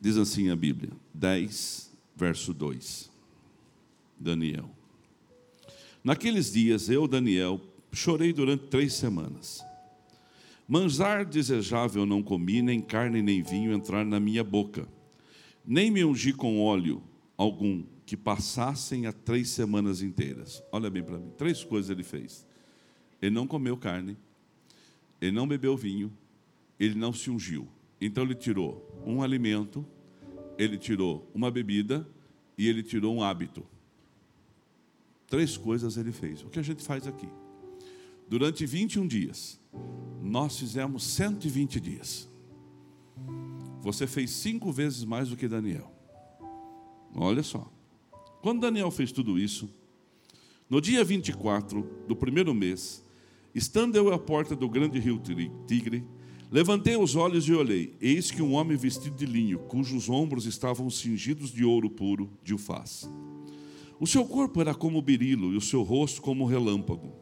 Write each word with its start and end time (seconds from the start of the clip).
Diz 0.00 0.16
assim 0.16 0.50
a 0.50 0.56
Bíblia, 0.56 0.90
10, 1.12 1.92
verso 2.16 2.52
2. 2.52 3.10
Daniel. 4.18 4.70
Naqueles 6.02 6.52
dias, 6.52 6.88
eu, 6.88 7.08
Daniel, 7.08 7.60
chorei 7.92 8.32
durante 8.32 8.66
três 8.66 8.94
semanas. 8.94 9.64
Manjar 10.66 11.24
desejável 11.24 12.06
não 12.06 12.22
comi, 12.22 12.62
nem 12.62 12.80
carne 12.80 13.22
nem 13.22 13.42
vinho 13.42 13.72
entrar 13.72 14.04
na 14.04 14.18
minha 14.18 14.42
boca, 14.42 14.88
nem 15.64 15.90
me 15.90 16.04
ungi 16.04 16.32
com 16.32 16.60
óleo 16.60 17.02
algum 17.36 17.84
que 18.06 18.16
passassem 18.16 19.06
a 19.06 19.12
três 19.12 19.50
semanas 19.50 20.02
inteiras. 20.02 20.62
Olha 20.70 20.90
bem 20.90 21.02
para 21.02 21.18
mim, 21.18 21.30
três 21.36 21.64
coisas 21.64 21.90
ele 21.90 22.02
fez. 22.02 22.46
Ele 23.20 23.34
não 23.34 23.46
comeu 23.46 23.76
carne, 23.76 24.16
ele 25.20 25.32
não 25.32 25.46
bebeu 25.46 25.76
vinho, 25.76 26.12
ele 26.78 26.94
não 26.94 27.12
se 27.12 27.30
ungiu. 27.30 27.68
Então 28.00 28.24
ele 28.24 28.34
tirou 28.34 28.93
um 29.04 29.22
alimento, 29.22 29.84
ele 30.58 30.78
tirou 30.78 31.30
uma 31.34 31.50
bebida 31.50 32.06
e 32.56 32.68
ele 32.68 32.82
tirou 32.82 33.14
um 33.14 33.22
hábito. 33.22 33.64
Três 35.26 35.56
coisas 35.56 35.96
ele 35.96 36.12
fez. 36.12 36.42
O 36.42 36.48
que 36.48 36.58
a 36.58 36.62
gente 36.62 36.82
faz 36.82 37.06
aqui? 37.06 37.28
Durante 38.28 38.64
21 38.64 39.06
dias, 39.06 39.60
nós 40.22 40.58
fizemos 40.58 41.04
120 41.04 41.80
dias. 41.80 42.28
Você 43.82 44.06
fez 44.06 44.30
cinco 44.30 44.72
vezes 44.72 45.04
mais 45.04 45.28
do 45.28 45.36
que 45.36 45.46
Daniel. 45.46 45.92
Olha 47.14 47.42
só. 47.42 47.70
Quando 48.42 48.60
Daniel 48.60 48.90
fez 48.90 49.12
tudo 49.12 49.38
isso, 49.38 49.68
no 50.68 50.80
dia 50.80 51.04
24 51.04 51.82
do 52.08 52.16
primeiro 52.16 52.54
mês, 52.54 53.04
estando 53.54 53.96
eu 53.96 54.12
à 54.12 54.18
porta 54.18 54.56
do 54.56 54.68
grande 54.68 54.98
rio 54.98 55.20
Tigre, 55.66 56.04
levantei 56.54 56.96
os 56.96 57.16
olhos 57.16 57.48
e 57.48 57.52
olhei. 57.52 57.96
Eis 58.00 58.30
que 58.30 58.40
um 58.40 58.54
homem 58.54 58.76
vestido 58.76 59.16
de 59.16 59.26
linho, 59.26 59.58
cujos 59.58 60.08
ombros 60.08 60.46
estavam 60.46 60.88
cingidos 60.88 61.50
de 61.50 61.64
ouro 61.64 61.90
puro, 61.90 62.30
de 62.44 62.54
ufaz. 62.54 63.10
O 63.98 64.06
seu 64.06 64.24
corpo 64.24 64.60
era 64.60 64.72
como 64.72 65.02
berilo, 65.02 65.52
e 65.52 65.56
o 65.56 65.60
seu 65.60 65.82
rosto 65.82 66.22
como 66.22 66.46
relâmpago, 66.46 67.12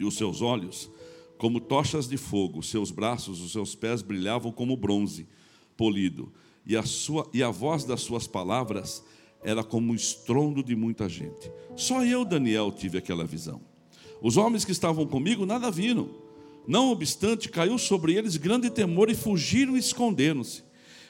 e 0.00 0.04
os 0.04 0.16
seus 0.16 0.42
olhos 0.42 0.90
como 1.38 1.60
tochas 1.60 2.08
de 2.08 2.16
fogo, 2.16 2.60
seus 2.60 2.90
braços, 2.90 3.40
os 3.40 3.52
seus 3.52 3.76
pés 3.76 4.02
brilhavam 4.02 4.50
como 4.50 4.76
bronze 4.76 5.28
polido, 5.76 6.32
e 6.66 6.76
a, 6.76 6.82
sua, 6.82 7.30
e 7.32 7.44
a 7.44 7.50
voz 7.50 7.84
das 7.84 8.00
suas 8.00 8.26
palavras 8.26 9.04
era 9.44 9.62
como 9.62 9.92
o 9.92 9.96
estrondo 9.96 10.60
de 10.60 10.74
muita 10.74 11.08
gente. 11.08 11.50
Só 11.76 12.04
eu, 12.04 12.24
Daniel, 12.24 12.72
tive 12.72 12.98
aquela 12.98 13.24
visão. 13.24 13.60
Os 14.20 14.36
homens 14.36 14.64
que 14.64 14.72
estavam 14.72 15.06
comigo 15.06 15.46
nada 15.46 15.70
viram. 15.70 16.29
Não 16.66 16.90
obstante, 16.90 17.48
caiu 17.48 17.78
sobre 17.78 18.14
eles 18.14 18.36
grande 18.36 18.70
temor 18.70 19.10
e 19.10 19.14
fugiram 19.14 19.76
e 19.76 19.80
esconderam-se. 19.80 20.62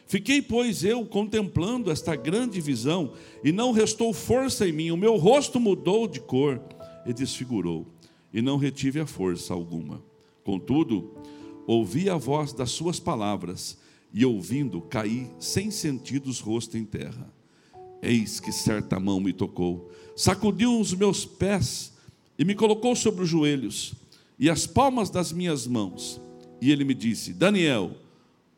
Fiquei, 0.06 0.42
pois, 0.42 0.82
eu 0.82 1.06
contemplando 1.06 1.90
esta 1.90 2.16
grande 2.16 2.60
visão, 2.60 3.12
e 3.44 3.52
não 3.52 3.70
restou 3.70 4.12
força 4.12 4.66
em 4.66 4.72
mim, 4.72 4.90
o 4.90 4.96
meu 4.96 5.16
rosto 5.16 5.60
mudou 5.60 6.08
de 6.08 6.18
cor 6.18 6.60
e 7.06 7.12
desfigurou, 7.12 7.86
e 8.32 8.42
não 8.42 8.56
retive 8.56 8.98
a 8.98 9.06
força 9.06 9.54
alguma. 9.54 10.02
Contudo, 10.42 11.14
ouvi 11.66 12.10
a 12.10 12.16
voz 12.16 12.52
das 12.52 12.70
suas 12.70 12.98
palavras, 12.98 13.78
e 14.12 14.24
ouvindo, 14.24 14.80
caí 14.80 15.30
sem 15.38 15.70
sentidos 15.70 16.40
rosto 16.40 16.76
em 16.76 16.84
terra. 16.84 17.32
Eis 18.02 18.40
que 18.40 18.50
certa 18.50 18.98
mão 18.98 19.20
me 19.20 19.32
tocou, 19.32 19.92
sacudiu 20.16 20.80
os 20.80 20.92
meus 20.92 21.24
pés 21.24 21.92
e 22.36 22.44
me 22.44 22.56
colocou 22.56 22.96
sobre 22.96 23.22
os 23.22 23.28
joelhos 23.28 23.99
e 24.40 24.50
as 24.50 24.66
palmas 24.66 25.10
das 25.10 25.32
minhas 25.32 25.66
mãos. 25.66 26.20
E 26.60 26.72
ele 26.72 26.82
me 26.82 26.94
disse: 26.94 27.32
Daniel, 27.32 27.92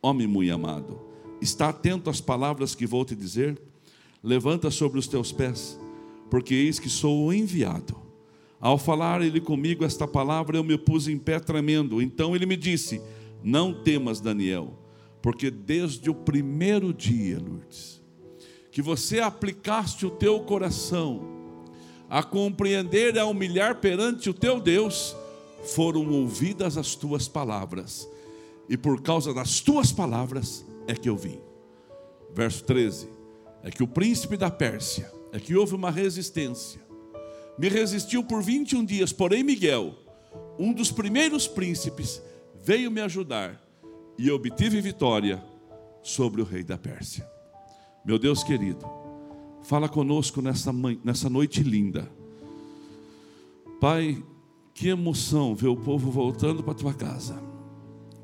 homem 0.00 0.26
muito 0.26 0.54
amado, 0.54 0.98
está 1.40 1.68
atento 1.68 2.08
às 2.08 2.20
palavras 2.20 2.74
que 2.74 2.86
vou 2.86 3.04
te 3.04 3.14
dizer? 3.14 3.60
Levanta 4.22 4.70
sobre 4.70 4.98
os 4.98 5.06
teus 5.06 5.32
pés, 5.32 5.78
porque 6.30 6.54
eis 6.54 6.78
que 6.78 6.88
sou 6.88 7.26
o 7.26 7.32
enviado. 7.32 8.00
Ao 8.60 8.78
falar 8.78 9.20
ele 9.20 9.40
comigo 9.40 9.84
esta 9.84 10.06
palavra, 10.06 10.56
eu 10.56 10.62
me 10.62 10.78
pus 10.78 11.08
em 11.08 11.18
pé 11.18 11.40
tremendo. 11.40 12.00
Então 12.00 12.34
ele 12.34 12.46
me 12.46 12.56
disse: 12.56 13.02
Não 13.42 13.74
temas, 13.74 14.20
Daniel 14.20 14.78
porque 15.22 15.50
desde 15.50 16.10
o 16.10 16.14
primeiro 16.14 16.92
dia, 16.92 17.38
Lourdes, 17.38 18.02
que 18.72 18.82
você 18.82 19.20
aplicaste 19.20 20.04
o 20.04 20.10
teu 20.10 20.40
coração 20.40 21.30
a 22.10 22.22
compreender 22.22 23.14
e 23.14 23.18
a 23.18 23.24
humilhar 23.24 23.76
perante 23.76 24.28
o 24.28 24.34
teu 24.34 24.60
Deus, 24.60 25.16
foram 25.62 26.08
ouvidas 26.10 26.76
as 26.76 26.94
tuas 26.94 27.28
palavras, 27.28 28.08
e 28.68 28.76
por 28.76 29.02
causa 29.02 29.32
das 29.32 29.60
tuas 29.60 29.92
palavras 29.92 30.64
é 30.86 30.94
que 30.94 31.08
eu 31.08 31.16
vim. 31.16 31.40
Verso 32.34 32.64
13: 32.64 33.08
é 33.62 33.70
que 33.70 33.82
o 33.82 33.88
príncipe 33.88 34.36
da 34.36 34.50
Pérsia, 34.50 35.10
é 35.32 35.38
que 35.38 35.54
houve 35.54 35.74
uma 35.74 35.90
resistência, 35.90 36.80
me 37.58 37.68
resistiu 37.68 38.24
por 38.24 38.42
21 38.42 38.84
dias, 38.84 39.12
porém 39.12 39.42
Miguel, 39.42 39.94
um 40.58 40.72
dos 40.72 40.90
primeiros 40.90 41.46
príncipes, 41.46 42.22
veio 42.62 42.90
me 42.90 43.00
ajudar 43.00 43.62
e 44.18 44.30
obtive 44.30 44.80
vitória 44.80 45.42
sobre 46.02 46.40
o 46.40 46.44
rei 46.44 46.62
da 46.62 46.76
Pérsia. 46.76 47.28
Meu 48.04 48.18
Deus 48.18 48.42
querido, 48.42 48.84
fala 49.62 49.88
conosco 49.88 50.42
nessa, 50.42 50.72
nessa 51.04 51.30
noite 51.30 51.62
linda. 51.62 52.08
Pai, 53.80 54.22
que 54.82 54.88
emoção 54.88 55.54
ver 55.54 55.68
o 55.68 55.76
povo 55.76 56.10
voltando 56.10 56.60
para 56.60 56.74
tua 56.74 56.92
casa. 56.92 57.40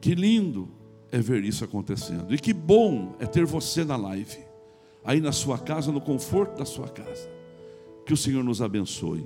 Que 0.00 0.12
lindo 0.12 0.68
é 1.08 1.20
ver 1.20 1.44
isso 1.44 1.62
acontecendo. 1.62 2.34
E 2.34 2.38
que 2.38 2.52
bom 2.52 3.14
é 3.20 3.26
ter 3.26 3.46
você 3.46 3.84
na 3.84 3.94
live, 3.94 4.38
aí 5.04 5.20
na 5.20 5.30
sua 5.30 5.56
casa, 5.56 5.92
no 5.92 6.00
conforto 6.00 6.58
da 6.58 6.64
sua 6.64 6.88
casa. 6.88 7.30
Que 8.04 8.12
o 8.12 8.16
Senhor 8.16 8.42
nos 8.42 8.60
abençoe, 8.60 9.24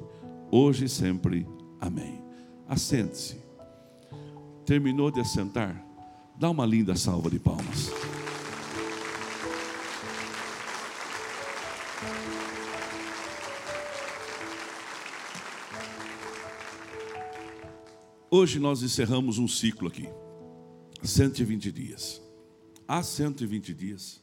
hoje 0.50 0.84
e 0.84 0.88
sempre. 0.91 1.48
Amém. 1.81 2.21
Assente-se. 2.69 3.38
Terminou 4.66 5.10
de 5.10 5.21
assentar? 5.21 5.82
Dá 6.38 6.50
uma 6.50 6.66
linda 6.66 6.94
salva 6.97 7.31
de 7.31 7.38
palmas. 7.38 8.12
Hoje 18.34 18.59
nós 18.59 18.82
encerramos 18.82 19.37
um 19.37 19.47
ciclo 19.47 19.88
aqui. 19.88 20.09
120 21.03 21.70
dias. 21.70 22.22
Há 22.88 23.03
120 23.03 23.75
dias, 23.75 24.22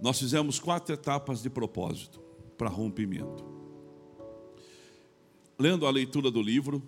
nós 0.00 0.16
fizemos 0.16 0.60
quatro 0.60 0.94
etapas 0.94 1.42
de 1.42 1.50
propósito 1.50 2.20
para 2.56 2.68
rompimento. 2.68 3.44
Lendo 5.58 5.88
a 5.88 5.90
leitura 5.90 6.30
do 6.30 6.40
livro, 6.40 6.80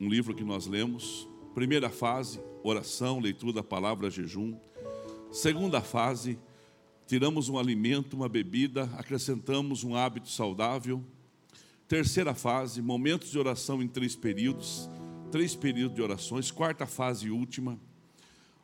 um 0.00 0.08
livro 0.08 0.34
que 0.34 0.42
nós 0.42 0.66
lemos, 0.66 1.28
primeira 1.54 1.90
fase, 1.90 2.40
oração, 2.62 3.20
leitura 3.20 3.52
da 3.52 3.62
palavra, 3.62 4.08
jejum. 4.08 4.56
Segunda 5.30 5.82
fase, 5.82 6.38
tiramos 7.06 7.50
um 7.50 7.58
alimento, 7.58 8.16
uma 8.16 8.26
bebida, 8.26 8.84
acrescentamos 8.96 9.84
um 9.84 9.94
hábito 9.94 10.30
saudável. 10.30 11.04
Terceira 11.86 12.32
fase, 12.32 12.80
momentos 12.80 13.30
de 13.30 13.38
oração 13.38 13.82
em 13.82 13.86
três 13.86 14.16
períodos, 14.16 14.88
três 15.32 15.56
períodos 15.56 15.96
de 15.96 16.02
orações. 16.02 16.50
Quarta 16.50 16.86
fase 16.86 17.26
e 17.26 17.30
última, 17.30 17.80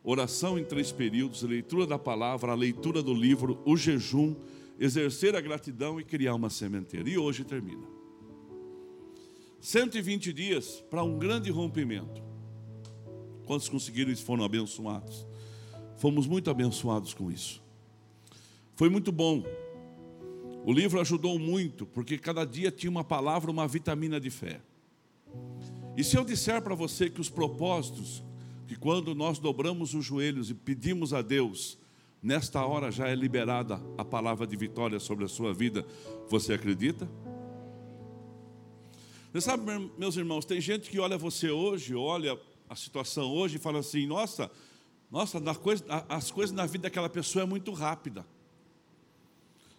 oração 0.03 0.57
em 0.57 0.63
três 0.63 0.91
períodos, 0.91 1.41
leitura 1.41 1.85
da 1.85 1.97
palavra, 1.97 2.51
a 2.51 2.55
leitura 2.55 3.01
do 3.01 3.13
livro, 3.13 3.59
o 3.65 3.75
jejum, 3.75 4.35
exercer 4.79 5.35
a 5.35 5.41
gratidão 5.41 5.99
e 5.99 6.03
criar 6.05 6.35
uma 6.35 6.49
sementeira. 6.49 7.09
E 7.09 7.17
hoje 7.17 7.43
termina. 7.43 7.85
120 9.59 10.31
dias 10.31 10.81
para 10.89 11.03
um 11.03 11.17
grande 11.17 11.49
rompimento. 11.49 12.21
Quantos 13.45 13.67
conseguiram 13.67 14.11
isso 14.11 14.23
foram 14.23 14.45
abençoados? 14.45 15.27
Fomos 15.97 16.27
muito 16.27 16.49
abençoados 16.49 17.13
com 17.13 17.29
isso. 17.31 17.61
Foi 18.75 18.89
muito 18.89 19.11
bom. 19.11 19.43
O 20.63 20.71
livro 20.71 21.01
ajudou 21.01 21.37
muito, 21.39 21.85
porque 21.85 22.17
cada 22.17 22.45
dia 22.45 22.71
tinha 22.71 22.91
uma 22.91 23.03
palavra, 23.03 23.49
uma 23.49 23.67
vitamina 23.67 24.19
de 24.19 24.29
fé. 24.29 24.61
E 25.99 26.03
se 26.05 26.17
eu 26.17 26.23
disser 26.23 26.61
para 26.61 26.73
você 26.73 27.09
que 27.09 27.19
os 27.19 27.29
propósitos, 27.29 28.23
que 28.69 28.77
quando 28.77 29.13
nós 29.13 29.37
dobramos 29.37 29.93
os 29.93 30.05
joelhos 30.05 30.49
e 30.49 30.53
pedimos 30.53 31.13
a 31.13 31.21
Deus, 31.21 31.77
nesta 32.23 32.65
hora 32.65 32.89
já 32.89 33.09
é 33.09 33.13
liberada 33.13 33.81
a 33.97 34.05
palavra 34.05 34.47
de 34.47 34.55
vitória 34.55 34.97
sobre 34.97 35.25
a 35.25 35.27
sua 35.27 35.53
vida, 35.53 35.85
você 36.29 36.53
acredita? 36.53 37.05
Você 39.33 39.41
sabe, 39.41 39.91
meus 39.97 40.15
irmãos, 40.15 40.45
tem 40.45 40.61
gente 40.61 40.89
que 40.89 41.01
olha 41.01 41.17
você 41.17 41.51
hoje, 41.51 41.93
olha 41.93 42.39
a 42.69 42.77
situação 42.77 43.29
hoje 43.29 43.57
e 43.57 43.59
fala 43.59 43.79
assim: 43.79 44.07
nossa, 44.07 44.49
nossa, 45.11 45.37
as 46.07 46.31
coisas 46.31 46.55
na 46.55 46.65
vida 46.65 46.83
daquela 46.83 47.09
pessoa 47.09 47.43
é 47.43 47.45
muito 47.45 47.73
rápida. 47.73 48.25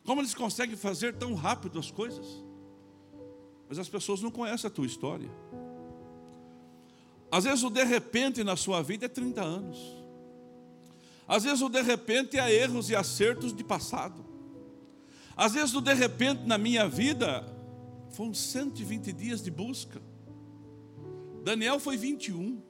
Como 0.04 0.20
eles 0.20 0.34
conseguem 0.34 0.76
fazer 0.76 1.14
tão 1.14 1.32
rápido 1.32 1.78
as 1.78 1.90
coisas? 1.90 2.44
Mas 3.70 3.78
as 3.78 3.88
pessoas 3.88 4.20
não 4.20 4.30
conhecem 4.30 4.68
a 4.68 4.70
tua 4.70 4.84
história. 4.84 5.30
Às 7.30 7.44
vezes 7.44 7.62
o 7.62 7.70
de 7.70 7.84
repente 7.84 8.42
na 8.42 8.56
sua 8.56 8.82
vida 8.82 9.06
é 9.06 9.08
30 9.08 9.40
anos. 9.40 9.78
Às 11.28 11.44
vezes 11.44 11.62
o 11.62 11.68
de 11.68 11.80
repente 11.80 12.36
é 12.38 12.52
erros 12.52 12.90
e 12.90 12.96
acertos 12.96 13.54
de 13.54 13.62
passado. 13.62 14.24
Às 15.36 15.52
vezes 15.52 15.74
o 15.74 15.80
de 15.80 15.94
repente 15.94 16.42
na 16.44 16.58
minha 16.58 16.88
vida 16.88 17.46
foram 18.10 18.34
120 18.34 19.12
dias 19.12 19.40
de 19.40 19.50
busca. 19.50 20.02
Daniel 21.44 21.78
foi 21.78 21.96
21. 21.96 22.60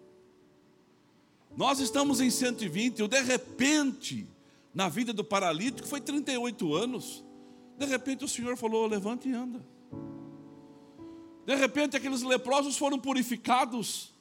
Nós 1.57 1.81
estamos 1.81 2.21
em 2.21 2.31
120, 2.31 3.03
o 3.03 3.09
de 3.09 3.21
repente 3.21 4.29
na 4.73 4.89
vida 4.89 5.13
do 5.13 5.25
paralítico 5.25 5.89
foi 5.89 6.01
38 6.01 6.75
anos. 6.75 7.25
De 7.79 7.87
repente 7.87 8.25
o 8.25 8.29
Senhor 8.29 8.57
falou: 8.57 8.87
levante 8.87 9.29
e 9.29 9.33
anda. 9.33 9.65
De 11.47 11.57
repente 11.57 11.97
aqueles 11.97 12.23
leprosos 12.23 12.77
foram 12.77 12.99
purificados 12.99 14.13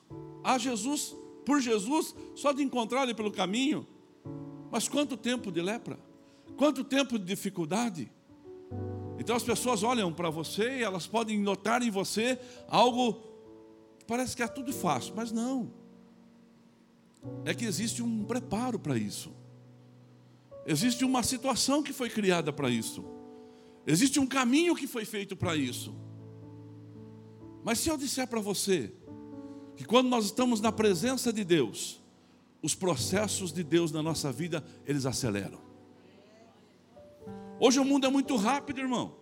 a 0.54 0.58
Jesus, 0.58 1.16
por 1.46 1.62
Jesus, 1.62 2.16
só 2.36 2.52
de 2.52 2.64
encontrar 2.64 3.04
ele 3.04 3.14
pelo 3.14 3.32
caminho. 3.32 3.88
Mas 4.72 4.88
quanto 4.88 5.18
tempo 5.18 5.52
de 5.52 5.62
lepra? 5.62 6.00
Quanto 6.58 6.84
tempo 6.84 7.18
de 7.18 7.26
dificuldade? 7.26 8.12
Então 9.18 9.36
as 9.36 9.44
pessoas 9.44 9.84
olham 9.84 10.14
para 10.14 10.30
você 10.30 10.80
e 10.80 10.84
elas 10.84 11.08
podem 11.08 11.40
notar 11.40 11.82
em 11.82 11.90
você 11.90 12.40
algo 12.68 13.14
que 13.98 14.06
parece 14.06 14.36
que 14.36 14.44
é 14.44 14.48
tudo 14.48 14.72
fácil, 14.72 15.14
mas 15.16 15.32
não. 15.32 15.74
É 17.44 17.54
que 17.54 17.66
existe 17.66 18.02
um 18.02 18.24
preparo 18.24 18.80
para 18.80 18.98
isso. 18.98 19.32
Existe 20.66 21.04
uma 21.04 21.24
situação 21.24 21.82
que 21.84 21.92
foi 21.92 22.10
criada 22.10 22.54
para 22.54 22.70
isso. 22.70 23.04
Existe 23.86 24.20
um 24.20 24.28
caminho 24.28 24.76
que 24.76 24.88
foi 24.88 25.04
feito 25.04 25.36
para 25.36 25.56
isso. 25.56 25.96
Mas 27.64 27.80
se 27.80 27.90
eu 27.90 27.98
disser 27.98 28.28
para 28.28 28.40
você 28.40 28.94
que 29.80 29.86
quando 29.86 30.10
nós 30.10 30.26
estamos 30.26 30.60
na 30.60 30.74
presença 30.74 31.32
de 31.32 31.46
Deus, 31.46 32.02
os 32.62 32.76
processos 32.76 33.54
de 33.54 33.64
Deus 33.64 33.94
na 33.94 34.04
nossa 34.04 34.30
vida, 34.30 34.62
eles 34.86 35.06
aceleram. 35.06 35.58
Hoje 37.62 37.80
o 37.80 37.86
mundo 37.86 38.06
é 38.06 38.10
muito 38.10 38.36
rápido, 38.36 38.82
irmão. 38.82 39.16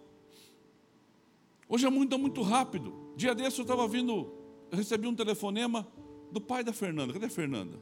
Hoje 1.70 1.86
o 1.86 1.92
mundo 1.92 2.16
é 2.16 2.18
muito 2.18 2.42
rápido. 2.42 2.92
Dia 3.16 3.36
desse 3.36 3.60
eu 3.60 3.62
estava 3.62 3.88
vindo, 3.88 4.34
eu 4.72 4.78
recebi 4.80 5.06
um 5.06 5.14
telefonema 5.14 5.88
do 6.32 6.42
pai 6.42 6.64
da 6.64 6.74
Fernanda. 6.74 7.14
Cadê 7.14 7.28
a 7.28 7.30
Fernanda? 7.30 7.78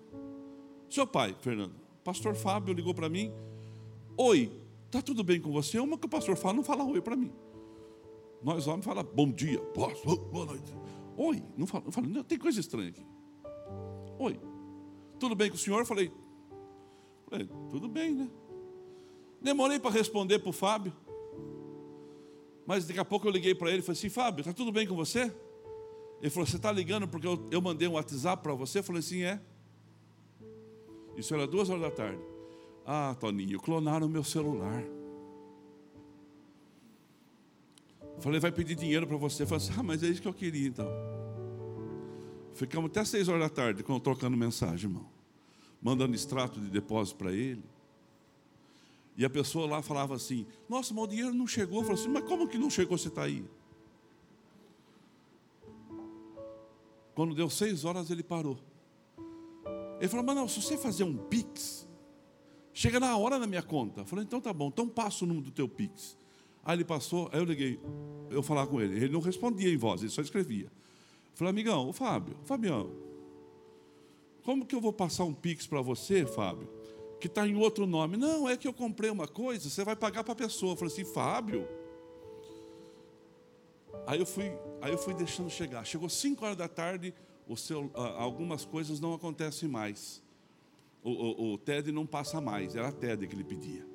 Seu 0.89 1.07
pai, 1.07 1.33
Fernanda. 1.39 1.75
Pastor 2.03 2.35
Fábio 2.35 2.73
ligou 2.73 2.93
para 2.93 3.07
mim. 3.07 3.31
Oi, 4.17 4.51
tá 4.91 5.01
tudo 5.01 5.23
bem 5.23 5.39
com 5.39 5.49
você? 5.49 5.79
Uma 5.79 5.97
que 5.97 6.07
o 6.07 6.09
pastor 6.09 6.35
fala, 6.35 6.55
não 6.55 6.63
fala 6.63 6.83
oi 6.83 6.99
para 6.99 7.15
mim. 7.15 7.31
Nós 8.43 8.67
homens 8.67 8.83
fala 8.83 9.01
bom 9.01 9.31
dia, 9.31 9.61
boa 9.73 10.45
noite. 10.45 10.84
Oi, 11.17 11.43
não 11.57 11.65
fala, 11.65 11.85
não 11.85 11.91
fala, 11.91 12.07
não, 12.07 12.23
tem 12.23 12.37
coisa 12.37 12.59
estranha 12.59 12.89
aqui. 12.89 13.05
Oi, 14.19 14.39
tudo 15.19 15.35
bem 15.35 15.49
com 15.49 15.55
o 15.55 15.59
senhor? 15.59 15.79
Eu 15.79 15.85
falei, 15.85 16.11
falei 17.29 17.47
tudo 17.69 17.87
bem, 17.87 18.13
né? 18.13 18.29
Demorei 19.41 19.79
para 19.79 19.91
responder 19.91 20.39
para 20.39 20.49
o 20.49 20.53
Fábio. 20.53 20.93
Mas 22.65 22.87
daqui 22.87 22.99
a 22.99 23.05
pouco 23.05 23.27
eu 23.27 23.31
liguei 23.31 23.53
para 23.53 23.69
ele 23.69 23.79
e 23.79 23.81
falei 23.81 23.97
assim: 23.97 24.09
Fábio, 24.09 24.41
está 24.41 24.51
tudo 24.51 24.71
bem 24.71 24.87
com 24.87 24.95
você? 24.95 25.31
Ele 26.19 26.29
falou: 26.31 26.47
Você 26.47 26.55
está 26.55 26.71
ligando 26.71 27.07
porque 27.07 27.27
eu, 27.27 27.47
eu 27.51 27.61
mandei 27.61 27.87
um 27.87 27.93
WhatsApp 27.93 28.41
para 28.41 28.53
você? 28.53 28.79
Eu 28.79 28.83
falei 28.83 28.99
assim: 29.01 29.21
É. 29.21 29.39
Isso 31.15 31.33
era 31.33 31.45
duas 31.45 31.69
horas 31.69 31.83
da 31.83 31.91
tarde. 31.91 32.21
Ah, 32.85 33.15
Toninho, 33.19 33.59
clonaram 33.59 34.07
o 34.07 34.09
meu 34.09 34.23
celular. 34.23 34.83
Falei, 38.19 38.39
vai 38.39 38.51
pedir 38.51 38.75
dinheiro 38.75 39.05
para 39.05 39.17
você. 39.17 39.45
Falei 39.45 39.65
assim, 39.65 39.73
ah, 39.77 39.83
mas 39.83 40.03
é 40.03 40.07
isso 40.07 40.21
que 40.21 40.27
eu 40.27 40.33
queria 40.33 40.67
então. 40.67 40.87
Ficamos 42.53 42.89
até 42.89 43.03
seis 43.03 43.27
horas 43.27 43.41
da 43.41 43.49
tarde 43.49 43.83
trocando 44.01 44.37
mensagem, 44.37 44.89
irmão. 44.89 45.05
Mandando 45.81 46.15
extrato 46.15 46.59
de 46.59 46.69
depósito 46.69 47.17
para 47.17 47.31
ele. 47.31 47.63
E 49.17 49.23
a 49.23 49.29
pessoa 49.29 49.67
lá 49.67 49.81
falava 49.81 50.15
assim: 50.15 50.45
Nossa, 50.67 50.93
o 50.93 51.07
dinheiro 51.07 51.33
não 51.33 51.45
chegou. 51.45 51.79
Eu 51.79 51.83
falei 51.83 52.01
assim: 52.01 52.09
Mas 52.09 52.23
como 52.23 52.47
que 52.47 52.57
não 52.57 52.69
chegou? 52.69 52.97
Você 52.97 53.09
está 53.09 53.23
aí? 53.23 53.45
Quando 57.13 57.35
deu 57.35 57.49
seis 57.49 57.85
horas, 57.85 58.09
ele 58.09 58.23
parou. 58.23 58.57
Ele 59.99 60.07
falou: 60.07 60.25
Mas 60.25 60.35
não, 60.35 60.47
se 60.47 60.61
você 60.61 60.77
fazer 60.77 61.03
um 61.03 61.15
pix, 61.15 61.87
chega 62.73 62.99
na 62.99 63.15
hora 63.17 63.37
na 63.37 63.47
minha 63.47 63.63
conta. 63.63 64.01
Eu 64.01 64.05
falei: 64.05 64.25
Então 64.25 64.41
tá 64.41 64.51
bom, 64.51 64.67
então 64.67 64.87
passa 64.87 65.23
o 65.23 65.27
número 65.27 65.45
do 65.45 65.51
teu 65.51 65.67
pix. 65.67 66.17
Aí 66.65 66.75
ele 66.75 66.83
passou, 66.83 67.29
aí 67.31 67.39
eu 67.39 67.45
liguei, 67.45 67.79
eu 68.29 68.43
falar 68.43 68.67
com 68.67 68.81
ele. 68.81 68.97
Ele 68.97 69.09
não 69.09 69.21
respondia 69.21 69.71
em 69.71 69.77
voz, 69.77 70.01
ele 70.01 70.09
só 70.09 70.21
escrevia. 70.21 70.69
Falei: 71.35 71.51
Amigão, 71.51 71.87
o 71.87 71.93
Fábio, 71.93 72.35
Fabião, 72.43 72.91
como 74.43 74.65
que 74.65 74.75
eu 74.75 74.81
vou 74.81 74.91
passar 74.91 75.23
um 75.23 75.33
pix 75.33 75.67
para 75.67 75.81
você, 75.81 76.25
Fábio? 76.25 76.67
que 77.19 77.27
está 77.27 77.47
em 77.47 77.55
outro 77.55 77.85
nome. 77.85 78.17
Não, 78.17 78.47
é 78.47 78.55
que 78.55 78.67
eu 78.67 78.73
comprei 78.73 79.09
uma 79.09 79.27
coisa, 79.27 79.69
você 79.69 79.83
vai 79.83 79.95
pagar 79.95 80.23
para 80.23 80.33
a 80.33 80.35
pessoa. 80.35 80.73
Eu 80.73 80.75
falei 80.75 80.93
assim, 80.93 81.05
Fábio. 81.05 81.67
Aí 84.05 84.19
eu 84.19 84.25
fui, 84.25 84.51
aí 84.81 84.91
eu 84.91 84.97
fui 84.97 85.13
deixando 85.13 85.49
chegar. 85.49 85.83
Chegou 85.85 86.07
5 86.07 86.45
horas 86.45 86.57
da 86.57 86.67
tarde, 86.67 87.13
o 87.47 87.57
seu, 87.57 87.89
algumas 87.95 88.63
coisas 88.63 88.99
não 88.99 89.13
acontecem 89.13 89.67
mais. 89.67 90.21
O, 91.03 91.09
o, 91.09 91.53
o 91.53 91.57
TED 91.57 91.91
não 91.91 92.05
passa 92.05 92.39
mais, 92.39 92.75
era 92.75 92.89
a 92.89 92.91
TED 92.91 93.27
que 93.27 93.35
ele 93.35 93.43
pedia. 93.43 93.94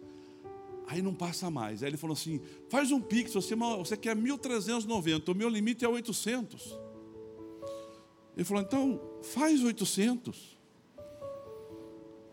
Aí 0.91 1.01
não 1.01 1.15
passa 1.15 1.49
mais. 1.49 1.85
Aí 1.85 1.89
ele 1.89 1.97
falou 1.97 2.15
assim: 2.15 2.41
faz 2.69 2.91
um 2.91 3.01
Pix, 3.01 3.33
você, 3.33 3.55
você 3.55 3.97
quer 3.97 4.17
1.390, 4.17 5.29
o 5.29 5.35
meu 5.37 5.49
limite 5.49 5.85
é 5.85 5.89
800. 5.89 6.77
Ele 8.37 8.45
falou: 8.45 8.61
então 8.61 9.01
faz 9.23 9.63
800. 9.63 10.59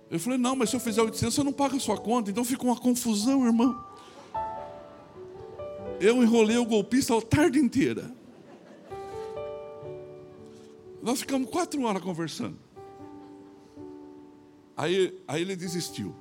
Eu 0.10 0.20
falei, 0.20 0.40
não, 0.40 0.56
mas 0.56 0.70
se 0.70 0.76
eu 0.76 0.80
fizer 0.80 1.02
800, 1.02 1.36
você 1.36 1.44
não 1.44 1.52
paga 1.52 1.76
a 1.76 1.80
sua 1.80 1.98
conta. 1.98 2.32
Então 2.32 2.44
ficou 2.44 2.70
uma 2.70 2.80
confusão, 2.80 3.46
irmão. 3.46 3.86
Eu 6.00 6.24
enrolei 6.24 6.58
o 6.58 6.66
golpista 6.66 7.16
a 7.16 7.22
tarde 7.22 7.60
inteira. 7.60 8.10
Nós 11.04 11.20
ficamos 11.20 11.50
quatro 11.50 11.84
horas 11.84 12.02
conversando. 12.02 12.58
Aí, 14.76 15.22
aí 15.28 15.42
ele 15.42 15.56
desistiu. 15.56 16.16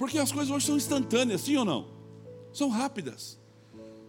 Porque 0.00 0.16
as 0.16 0.32
coisas 0.32 0.50
hoje 0.50 0.64
são 0.64 0.78
instantâneas, 0.78 1.42
sim 1.42 1.58
ou 1.58 1.64
não? 1.66 1.86
São 2.54 2.70
rápidas. 2.70 3.38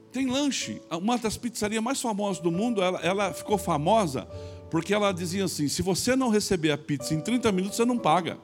Tem 0.09 0.25
lanche. 0.25 0.81
Uma 0.89 1.17
das 1.17 1.35
pizzarias 1.35 1.83
mais 1.83 1.99
famosas 1.99 2.41
do 2.41 2.49
mundo, 2.49 2.81
ela, 2.81 2.97
ela 3.01 3.33
ficou 3.33 3.57
famosa 3.57 4.25
porque 4.69 4.93
ela 4.93 5.11
dizia 5.11 5.43
assim: 5.43 5.67
se 5.67 5.81
você 5.81 6.15
não 6.15 6.29
receber 6.29 6.71
a 6.71 6.77
pizza 6.77 7.13
em 7.13 7.19
30 7.19 7.51
minutos, 7.51 7.75
você 7.75 7.83
não 7.83 7.97
paga. 7.97 8.39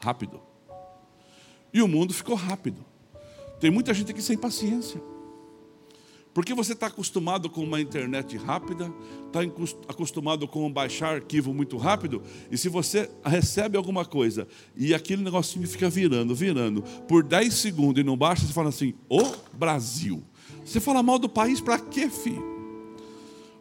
Rápido. 0.00 0.40
E 1.72 1.80
o 1.80 1.86
mundo 1.86 2.12
ficou 2.12 2.34
rápido. 2.34 2.84
Tem 3.60 3.70
muita 3.70 3.94
gente 3.94 4.10
aqui 4.10 4.20
sem 4.20 4.36
paciência. 4.36 5.00
Porque 6.34 6.54
você 6.54 6.72
está 6.72 6.86
acostumado 6.86 7.50
com 7.50 7.62
uma 7.62 7.80
internet 7.80 8.36
rápida, 8.38 8.92
está 9.26 9.40
acostumado 9.88 10.48
com 10.48 10.70
baixar 10.72 11.16
arquivo 11.16 11.52
muito 11.52 11.76
rápido, 11.76 12.22
e 12.50 12.56
se 12.56 12.68
você 12.68 13.10
recebe 13.22 13.76
alguma 13.76 14.04
coisa 14.04 14.48
e 14.74 14.94
aquele 14.94 15.22
negocinho 15.22 15.66
fica 15.68 15.90
virando, 15.90 16.34
virando, 16.34 16.82
por 17.06 17.22
10 17.22 17.52
segundos 17.52 18.00
e 18.00 18.04
não 18.04 18.16
baixa, 18.16 18.46
você 18.46 18.52
fala 18.52 18.70
assim: 18.70 18.94
Ô 19.08 19.22
Brasil. 19.52 20.22
Você 20.64 20.80
fala 20.80 21.02
mal 21.02 21.18
do 21.18 21.28
país 21.28 21.60
para 21.60 21.78
quê, 21.78 22.08
filho? 22.08 22.52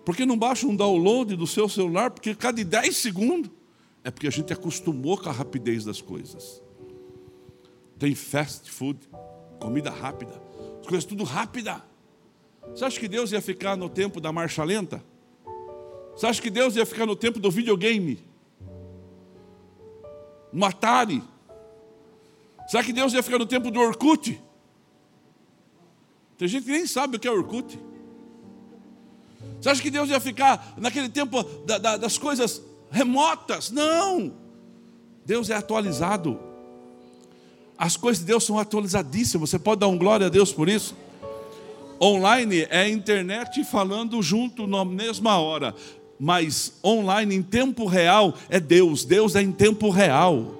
Porque 0.06 0.25
não 0.25 0.38
baixa 0.38 0.68
um 0.68 0.75
download 0.75 1.36
do 1.36 1.48
seu 1.48 1.68
celular, 1.68 2.12
porque 2.12 2.34
cada 2.36 2.63
10 2.63 2.96
segundos 2.96 3.51
é 4.04 4.10
porque 4.10 4.28
a 4.28 4.32
gente 4.32 4.51
acostumou 4.51 5.18
com 5.18 5.30
a 5.30 5.32
rapidez 5.32 5.84
das 5.84 6.01
coisas. 6.01 6.62
Tem 8.00 8.16
fast 8.16 8.72
food, 8.72 9.00
comida 9.60 9.92
rápida, 9.92 10.42
as 10.80 10.88
coisas 10.88 11.06
tudo 11.06 11.24
rápida. 11.24 11.91
Você 12.70 12.86
acha 12.86 13.00
que 13.00 13.08
Deus 13.08 13.32
ia 13.32 13.41
ficar 13.41 13.75
no 13.75 13.89
tempo 13.89 14.22
da 14.22 14.32
marcha 14.32 14.63
lenta? 14.63 15.03
Você 16.15 16.27
acha 16.27 16.41
que 16.41 16.50
Deus 16.50 16.75
ia 16.75 16.86
ficar 16.86 17.06
no 17.06 17.15
tempo 17.15 17.39
do 17.39 17.50
videogame? 17.50 18.20
No 20.51 20.65
Atari? 20.65 21.24
Será 22.68 22.84
que 22.84 22.94
Deus 22.94 23.13
ia 23.13 23.24
ficar 23.24 23.38
no 23.38 23.46
tempo 23.46 23.72
do 23.72 23.80
Orkut? 23.80 24.41
Tem 26.38 26.48
gente 26.48 26.65
que 26.65 26.72
nem 26.72 26.88
sabe 26.88 27.18
o 27.18 27.20
que 27.20 27.27
é 27.27 27.32
Orkut. 27.32 27.80
Você 29.60 29.70
acha 29.70 29.82
que 29.82 29.91
Deus 29.91 30.10
ia 30.10 30.20
ficar 30.20 30.74
naquele 30.77 31.10
tempo 31.10 31.44
da, 31.65 31.77
da, 31.77 31.98
das 31.98 32.18
coisas 32.18 32.62
remotas? 32.89 33.70
Não. 33.72 34.34
Deus 35.25 35.50
é 35.50 35.56
atualizado. 35.56 36.39
As 37.77 37.96
coisas 37.96 38.20
de 38.20 38.25
Deus 38.25 38.44
são 38.44 38.58
atualizadíssimas. 38.58 39.50
Você 39.50 39.60
pode 39.60 39.82
dar 39.82 39.88
um 39.88 39.98
glória 39.98 40.27
a 40.27 40.30
Deus 40.30 40.51
por 40.51 40.70
isso? 40.70 40.96
Online 42.01 42.65
é 42.72 42.89
internet 42.89 43.63
falando 43.63 44.22
junto 44.24 44.65
na 44.65 44.84
mesma 44.84 45.38
hora. 45.38 45.75
Mas 46.20 46.74
online, 46.84 47.36
em 47.36 47.43
tempo 47.43 47.86
real, 47.86 48.34
é 48.50 48.60
Deus. 48.60 49.05
Deus 49.05 49.36
é 49.36 49.41
em 49.41 49.51
tempo 49.51 49.89
real. 49.89 50.58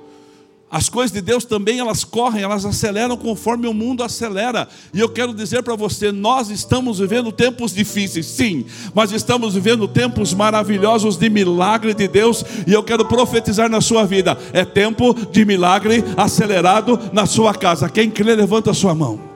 As 0.72 0.88
coisas 0.88 1.12
de 1.12 1.20
Deus 1.20 1.44
também 1.44 1.80
elas 1.80 2.04
correm, 2.04 2.44
elas 2.44 2.64
aceleram 2.64 3.18
conforme 3.18 3.68
o 3.68 3.74
mundo 3.74 4.04
acelera. 4.04 4.70
E 4.94 5.00
eu 5.00 5.10
quero 5.10 5.34
dizer 5.34 5.64
para 5.64 5.76
você, 5.76 6.12
nós 6.14 6.50
estamos 6.50 7.00
vivendo 7.00 7.30
tempos 7.30 7.74
difíceis, 7.74 8.26
sim, 8.26 8.66
mas 8.94 9.12
estamos 9.12 9.54
vivendo 9.54 9.86
tempos 9.86 10.34
maravilhosos 10.34 11.18
de 11.18 11.30
milagre 11.30 11.94
de 11.94 12.08
Deus, 12.08 12.46
e 12.66 12.72
eu 12.72 12.82
quero 12.84 13.04
profetizar 13.04 13.70
na 13.70 13.82
sua 13.82 14.06
vida. 14.06 14.38
É 14.54 14.64
tempo 14.64 15.14
de 15.14 15.44
milagre 15.44 16.06
acelerado 16.16 16.98
na 17.12 17.26
sua 17.26 17.54
casa. 17.54 17.90
Quem 17.90 18.10
crê, 18.10 18.34
levanta 18.34 18.72
a 18.72 18.74
sua 18.74 18.96
mão. 18.96 19.31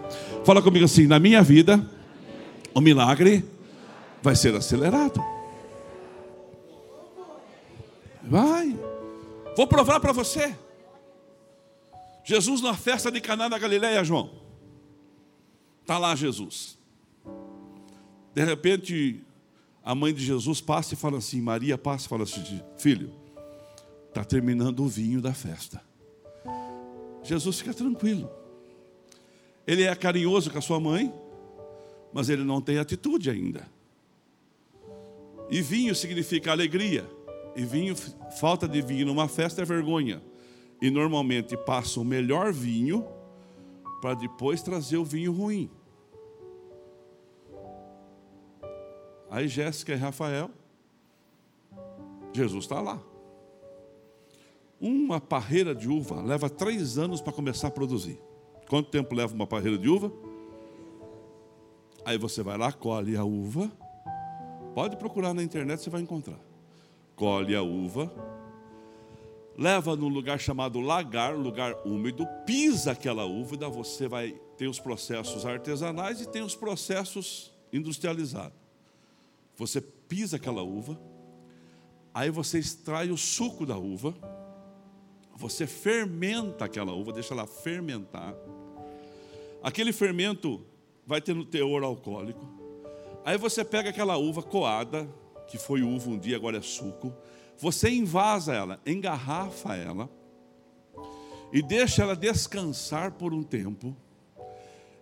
Fala 0.45 0.61
comigo 0.61 0.85
assim: 0.85 1.07
na 1.07 1.19
minha 1.19 1.41
vida, 1.41 1.83
o 2.73 2.79
milagre 2.79 3.43
vai 4.21 4.35
ser 4.35 4.53
acelerado. 4.55 5.19
Vai. 8.21 8.77
Vou 9.57 9.65
provar 9.67 9.99
para 9.99 10.13
você. 10.13 10.55
Jesus 12.23 12.61
na 12.61 12.75
festa 12.75 13.11
de 13.11 13.21
Caná 13.21 13.47
da 13.47 13.57
Galileia, 13.57 14.03
João. 14.03 14.31
Está 15.81 15.97
lá 15.97 16.15
Jesus. 16.15 16.77
De 18.33 18.43
repente, 18.43 19.21
a 19.83 19.95
mãe 19.95 20.13
de 20.13 20.25
Jesus 20.25 20.59
passa 20.59 20.93
e 20.93 20.97
fala 20.97 21.19
assim, 21.19 21.39
Maria 21.41 21.77
passa 21.77 22.05
e 22.05 22.09
fala 22.09 22.23
assim, 22.23 22.61
filho, 22.77 23.13
está 24.09 24.23
terminando 24.23 24.81
o 24.81 24.87
vinho 24.87 25.21
da 25.21 25.33
festa. 25.33 25.81
Jesus 27.23 27.59
fica 27.59 27.73
tranquilo. 27.73 28.29
Ele 29.67 29.83
é 29.83 29.95
carinhoso 29.95 30.51
com 30.51 30.57
a 30.57 30.61
sua 30.61 30.79
mãe, 30.79 31.13
mas 32.13 32.29
ele 32.29 32.43
não 32.43 32.61
tem 32.61 32.77
atitude 32.77 33.29
ainda. 33.29 33.67
E 35.49 35.61
vinho 35.61 35.93
significa 35.95 36.51
alegria. 36.51 37.09
E 37.55 37.63
vinho, 37.63 37.95
falta 38.39 38.67
de 38.67 38.81
vinho 38.81 39.05
numa 39.05 39.27
festa 39.27 39.61
é 39.61 39.65
vergonha 39.65 40.21
e 40.81 40.89
normalmente 40.89 41.55
passa 41.57 41.99
o 41.99 42.05
melhor 42.05 42.51
vinho 42.51 43.05
para 44.01 44.13
depois 44.13 44.61
trazer 44.61 44.97
o 44.97 45.05
vinho 45.05 45.31
ruim. 45.31 45.69
Aí 49.29 49.47
Jéssica 49.47 49.93
e 49.93 49.95
Rafael, 49.95 50.49
Jesus 52.33 52.65
está 52.65 52.79
lá. 52.81 53.01
Uma 54.79 55.19
parreira 55.19 55.73
de 55.73 55.89
uva 55.89 56.21
leva 56.21 56.49
três 56.49 56.97
anos 56.97 57.21
para 57.21 57.33
começar 57.33 57.69
a 57.69 57.71
produzir. 57.71 58.19
Quanto 58.69 58.89
tempo 58.89 59.13
leva 59.13 59.33
uma 59.33 59.47
parreira 59.47 59.77
de 59.77 59.87
uva? 59.87 60.11
Aí 62.03 62.17
você 62.17 62.43
vai 62.43 62.57
lá, 62.57 62.71
colhe 62.71 63.15
a 63.15 63.23
uva. 63.23 63.71
Pode 64.73 64.97
procurar 64.97 65.33
na 65.33 65.41
internet, 65.41 65.81
você 65.81 65.89
vai 65.89 66.01
encontrar. 66.01 66.39
Colhe 67.15 67.55
a 67.55 67.61
uva, 67.61 68.11
leva 69.57 69.95
num 69.95 70.09
lugar 70.09 70.39
chamado 70.39 70.79
lagar, 70.81 71.35
lugar 71.35 71.73
úmido, 71.85 72.27
pisa 72.45 72.91
aquela 72.91 73.25
uva, 73.25 73.69
você 73.69 74.07
vai 74.07 74.31
ter 74.57 74.67
os 74.67 74.79
processos 74.79 75.45
artesanais 75.45 76.19
e 76.19 76.27
tem 76.27 76.41
os 76.41 76.55
processos 76.55 77.53
industrializados. 77.71 78.57
Você 79.55 79.79
pisa 79.79 80.35
aquela 80.35 80.61
uva, 80.61 80.99
aí 82.13 82.29
você 82.29 82.59
extrai 82.59 83.09
o 83.09 83.17
suco 83.17 83.65
da 83.65 83.77
uva, 83.77 84.13
você 85.35 85.65
fermenta 85.65 86.65
aquela 86.65 86.93
uva, 86.93 87.13
deixa 87.13 87.33
ela 87.33 87.47
fermentar. 87.47 88.35
Aquele 89.65 89.91
fermento 89.91 90.63
vai 91.07 91.19
ter 91.19 91.33
no 91.33 91.43
teor 91.43 91.83
alcoólico. 91.83 92.47
Aí 93.25 93.35
você 93.35 93.65
pega 93.65 93.89
aquela 93.89 94.15
uva 94.15 94.43
coada, 94.43 95.09
que 95.47 95.57
foi 95.57 95.81
uva 95.81 96.07
um 96.07 96.19
dia, 96.19 96.35
agora 96.35 96.59
é 96.59 96.61
suco, 96.61 97.11
você 97.57 97.89
invasa 97.89 98.53
ela, 98.53 98.79
engarrafa 98.85 99.75
ela 99.75 100.07
e 101.51 101.63
deixa 101.63 102.03
ela 102.03 102.15
descansar 102.15 103.13
por 103.13 103.33
um 103.33 103.41
tempo. 103.41 103.97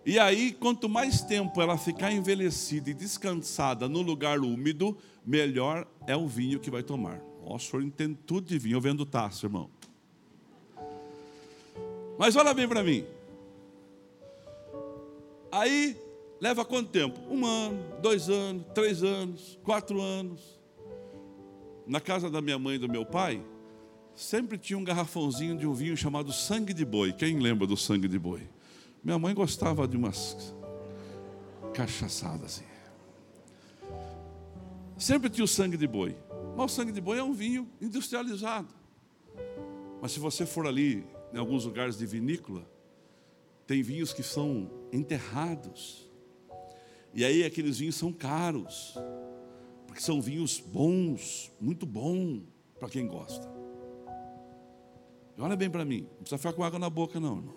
E 0.02 0.18
aí, 0.18 0.50
quanto 0.50 0.88
mais 0.88 1.20
tempo 1.20 1.60
ela 1.60 1.76
ficar 1.76 2.10
envelhecida 2.10 2.88
e 2.88 2.94
descansada 2.94 3.86
no 3.86 4.00
lugar 4.00 4.40
úmido, 4.40 4.96
melhor 5.26 5.86
é 6.06 6.16
o 6.16 6.26
vinho 6.26 6.58
que 6.58 6.70
vai 6.70 6.82
tomar. 6.82 7.20
O 7.44 7.58
senhor 7.58 7.82
entende 7.82 8.18
tudo 8.24 8.46
de 8.46 8.58
vinho, 8.58 8.76
eu 8.76 8.80
vendo 8.80 9.04
taça, 9.04 9.44
irmão. 9.44 9.68
Mas 12.18 12.34
olha 12.34 12.54
bem 12.54 12.66
para 12.66 12.82
mim. 12.82 13.04
Aí, 15.54 15.96
leva 16.40 16.64
quanto 16.64 16.90
tempo? 16.90 17.20
Um 17.30 17.46
ano, 17.46 17.80
dois 18.02 18.28
anos, 18.28 18.66
três 18.74 19.04
anos, 19.04 19.56
quatro 19.62 20.00
anos 20.00 20.60
na 21.86 22.00
casa 22.00 22.28
da 22.28 22.40
minha 22.40 22.58
mãe 22.58 22.74
e 22.74 22.78
do 22.78 22.88
meu 22.88 23.06
pai, 23.06 23.40
sempre 24.16 24.58
tinha 24.58 24.76
um 24.76 24.82
garrafãozinho 24.82 25.56
de 25.56 25.64
um 25.64 25.72
vinho 25.72 25.96
chamado 25.96 26.32
sangue 26.32 26.74
de 26.74 26.84
boi. 26.84 27.12
Quem 27.12 27.38
lembra 27.38 27.68
do 27.68 27.76
sangue 27.76 28.08
de 28.08 28.18
boi? 28.18 28.48
Minha 29.02 29.16
mãe 29.16 29.32
gostava 29.32 29.86
de 29.86 29.96
umas 29.96 30.52
cachaçadas 31.72 32.44
assim. 32.44 32.64
Sempre 34.98 35.30
tinha 35.30 35.44
o 35.44 35.48
sangue 35.48 35.76
de 35.76 35.86
boi. 35.86 36.16
Mas 36.56 36.72
o 36.72 36.74
sangue 36.74 36.90
de 36.90 37.00
boi 37.00 37.18
é 37.18 37.22
um 37.22 37.32
vinho 37.32 37.70
industrializado. 37.80 38.74
Mas 40.02 40.10
se 40.10 40.18
você 40.18 40.44
for 40.44 40.66
ali 40.66 41.06
em 41.32 41.38
alguns 41.38 41.64
lugares 41.64 41.96
de 41.96 42.06
vinícola, 42.06 42.73
tem 43.66 43.82
vinhos 43.82 44.12
que 44.12 44.22
são 44.22 44.70
enterrados. 44.92 46.10
E 47.12 47.24
aí 47.24 47.44
aqueles 47.44 47.78
vinhos 47.78 47.94
são 47.94 48.12
caros 48.12 48.98
porque 49.94 50.02
são 50.02 50.20
vinhos 50.20 50.58
bons, 50.58 51.52
muito 51.60 51.86
bom 51.86 52.42
para 52.80 52.88
quem 52.88 53.06
gosta. 53.06 53.48
E 55.38 55.40
olha 55.40 55.54
bem 55.54 55.70
para 55.70 55.84
mim, 55.84 56.00
não 56.00 56.16
precisa 56.18 56.36
ficar 56.36 56.52
com 56.52 56.64
água 56.64 56.80
na 56.80 56.90
boca, 56.90 57.20
não, 57.20 57.36
irmão. 57.36 57.54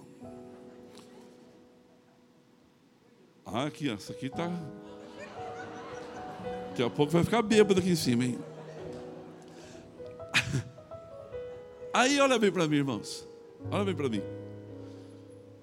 Ah, 3.43 3.65
aqui, 3.65 3.89
essa 3.89 4.13
aqui 4.13 4.27
está. 4.27 4.51
Daqui 6.69 6.83
a 6.83 6.89
pouco 6.91 7.11
vai 7.11 7.23
ficar 7.23 7.41
bêbado 7.41 7.79
aqui 7.79 7.89
em 7.89 7.95
cima, 7.95 8.23
hein? 8.23 8.37
Aí 11.91 12.19
olha 12.19 12.37
bem 12.37 12.51
para 12.51 12.67
mim, 12.67 12.75
irmãos. 12.75 13.27
Olha 13.71 13.83
bem 13.83 13.95
para 13.95 14.09
mim. 14.09 14.21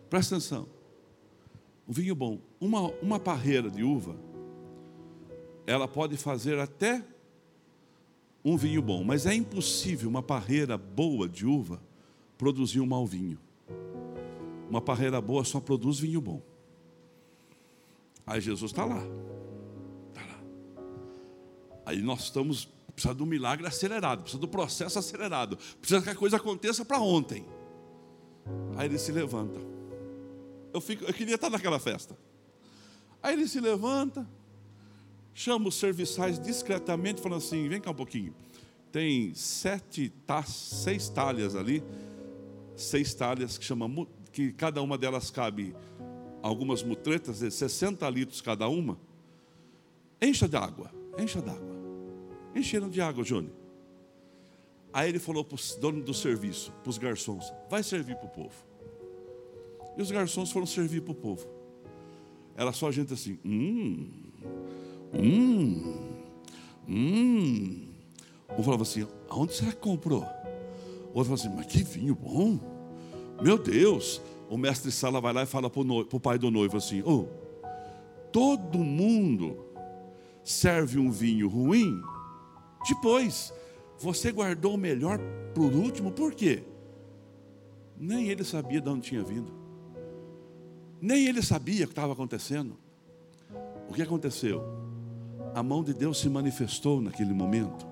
Presta 0.09 0.37
atenção. 0.37 0.69
Um 1.89 1.93
vinho 1.93 2.15
bom. 2.15 2.41
Uma, 2.61 2.91
uma 3.03 3.19
parreira 3.19 3.71
de 3.71 3.83
uva 3.83 4.17
ela 5.67 5.89
pode 5.89 6.17
fazer 6.17 6.59
até 6.59 7.03
um 8.45 8.57
vinho 8.57 8.83
bom, 8.83 9.03
mas 9.03 9.25
é 9.25 9.35
impossível 9.35 10.09
uma 10.09 10.23
parreira 10.23 10.77
boa 10.77 11.29
de 11.29 11.47
uva 11.47 11.81
produzir 12.37 12.81
um 12.81 12.87
mau 12.87 13.07
vinho. 13.07 13.39
Uma 14.69 14.81
parreira 14.81 15.21
boa 15.21 15.45
só 15.45 15.61
produz 15.61 15.99
vinho 15.99 16.21
bom. 16.21 16.43
Aí 18.27 18.41
Jesus 18.41 18.71
está 18.71 18.85
lá. 18.85 19.03
Está 20.09 20.27
lá. 20.27 20.43
Aí 21.87 22.03
nós 22.03 22.25
estamos 22.25 22.69
precisando 22.95 23.19
de 23.19 23.23
um 23.23 23.27
milagre 23.27 23.67
acelerado, 23.67 24.23
precisa 24.23 24.41
do 24.41 24.47
processo 24.47 24.99
acelerado, 24.99 25.57
precisa 25.81 26.03
que 26.03 26.11
a 26.11 26.15
coisa 26.15 26.37
aconteça 26.37 26.85
para 26.85 27.01
ontem. 27.01 27.45
Aí 28.77 28.87
ele 28.87 28.99
se 28.99 29.11
levanta. 29.11 29.74
Eu, 30.75 30.81
fico, 30.81 31.05
eu 31.05 31.15
queria 31.15 31.37
estar 31.37 31.49
naquela 31.49 31.79
festa. 31.79 32.19
Aí 33.23 33.35
ele 33.35 33.47
se 33.47 33.61
levanta, 33.61 34.29
chama 35.33 35.69
os 35.69 35.77
serviçais 35.77 36.37
discretamente, 36.37 37.23
falando 37.23 37.39
assim: 37.39 37.69
vem 37.69 37.81
cá 37.81 37.93
um 37.93 37.95
pouquinho. 37.95 38.35
Tem 38.91 39.33
sete 39.35 40.11
taças, 40.27 40.81
seis 40.81 41.09
talhas 41.09 41.55
ali, 41.55 41.83
seis 42.75 43.15
talhas 43.15 43.57
que 43.57 43.65
chama, 43.65 43.89
que 44.33 44.53
cada 44.53 44.83
uma 44.83 44.99
delas 44.99 45.31
cabe 45.31 45.77
algumas 46.43 46.83
mutretas 46.83 47.39
de 47.39 47.51
60 47.53 48.11
litros 48.11 48.41
cada 48.41 48.69
uma. 48.69 48.99
Encha 50.21 50.49
de 50.49 50.57
água, 50.57 50.91
encha 51.17 51.41
d'água. 51.41 51.75
Encheram 52.53 52.91
de 52.91 53.01
água, 53.01 53.23
Johnny. 53.23 53.53
Aí 54.93 55.09
ele 55.09 55.19
falou 55.21 55.45
para 55.45 55.55
os 55.55 55.77
donos 55.77 56.05
do 56.05 56.15
serviço, 56.15 56.73
para 56.83 56.91
os 56.91 56.99
garçons: 56.99 57.53
vai 57.71 57.85
servir 57.85 58.17
para 58.17 58.27
o 58.27 58.31
povo. 58.31 58.74
E 59.97 60.03
os 60.03 60.11
garçons 60.11 60.51
foram 60.51 60.67
servir 60.67 61.03
para 61.03 61.13
o 61.13 61.15
povo. 61.15 61.47
Era 62.57 62.73
só 62.73 62.89
a 62.89 62.93
gente 62.93 63.13
assim, 63.13 63.39
hum, 63.45 64.09
Hum, 65.17 65.95
hum. 66.89 67.89
Um 68.59 68.63
falava 68.63 68.83
assim: 68.83 69.07
aonde 69.29 69.55
será 69.55 69.71
que 69.71 69.79
comprou? 69.79 70.23
O 71.13 71.19
outro 71.19 71.25
falava 71.25 71.35
assim: 71.35 71.49
mas 71.55 71.67
que 71.67 71.83
vinho 71.85 72.15
bom. 72.15 72.59
Meu 73.41 73.59
Deus. 73.59 74.21
O 74.51 74.59
mestre 74.59 74.93
Sala 74.93 75.21
vai 75.23 75.33
lá 75.33 75.43
e 75.43 75.47
fala 75.47 75.71
para 75.71 75.81
o 75.81 76.21
pai 76.21 76.39
do 76.39 76.51
noivo 76.51 76.77
assim: 76.77 77.03
oh, 77.05 77.27
todo 78.31 78.79
mundo 78.79 79.65
serve 80.45 80.99
um 80.99 81.11
vinho 81.11 81.49
ruim, 81.49 82.03
depois 82.87 83.53
você 83.99 84.31
guardou 84.31 84.75
o 84.75 84.79
melhor 84.79 85.19
o 85.57 85.63
último, 85.63 86.13
por 86.13 86.35
quê? 86.35 86.63
Nem 87.97 88.29
ele 88.29 88.45
sabia 88.45 88.81
de 88.81 88.89
onde 88.89 89.09
tinha 89.09 89.23
vindo, 89.23 89.51
nem 91.05 91.27
ele 91.27 91.43
sabia 91.43 91.85
o 91.85 91.89
que 91.89 91.93
estava 91.93 92.13
acontecendo. 92.13 92.77
O 93.89 93.95
que 93.95 94.03
aconteceu? 94.03 94.85
a 95.55 95.63
mão 95.63 95.85
de 95.85 95.95
Deus 95.95 96.19
se 96.19 96.29
manifestou 96.29 97.01
naquele 97.01 97.33
momento. 97.33 97.87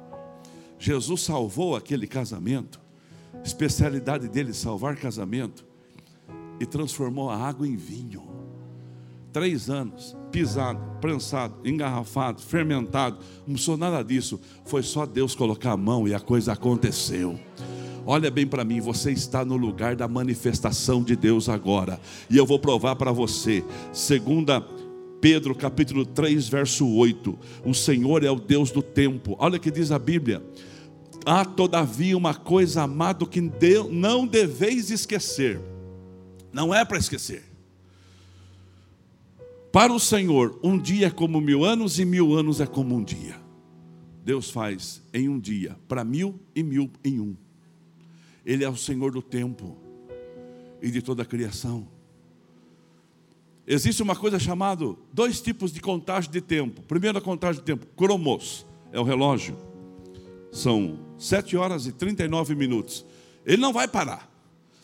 Jesus 0.78 1.22
salvou 1.22 1.76
aquele 1.76 2.08
casamento. 2.08 2.82
especialidade 3.44 4.28
dele 4.28 4.52
salvar 4.52 4.94
casamento, 4.94 5.64
e 6.60 6.66
transformou 6.66 7.28
a 7.28 7.36
água 7.36 7.66
em 7.66 7.74
vinho. 7.74 8.22
Três 9.32 9.68
anos, 9.68 10.16
pisado, 10.30 10.78
prensado, 11.00 11.56
engarrafado, 11.64 12.40
fermentado, 12.40 13.18
não 13.44 13.56
sou 13.56 13.76
nada 13.76 14.02
disso. 14.04 14.38
Foi 14.64 14.82
só 14.82 15.06
Deus 15.06 15.34
colocar 15.34 15.72
a 15.72 15.76
mão 15.76 16.06
e 16.06 16.14
a 16.14 16.20
coisa 16.20 16.52
aconteceu. 16.52 17.40
Olha 18.04 18.30
bem 18.30 18.46
para 18.46 18.64
mim, 18.64 18.80
você 18.80 19.12
está 19.12 19.44
no 19.44 19.56
lugar 19.56 19.94
da 19.94 20.08
manifestação 20.08 21.02
de 21.02 21.14
Deus 21.14 21.48
agora. 21.48 22.00
E 22.28 22.36
eu 22.36 22.44
vou 22.44 22.58
provar 22.58 22.96
para 22.96 23.12
você. 23.12 23.64
Segunda 23.92 24.60
Pedro 25.20 25.54
capítulo 25.54 26.04
3, 26.04 26.48
verso 26.48 26.88
8. 26.88 27.38
O 27.64 27.72
Senhor 27.72 28.24
é 28.24 28.30
o 28.30 28.40
Deus 28.40 28.72
do 28.72 28.82
tempo. 28.82 29.36
Olha 29.38 29.56
o 29.56 29.60
que 29.60 29.70
diz 29.70 29.92
a 29.92 29.98
Bíblia. 29.98 30.42
Há 31.24 31.44
todavia 31.44 32.16
uma 32.16 32.34
coisa 32.34 32.82
amado 32.82 33.24
que 33.24 33.40
não 33.90 34.26
deveis 34.26 34.90
esquecer. 34.90 35.60
Não 36.52 36.74
é 36.74 36.84
para 36.84 36.98
esquecer. 36.98 37.44
Para 39.70 39.92
o 39.92 40.00
Senhor, 40.00 40.58
um 40.62 40.76
dia 40.76 41.06
é 41.06 41.10
como 41.10 41.40
mil 41.40 41.64
anos 41.64 42.00
e 42.00 42.04
mil 42.04 42.34
anos 42.34 42.60
é 42.60 42.66
como 42.66 42.96
um 42.96 43.02
dia. 43.02 43.36
Deus 44.24 44.50
faz 44.50 45.02
em 45.14 45.28
um 45.28 45.38
dia, 45.38 45.76
para 45.86 46.04
mil 46.04 46.40
e 46.54 46.62
mil 46.64 46.90
em 47.04 47.20
um. 47.20 47.36
Ele 48.44 48.64
é 48.64 48.68
o 48.68 48.76
Senhor 48.76 49.12
do 49.12 49.22
tempo 49.22 49.76
e 50.80 50.90
de 50.90 51.00
toda 51.00 51.22
a 51.22 51.26
criação. 51.26 51.86
Existe 53.66 54.02
uma 54.02 54.16
coisa 54.16 54.38
chamada 54.38 54.84
dois 55.12 55.40
tipos 55.40 55.72
de 55.72 55.80
contagem 55.80 56.30
de 56.30 56.40
tempo. 56.40 56.82
Primeira 56.82 57.20
contagem 57.20 57.60
de 57.60 57.64
tempo, 57.64 57.86
cromos, 57.96 58.66
é 58.90 58.98
o 58.98 59.04
relógio. 59.04 59.56
São 60.50 60.98
7 61.16 61.56
horas 61.56 61.86
e 61.86 61.92
39 61.92 62.54
minutos. 62.54 63.06
Ele 63.46 63.62
não 63.62 63.72
vai 63.72 63.86
parar. 63.86 64.30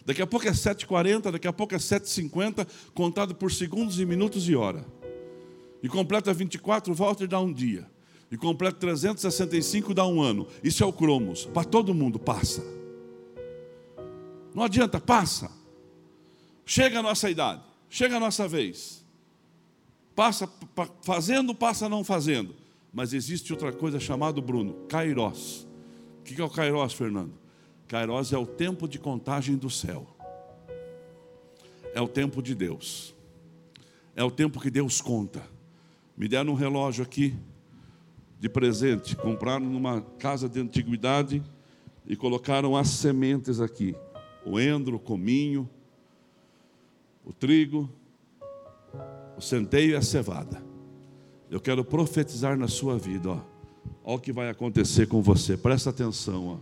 Daqui 0.07 0.23
a 0.23 0.27
pouco 0.27 0.47
é 0.49 0.53
7h40, 0.53 1.33
daqui 1.33 1.47
a 1.47 1.53
pouco 1.53 1.75
é 1.75 1.79
7h50, 1.79 2.67
contado 2.95 3.35
por 3.35 3.53
segundos 3.53 4.01
e 4.01 4.07
minutos 4.07 4.49
e 4.49 4.55
hora. 4.55 4.87
E 5.83 5.89
completa 5.89 6.33
24, 6.33 6.95
volta 6.95 7.25
e 7.25 7.27
dá 7.27 7.41
um 7.41 7.53
dia. 7.53 7.87
E 8.31 8.37
completa 8.37 8.79
365, 8.79 9.93
dá 9.93 10.07
um 10.07 10.23
ano. 10.23 10.47
Isso 10.63 10.83
é 10.83 10.87
o 10.87 10.93
cromos. 10.93 11.45
Para 11.47 11.65
todo 11.65 11.93
mundo, 11.93 12.19
passa. 12.19 12.78
Não 14.59 14.65
adianta, 14.65 14.99
passa. 14.99 15.53
Chega 16.67 16.99
a 16.99 17.03
nossa 17.03 17.31
idade, 17.31 17.63
chega 17.89 18.17
a 18.17 18.21
nossa 18.21 18.49
vez. 18.49 19.07
Passa 20.17 20.51
fazendo, 21.01 21.55
passa 21.55 21.89
não 21.89 22.03
fazendo. 22.03 22.57
Mas 22.93 23.13
existe 23.13 23.53
outra 23.53 23.73
coisa 23.73 24.01
chamada, 24.01 24.41
Bruno, 24.41 24.75
Kairos. 24.89 25.65
O 26.19 26.23
que 26.25 26.41
é 26.41 26.45
o 26.45 26.51
Kairos, 26.51 26.93
Fernando? 26.93 27.35
Kairos 27.87 28.33
é 28.33 28.37
o 28.37 28.45
tempo 28.45 28.89
de 28.89 28.99
contagem 28.99 29.55
do 29.55 29.71
céu. 29.71 30.09
É 31.95 32.01
o 32.01 32.09
tempo 32.09 32.43
de 32.43 32.53
Deus. 32.53 33.15
É 34.17 34.25
o 34.25 34.31
tempo 34.31 34.61
que 34.61 34.73
Deus 34.73 35.01
conta. 35.01 35.47
Me 36.17 36.27
deram 36.27 36.55
um 36.55 36.57
relógio 36.57 37.05
aqui 37.05 37.33
de 38.41 38.49
presente. 38.49 39.15
Compraram 39.15 39.67
numa 39.67 40.01
casa 40.19 40.49
de 40.49 40.59
antiguidade 40.59 41.45
e 42.05 42.17
colocaram 42.17 42.77
as 42.77 42.89
sementes 42.89 43.61
aqui: 43.61 43.95
o 44.45 44.59
endro, 44.59 44.97
o 44.97 45.01
cominho, 45.01 45.69
o 47.25 47.33
trigo, 47.33 47.89
o 49.37 49.41
centeio 49.41 49.91
e 49.93 49.95
a 49.95 50.03
cevada. 50.03 50.63
Eu 51.51 51.61
quero 51.61 51.85
profetizar 51.85 52.57
na 52.57 52.69
sua 52.69 52.99
vida, 52.99 53.31
ó. 53.31 53.41
Olha 54.05 54.17
o 54.17 54.21
que 54.21 54.33
vai 54.33 54.49
acontecer 54.49 55.07
com 55.07 55.21
você. 55.23 55.57
Presta 55.57 55.91
atenção, 55.91 56.47
ó. 56.47 56.57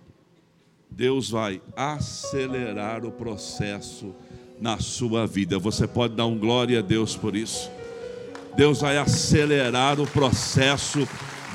Deus 0.91 1.31
vai 1.31 1.61
acelerar 1.77 3.05
o 3.05 3.11
processo 3.11 4.15
na 4.61 4.79
sua 4.79 5.27
vida. 5.27 5.59
Você 5.59 5.87
pode 5.87 6.15
dar 6.15 6.27
um 6.27 6.39
glória 6.39 6.79
a 6.79 6.83
Deus 6.83 7.17
por 7.17 7.37
isso. 7.37 7.71
Deus 8.57 8.81
vai 8.81 8.97
acelerar 8.97 10.01
o 10.01 10.07
processo 10.07 11.07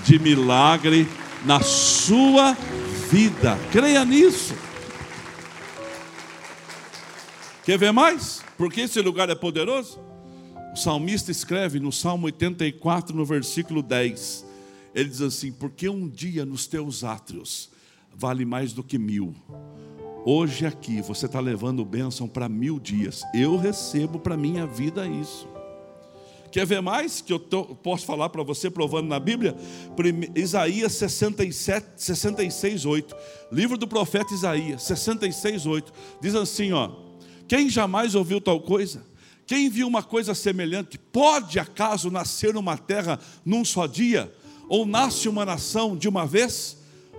de 0.04 0.20
milagre 0.20 1.08
na 1.46 1.62
sua 1.62 2.56
vida. 3.10 3.58
Creia 3.72 4.06
nisso. 4.06 4.54
Quer 7.63 7.77
ver 7.77 7.91
mais? 7.91 8.41
Porque 8.58 8.82
esse 8.82 9.00
lugar 9.01 9.30
é 9.30 9.36
poderoso? 9.36 10.00
O 10.74 10.75
salmista 10.75 11.30
escreve 11.30 11.80
no 11.80 11.91
Salmo 11.91 12.25
84, 12.25 13.15
no 13.15 13.24
versículo 13.24 13.84
10. 13.84 14.45
Ele 14.95 15.10
diz 15.10 15.21
assim: 15.21 15.52
Porque 15.52 15.88
um 15.88 16.08
dia 16.08 16.43
nos 16.43 16.65
teus 16.65 17.04
átrios 17.04 17.69
vale 18.15 18.45
mais 18.45 18.74
do 18.74 18.84
que 18.84 18.97
mil. 18.97 19.36
Hoje 20.26 20.65
aqui 20.65 21.02
você 21.02 21.28
está 21.28 21.39
levando 21.39 21.86
bênção 21.86 22.28
para 22.28 22.50
mil 22.50 22.80
dias. 22.80 23.24
Eu 23.34 23.58
recebo 23.58 24.17
para 24.19 24.36
minha 24.36 24.65
vida 24.65 25.08
isso. 25.08 25.47
Quer 26.52 26.65
ver 26.65 26.82
mais 26.82 27.21
que 27.21 27.32
eu 27.32 27.39
tô, 27.39 27.63
posso 27.63 28.06
falar 28.06 28.30
para 28.30 28.43
você, 28.43 28.69
provando 28.69 29.08
na 29.08 29.19
Bíblia? 29.19 29.56
Isaías 30.36 30.91
67, 30.93 31.86
66, 31.95 32.86
8. 32.86 33.15
Livro 33.52 33.78
do 33.78 33.88
profeta 33.88 34.34
Isaías, 34.34 34.84
66, 34.84 35.65
8. 35.65 35.93
Diz 36.21 36.36
assim: 36.36 36.74
ó, 36.74 36.91
Quem 37.52 37.70
jamais 37.70 38.16
ouviu 38.16 38.40
tal 38.40 38.62
coisa? 38.62 39.06
Quem 39.46 39.70
viu 39.70 39.86
uma 39.86 40.02
coisa 40.02 40.34
semelhante? 40.34 40.98
Pode 40.98 41.60
acaso 41.60 42.10
nascer 42.10 42.56
uma 42.56 42.78
terra 42.78 43.20
num 43.44 43.66
só 43.66 43.88
dia? 43.88 44.34
Ou 44.70 44.86
nasce 44.86 45.28
uma 45.28 45.44
nação 45.44 45.98
de 45.98 46.08
uma 46.08 46.26
vez? 46.26 46.78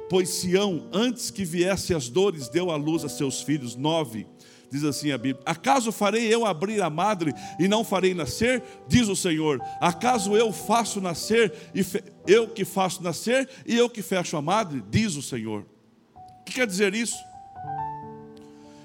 Pois 0.08 0.30
Sião, 0.30 0.88
antes 0.90 1.30
que 1.30 1.44
viesse 1.44 1.92
as 1.92 2.08
dores, 2.08 2.48
deu 2.48 2.70
à 2.70 2.76
luz 2.76 3.04
a 3.04 3.10
seus 3.10 3.42
filhos. 3.42 3.76
Nove. 3.76 4.26
Diz 4.70 4.84
assim 4.84 5.10
a 5.10 5.18
Bíblia: 5.18 5.42
Acaso 5.44 5.92
farei 5.92 6.34
eu 6.34 6.46
abrir 6.46 6.80
a 6.80 6.88
madre 6.88 7.34
e 7.60 7.68
não 7.68 7.84
farei 7.84 8.14
nascer? 8.14 8.62
Diz 8.88 9.08
o 9.08 9.16
Senhor: 9.16 9.60
Acaso 9.82 10.34
eu 10.34 10.50
faço 10.50 10.98
nascer 10.98 11.52
e 11.74 11.84
fe... 11.84 12.02
eu 12.26 12.48
que 12.48 12.64
faço 12.64 13.02
nascer 13.02 13.46
e 13.66 13.76
eu 13.76 13.90
que 13.90 14.00
fecho 14.00 14.38
a 14.38 14.40
madre? 14.40 14.82
Diz 14.88 15.14
o 15.14 15.20
Senhor. 15.20 15.66
O 16.14 16.44
que 16.44 16.54
quer 16.54 16.66
dizer 16.66 16.94
isso? 16.94 17.18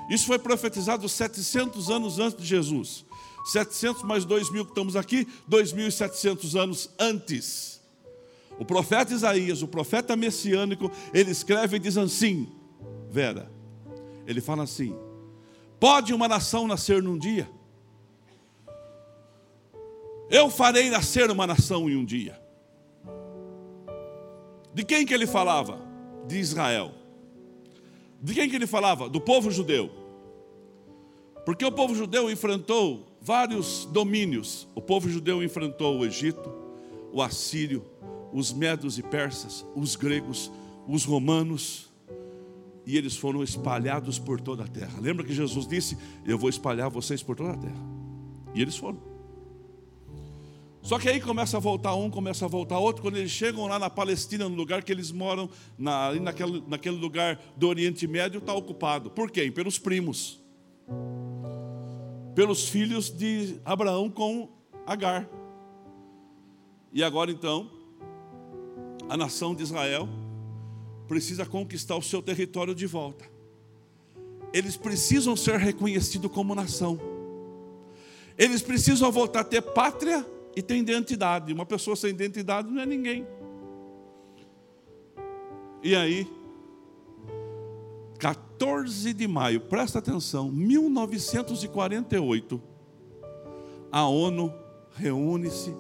Isso 0.10 0.26
foi 0.26 0.40
profetizado 0.40 1.08
700 1.08 1.90
anos 1.90 2.20
antes 2.20 2.38
de 2.38 2.46
Jesus. 2.46 3.06
700 3.46 4.04
mais 4.04 4.26
2 4.26 4.52
mil 4.52 4.66
que 4.66 4.72
estamos 4.72 4.96
aqui, 4.96 5.28
2.700 5.50 6.60
anos 6.60 6.90
antes. 7.00 7.82
O 8.60 8.66
profeta 8.66 9.14
Isaías, 9.14 9.62
o 9.62 9.68
profeta 9.68 10.16
messiânico, 10.16 10.92
ele 11.14 11.32
escreve 11.32 11.78
e 11.78 11.80
diz 11.80 11.98
assim: 11.98 12.52
Vera, 13.10 13.52
ele 14.26 14.42
fala 14.42 14.64
assim: 14.64 14.96
Pode 15.80 16.14
uma 16.14 16.28
nação 16.28 16.68
nascer 16.68 17.02
num 17.02 17.18
dia? 17.18 17.50
Eu 20.30 20.50
farei 20.50 20.90
nascer 20.90 21.30
uma 21.32 21.48
nação 21.48 21.90
em 21.90 21.96
um 21.96 22.04
dia. 22.04 22.40
De 24.74 24.84
quem 24.84 25.06
que 25.06 25.14
ele 25.14 25.26
falava? 25.26 25.80
De 26.28 26.38
Israel. 26.38 26.94
De 28.22 28.34
quem 28.34 28.50
que 28.50 28.56
ele 28.56 28.68
falava? 28.68 29.10
Do 29.10 29.22
povo 29.22 29.52
judeu. 29.52 29.90
Porque 31.46 31.64
o 31.64 31.72
povo 31.72 31.96
judeu 31.96 32.30
enfrentou 32.30 33.18
vários 33.22 33.86
domínios. 33.92 34.68
O 34.76 34.82
povo 34.82 35.10
judeu 35.10 35.44
enfrentou 35.44 36.00
o 36.00 36.06
Egito, 36.06 36.52
o 37.14 37.22
Assírio, 37.22 37.86
os 38.34 38.52
medos 38.52 38.98
e 38.98 39.04
persas, 39.04 39.66
os 39.76 39.96
gregos, 39.96 40.52
os 40.88 41.06
romanos, 41.06 41.88
e 42.86 42.98
eles 42.98 43.18
foram 43.18 43.44
espalhados 43.44 44.18
por 44.18 44.40
toda 44.40 44.64
a 44.64 44.68
terra. 44.68 45.00
Lembra 45.02 45.26
que 45.26 45.34
Jesus 45.34 45.68
disse: 45.68 45.98
Eu 46.26 46.38
vou 46.38 46.50
espalhar 46.50 46.90
vocês 46.90 47.22
por 47.22 47.36
toda 47.36 47.52
a 47.52 47.58
terra. 47.58 47.86
E 48.56 48.62
eles 48.62 48.78
foram. 48.78 49.17
Só 50.88 50.98
que 50.98 51.10
aí 51.10 51.20
começa 51.20 51.58
a 51.58 51.60
voltar 51.60 51.94
um, 51.96 52.10
começa 52.10 52.46
a 52.46 52.48
voltar 52.48 52.80
outro. 52.80 53.02
Quando 53.02 53.18
eles 53.18 53.30
chegam 53.30 53.68
lá 53.68 53.78
na 53.78 53.90
Palestina, 53.90 54.48
no 54.48 54.56
lugar 54.56 54.82
que 54.82 54.90
eles 54.90 55.12
moram, 55.12 55.50
na, 55.78 56.08
ali 56.08 56.22
naquele, 56.22 56.64
naquele 56.66 56.96
lugar 56.96 57.38
do 57.58 57.68
Oriente 57.68 58.08
Médio, 58.08 58.38
está 58.38 58.54
ocupado. 58.54 59.12
Por 59.12 59.30
quem? 59.30 59.52
Pelos 59.52 59.78
primos. 59.78 60.40
Pelos 62.34 62.70
filhos 62.70 63.10
de 63.10 63.60
Abraão 63.66 64.10
com 64.10 64.48
Agar. 64.86 65.30
E 66.94 67.04
agora 67.04 67.32
então, 67.32 67.70
a 69.10 69.18
nação 69.18 69.54
de 69.54 69.64
Israel 69.64 70.08
precisa 71.06 71.46
conquistar 71.46 71.98
o 71.98 72.02
seu 72.02 72.22
território 72.22 72.74
de 72.74 72.88
volta. 72.88 73.30
Eles 74.54 74.78
precisam 74.78 75.36
ser 75.36 75.60
reconhecidos 75.60 76.32
como 76.32 76.56
nação. 76.56 76.98
Eles 78.38 78.62
precisam 78.62 79.12
voltar 79.12 79.42
a 79.42 79.44
ter 79.44 79.62
pátria 79.62 80.26
e 80.58 80.62
ter 80.64 80.76
identidade. 80.76 81.54
Uma 81.54 81.68
pessoa 81.68 81.96
sem 81.96 82.10
identidade 82.10 82.72
não 82.72 82.82
é 82.82 82.86
ninguém. 82.86 83.28
E 85.84 85.96
aí, 85.96 86.28
14 88.18 89.14
de 89.14 89.28
maio, 89.28 89.62
presta 89.62 90.00
atenção, 90.00 90.52
1948, 90.52 92.60
a 93.92 94.08
ONU 94.08 94.52
reúne-se 94.96 95.76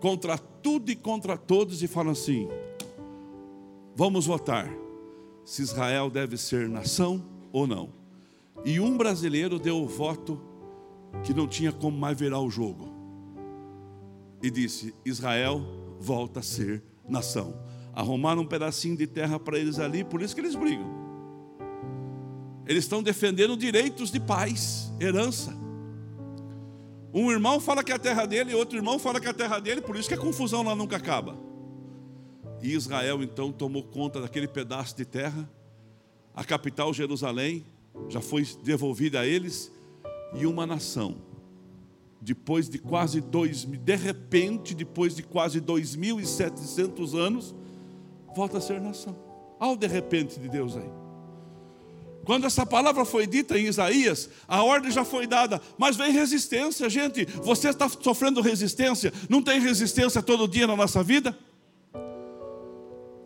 contra 0.00 0.38
tudo 0.38 0.90
e 0.90 0.96
contra 0.96 1.36
todos 1.36 1.82
e 1.82 1.86
fala 1.86 2.12
assim: 2.12 2.48
vamos 3.94 4.24
votar. 4.24 4.66
se 5.44 5.60
Israel 5.60 6.08
deve 6.08 6.38
ser 6.38 6.70
nação 6.70 7.22
ou 7.52 7.66
não. 7.66 7.90
E 8.64 8.80
um 8.80 8.96
brasileiro 8.96 9.58
deu 9.58 9.76
o 9.76 9.86
voto 9.86 10.40
que 11.22 11.34
não 11.34 11.46
tinha 11.46 11.70
como 11.70 11.98
mais 11.98 12.18
virar 12.18 12.40
o 12.40 12.50
jogo. 12.50 12.96
E 14.42 14.50
disse: 14.50 14.94
Israel 15.04 15.60
volta 15.98 16.40
a 16.40 16.42
ser 16.42 16.82
nação. 17.08 17.54
Arrumaram 17.94 18.42
um 18.42 18.46
pedacinho 18.46 18.96
de 18.96 19.06
terra 19.06 19.38
para 19.40 19.58
eles 19.58 19.78
ali, 19.78 20.04
por 20.04 20.22
isso 20.22 20.34
que 20.34 20.40
eles 20.40 20.54
brigam. 20.54 20.86
Eles 22.66 22.84
estão 22.84 23.02
defendendo 23.02 23.56
direitos 23.56 24.10
de 24.10 24.20
paz, 24.20 24.92
herança. 25.00 25.56
Um 27.12 27.30
irmão 27.30 27.58
fala 27.58 27.82
que 27.82 27.90
é 27.90 27.94
a 27.94 27.98
terra 27.98 28.26
dele, 28.26 28.54
outro 28.54 28.76
irmão 28.76 28.98
fala 28.98 29.18
que 29.18 29.26
é 29.26 29.30
a 29.30 29.34
terra 29.34 29.58
dele, 29.58 29.80
por 29.80 29.96
isso 29.96 30.08
que 30.08 30.14
a 30.14 30.18
confusão 30.18 30.62
lá 30.62 30.74
nunca 30.74 30.96
acaba. 30.96 31.38
E 32.62 32.74
Israel 32.74 33.22
então 33.22 33.50
tomou 33.50 33.82
conta 33.82 34.20
daquele 34.20 34.46
pedaço 34.46 34.94
de 34.96 35.04
terra, 35.04 35.48
a 36.34 36.44
capital 36.44 36.92
Jerusalém 36.92 37.64
já 38.08 38.20
foi 38.20 38.46
devolvida 38.62 39.20
a 39.20 39.26
eles, 39.26 39.72
e 40.34 40.44
uma 40.44 40.66
nação, 40.66 41.16
depois 42.20 42.68
de 42.68 42.78
quase 42.78 43.20
dois, 43.20 43.64
de 43.64 43.96
repente, 43.96 44.74
depois 44.74 45.14
de 45.14 45.22
quase 45.22 45.60
2.700 45.60 47.14
anos, 47.18 47.54
volta 48.34 48.58
a 48.58 48.60
ser 48.60 48.80
nação. 48.80 49.16
Olha 49.60 49.72
o 49.72 49.76
de 49.76 49.86
repente 49.86 50.38
de 50.38 50.48
Deus 50.48 50.76
aí. 50.76 50.90
Quando 52.24 52.46
essa 52.46 52.66
palavra 52.66 53.04
foi 53.06 53.26
dita 53.26 53.58
em 53.58 53.66
Isaías, 53.66 54.28
a 54.46 54.62
ordem 54.62 54.90
já 54.90 55.02
foi 55.04 55.26
dada, 55.26 55.62
mas 55.78 55.96
vem 55.96 56.12
resistência, 56.12 56.88
gente. 56.90 57.24
Você 57.42 57.70
está 57.70 57.88
sofrendo 57.88 58.42
resistência? 58.42 59.12
Não 59.30 59.40
tem 59.40 59.58
resistência 59.58 60.22
todo 60.22 60.46
dia 60.46 60.66
na 60.66 60.76
nossa 60.76 61.02
vida? 61.02 61.36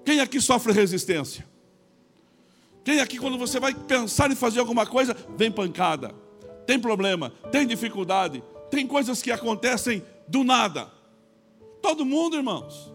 Quem 0.05 0.21
aqui 0.21 0.41
sofre 0.41 0.73
resistência? 0.73 1.45
Quem 2.85 3.01
aqui, 3.01 3.19
quando 3.19 3.39
você 3.39 3.59
vai 3.59 3.75
pensar 3.75 4.31
em 4.31 4.37
fazer 4.37 4.61
alguma 4.61 4.87
coisa, 4.87 5.17
vem 5.37 5.51
pancada, 5.51 6.15
tem 6.67 6.79
problema, 6.79 7.31
tem 7.51 7.67
dificuldade, 7.67 8.43
tem 8.73 8.87
coisas 8.87 9.21
que 9.21 9.31
acontecem 9.31 10.03
do 10.27 10.43
nada. 10.43 10.91
Todo 11.83 12.07
mundo, 12.07 12.37
irmãos. 12.37 12.91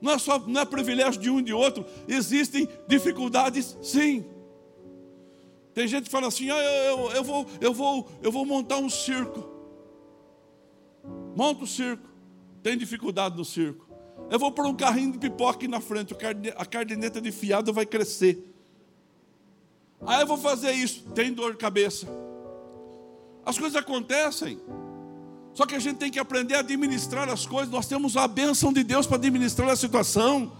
Não 0.00 0.12
é 0.12 0.18
só 0.18 0.38
não 0.38 0.62
é 0.62 0.64
privilégio 0.64 1.20
de 1.20 1.28
um 1.28 1.40
e 1.40 1.42
de 1.42 1.52
outro, 1.52 1.84
existem 2.08 2.66
dificuldades, 2.88 3.76
sim. 3.82 4.24
Tem 5.74 5.86
gente 5.86 6.04
que 6.04 6.10
fala 6.10 6.28
assim: 6.28 6.48
ah, 6.50 6.56
eu, 6.56 6.98
eu, 6.98 7.10
eu, 7.10 7.22
vou, 7.22 7.46
eu, 7.60 7.74
vou, 7.74 8.08
eu 8.22 8.32
vou 8.32 8.46
montar 8.46 8.78
um 8.78 8.88
circo. 8.88 9.46
Monta 11.36 11.64
o 11.64 11.66
circo. 11.66 12.08
Tem 12.62 12.76
dificuldade 12.76 13.36
no 13.36 13.44
circo. 13.44 13.86
Eu 14.30 14.38
vou 14.38 14.50
pôr 14.50 14.64
um 14.64 14.74
carrinho 14.74 15.12
de 15.12 15.18
pipoca 15.18 15.58
aqui 15.58 15.68
na 15.68 15.82
frente, 15.82 16.16
a 16.56 16.64
cardineta 16.64 17.20
de 17.20 17.30
fiado 17.30 17.74
vai 17.74 17.84
crescer. 17.84 18.54
Aí 20.06 20.22
eu 20.22 20.26
vou 20.26 20.38
fazer 20.38 20.72
isso, 20.72 21.02
tem 21.10 21.30
dor 21.30 21.52
de 21.52 21.58
cabeça. 21.58 22.08
As 23.44 23.58
coisas 23.58 23.76
acontecem. 23.76 24.58
Só 25.54 25.66
que 25.66 25.74
a 25.74 25.78
gente 25.78 25.96
tem 25.96 26.10
que 26.10 26.18
aprender 26.18 26.54
a 26.54 26.60
administrar 26.60 27.28
as 27.28 27.44
coisas. 27.46 27.70
Nós 27.70 27.86
temos 27.86 28.16
a 28.16 28.26
bênção 28.26 28.72
de 28.72 28.82
Deus 28.82 29.06
para 29.06 29.16
administrar 29.16 29.68
a 29.68 29.76
situação. 29.76 30.52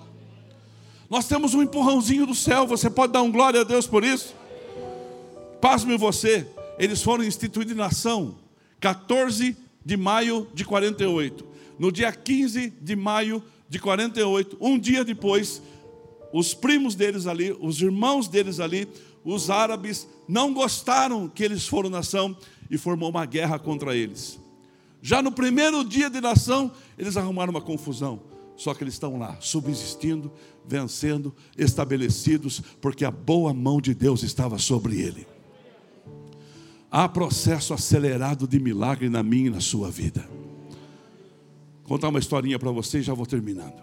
Nós 1.09 1.27
temos 1.27 1.55
um 1.55 1.63
empurrãozinho 1.63 2.27
do 2.27 2.35
céu. 2.35 2.67
Você 2.67 2.91
pode 2.91 3.13
dar 3.13 3.23
um 3.23 3.31
glória 3.31 3.61
a 3.61 3.65
Deus 3.65 3.87
por 3.87 4.05
isso? 4.05 4.35
Pasme 5.61 5.97
você, 5.97 6.47
eles 6.79 7.03
foram 7.03 7.23
instituídos 7.23 7.77
nação 7.77 8.35
14 8.81 9.57
de 9.85 9.97
maio 9.97 10.49
de 10.53 10.65
48. 10.65 11.47
No 11.79 11.93
dia 11.93 12.13
15 12.13 12.71
de 12.81 12.97
maio 12.97 13.43
de 13.69 13.79
48, 13.79 14.57
um 14.61 14.79
dia 14.79 15.05
depois, 15.05 15.63
os 16.33 16.53
primos 16.53 16.95
deles 16.95 17.27
ali, 17.27 17.57
os 17.61 17.81
irmãos 17.81 18.27
deles 18.27 18.59
ali, 18.59 18.89
os 19.25 19.51
árabes 19.51 20.09
não 20.29 20.53
gostaram 20.53 21.29
que 21.29 21.45
eles 21.45 21.67
foram 21.67 21.89
nação 21.89 22.37
e 22.73 22.79
formou 22.79 23.11
uma 23.11 23.27
guerra 23.27 23.59
contra 23.59 23.95
eles. 23.95 24.41
Já 25.03 25.21
no 25.21 25.31
primeiro 25.31 25.85
dia 25.85 26.09
de 26.09 26.23
nação, 26.23 26.73
eles 26.97 27.19
arrumaram 27.19 27.51
uma 27.51 27.61
confusão. 27.61 28.23
Só 28.57 28.73
que 28.73 28.83
eles 28.83 28.95
estão 28.95 29.19
lá, 29.19 29.37
subsistindo, 29.41 30.33
vencendo, 30.67 31.35
estabelecidos, 31.57 32.63
porque 32.81 33.05
a 33.05 33.11
boa 33.11 33.53
mão 33.53 33.79
de 33.79 33.93
Deus 33.93 34.23
estava 34.23 34.59
sobre 34.59 34.99
ele. 35.03 35.27
Há 36.91 37.07
processo 37.11 37.75
acelerado 37.75 38.49
de 38.49 38.59
milagre 38.59 39.11
na 39.11 39.23
minha 39.23 39.49
e 39.49 39.51
na 39.51 39.61
sua 39.61 39.91
vida. 39.91 40.27
Vou 41.81 41.89
contar 41.89 42.09
uma 42.09 42.19
historinha 42.19 42.59
para 42.59 42.71
vocês 42.71 43.03
e 43.03 43.07
já 43.07 43.13
vou 43.13 43.27
terminando. 43.27 43.83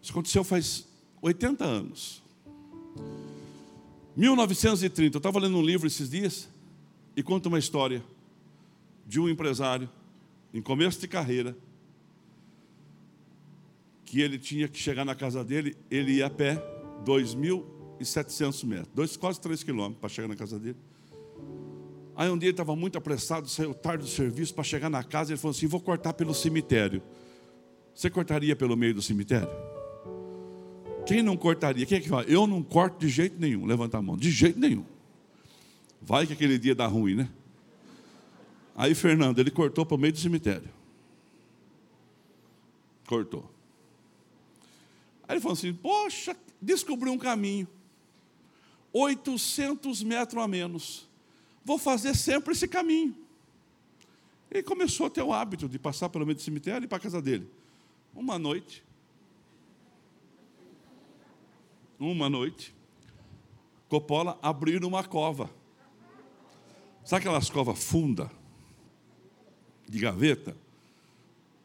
Isso 0.00 0.12
aconteceu 0.12 0.44
faz 0.44 0.86
80 1.20 1.64
anos. 1.64 2.22
1930, 4.16 5.16
eu 5.16 5.18
estava 5.18 5.38
lendo 5.38 5.58
um 5.58 5.62
livro 5.62 5.86
esses 5.86 6.08
dias 6.08 6.48
e 7.14 7.22
conta 7.22 7.48
uma 7.48 7.58
história 7.58 8.02
de 9.06 9.20
um 9.20 9.28
empresário 9.28 9.88
em 10.54 10.62
começo 10.62 10.98
de 10.98 11.06
carreira 11.06 11.56
que 14.06 14.20
ele 14.20 14.38
tinha 14.38 14.68
que 14.68 14.78
chegar 14.78 15.04
na 15.04 15.14
casa 15.14 15.44
dele, 15.44 15.76
ele 15.90 16.14
ia 16.14 16.26
a 16.26 16.30
pé 16.30 16.62
2.700 17.04 18.64
metros, 18.64 18.88
dois, 18.94 19.16
quase 19.16 19.40
3 19.40 19.62
quilômetros 19.62 20.00
para 20.00 20.08
chegar 20.08 20.28
na 20.28 20.36
casa 20.36 20.58
dele. 20.58 20.78
Aí 22.16 22.30
um 22.30 22.38
dia 22.38 22.48
ele 22.48 22.54
estava 22.54 22.74
muito 22.74 22.96
apressado, 22.96 23.46
saiu 23.48 23.74
tarde 23.74 24.04
do 24.04 24.08
serviço 24.08 24.54
para 24.54 24.64
chegar 24.64 24.88
na 24.88 25.04
casa, 25.04 25.32
ele 25.32 25.38
falou 25.38 25.54
assim: 25.54 25.66
vou 25.66 25.80
cortar 25.80 26.14
pelo 26.14 26.32
cemitério. 26.32 27.02
Você 27.94 28.08
cortaria 28.08 28.56
pelo 28.56 28.76
meio 28.76 28.94
do 28.94 29.02
cemitério? 29.02 29.65
Quem 31.06 31.22
não 31.22 31.36
cortaria? 31.36 31.86
Quem 31.86 31.98
é 31.98 32.00
que 32.00 32.08
fala? 32.08 32.24
Eu 32.24 32.46
não 32.46 32.62
corto 32.62 32.98
de 32.98 33.08
jeito 33.08 33.38
nenhum. 33.38 33.64
Levanta 33.64 33.98
a 33.98 34.02
mão. 34.02 34.16
De 34.16 34.30
jeito 34.30 34.58
nenhum. 34.58 34.84
Vai 36.02 36.26
que 36.26 36.32
aquele 36.32 36.58
dia 36.58 36.74
dá 36.74 36.86
ruim, 36.86 37.14
né? 37.14 37.28
Aí 38.74 38.94
Fernando, 38.94 39.38
ele 39.38 39.50
cortou 39.50 39.86
para 39.86 39.94
o 39.94 39.98
meio 39.98 40.12
do 40.12 40.18
cemitério. 40.18 40.68
Cortou. 43.06 43.50
Aí 45.28 45.34
ele 45.34 45.40
falou 45.40 45.54
assim: 45.54 45.72
Poxa, 45.72 46.36
descobri 46.60 47.08
um 47.08 47.18
caminho. 47.18 47.66
800 48.92 50.02
metros 50.02 50.42
a 50.42 50.48
menos. 50.48 51.08
Vou 51.64 51.78
fazer 51.78 52.14
sempre 52.14 52.52
esse 52.52 52.68
caminho. 52.68 53.14
Ele 54.50 54.62
começou 54.62 55.06
a 55.06 55.10
ter 55.10 55.22
o 55.22 55.32
hábito 55.32 55.68
de 55.68 55.78
passar 55.78 56.08
pelo 56.08 56.24
meio 56.24 56.36
do 56.36 56.42
cemitério 56.42 56.84
e 56.84 56.86
ir 56.86 56.88
para 56.88 56.98
a 56.98 57.00
casa 57.00 57.20
dele. 57.20 57.50
Uma 58.14 58.38
noite, 58.38 58.82
uma 61.98 62.28
noite, 62.28 62.74
Coppola 63.88 64.38
abriu 64.42 64.80
uma 64.86 65.04
cova. 65.04 65.50
Sabe 67.04 67.20
aquelas 67.20 67.48
covas 67.48 67.82
funda, 67.82 68.30
de 69.88 69.98
gaveta? 69.98 70.56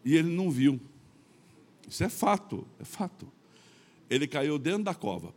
E 0.05 0.15
ele 0.15 0.29
não 0.29 0.51
viu. 0.51 0.79
Isso 1.87 2.03
é 2.03 2.09
fato, 2.09 2.65
é 2.79 2.85
fato. 2.85 3.27
Ele 4.09 4.27
caiu 4.27 4.59
dentro 4.59 4.83
da 4.83 4.93
cova. 4.93 5.33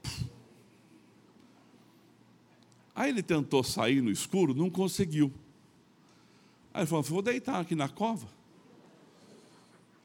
Aí 2.95 3.11
ele 3.11 3.23
tentou 3.23 3.65
sair 3.65 4.01
no 4.01 4.11
escuro, 4.11 4.55
não 4.55 4.71
conseguiu. 4.71 5.33
Aí 6.73 6.83
ele 6.83 6.87
falou: 6.87 7.03
vou 7.03 7.23
deitar 7.23 7.61
aqui 7.61 7.75
na 7.75 7.89
cova. 7.89 8.29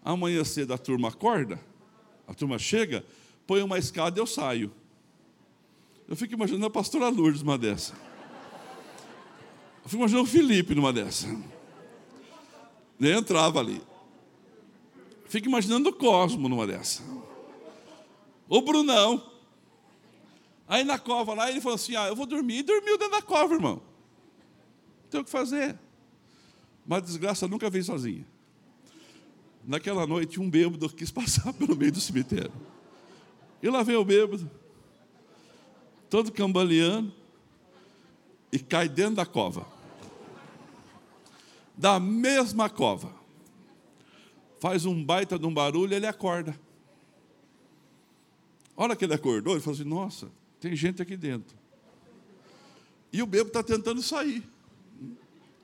Amanhã 0.03 0.43
cedo 0.43 0.73
a 0.73 0.77
turma 0.77 1.09
acorda, 1.09 1.59
a 2.27 2.33
turma 2.33 2.57
chega, 2.57 3.05
põe 3.45 3.61
uma 3.61 3.77
escada 3.77 4.17
e 4.17 4.21
eu 4.21 4.25
saio. 4.25 4.71
Eu 6.09 6.15
fico 6.15 6.33
imaginando 6.33 6.65
a 6.65 6.69
pastora 6.71 7.07
Lourdes 7.07 7.43
numa 7.43 7.55
dessa. 7.55 7.93
Eu 9.83 9.89
fico 9.89 9.97
imaginando 9.97 10.23
o 10.23 10.27
Felipe 10.27 10.73
numa 10.73 10.91
dessa. 10.91 11.27
Nem 12.97 13.11
entrava 13.11 13.59
ali. 13.59 13.79
Fico 15.27 15.47
imaginando 15.47 15.89
o 15.89 15.93
Cosmo 15.93 16.49
numa 16.49 16.65
dessa. 16.65 17.03
O 18.47 18.59
Brunão. 18.59 19.23
Aí 20.67 20.83
na 20.83 20.97
cova 20.97 21.35
lá, 21.35 21.51
ele 21.51 21.61
falou 21.61 21.75
assim: 21.75 21.95
Ah, 21.95 22.07
eu 22.07 22.15
vou 22.15 22.25
dormir. 22.25 22.57
E 22.57 22.63
dormiu 22.63 22.97
dentro 22.97 23.11
da 23.11 23.21
cova, 23.21 23.53
irmão. 23.53 23.75
Não 23.75 25.09
tem 25.11 25.21
o 25.21 25.23
que 25.23 25.29
fazer. 25.29 25.77
Mas 26.87 26.97
a 26.97 27.05
desgraça 27.05 27.47
nunca 27.47 27.69
vem 27.69 27.83
sozinha. 27.83 28.25
Naquela 29.63 30.07
noite, 30.07 30.39
um 30.39 30.49
bêbado 30.49 30.89
quis 30.89 31.11
passar 31.11 31.53
pelo 31.53 31.75
meio 31.75 31.91
do 31.91 32.01
cemitério. 32.01 32.51
E 33.61 33.69
lá 33.69 33.83
veio 33.83 34.01
o 34.01 34.05
bêbado 34.05 34.49
todo 36.09 36.31
cambaleando, 36.31 37.13
e 38.51 38.59
cai 38.59 38.89
dentro 38.89 39.15
da 39.15 39.25
cova. 39.25 39.65
Da 41.77 41.99
mesma 41.99 42.69
cova. 42.69 43.13
Faz 44.59 44.85
um 44.85 45.03
baita 45.03 45.39
de 45.39 45.45
um 45.45 45.53
barulho, 45.53 45.93
ele 45.93 46.07
acorda. 46.07 46.59
A 48.75 48.83
hora 48.83 48.95
que 48.95 49.05
ele 49.05 49.13
acordou, 49.13 49.53
ele 49.53 49.61
falou 49.61 49.79
assim: 49.79 49.87
Nossa, 49.87 50.31
tem 50.59 50.75
gente 50.75 51.01
aqui 51.01 51.15
dentro. 51.15 51.57
E 53.11 53.21
o 53.21 53.25
bebo 53.25 53.47
está 53.47 53.63
tentando 53.63 54.01
sair. 54.01 54.43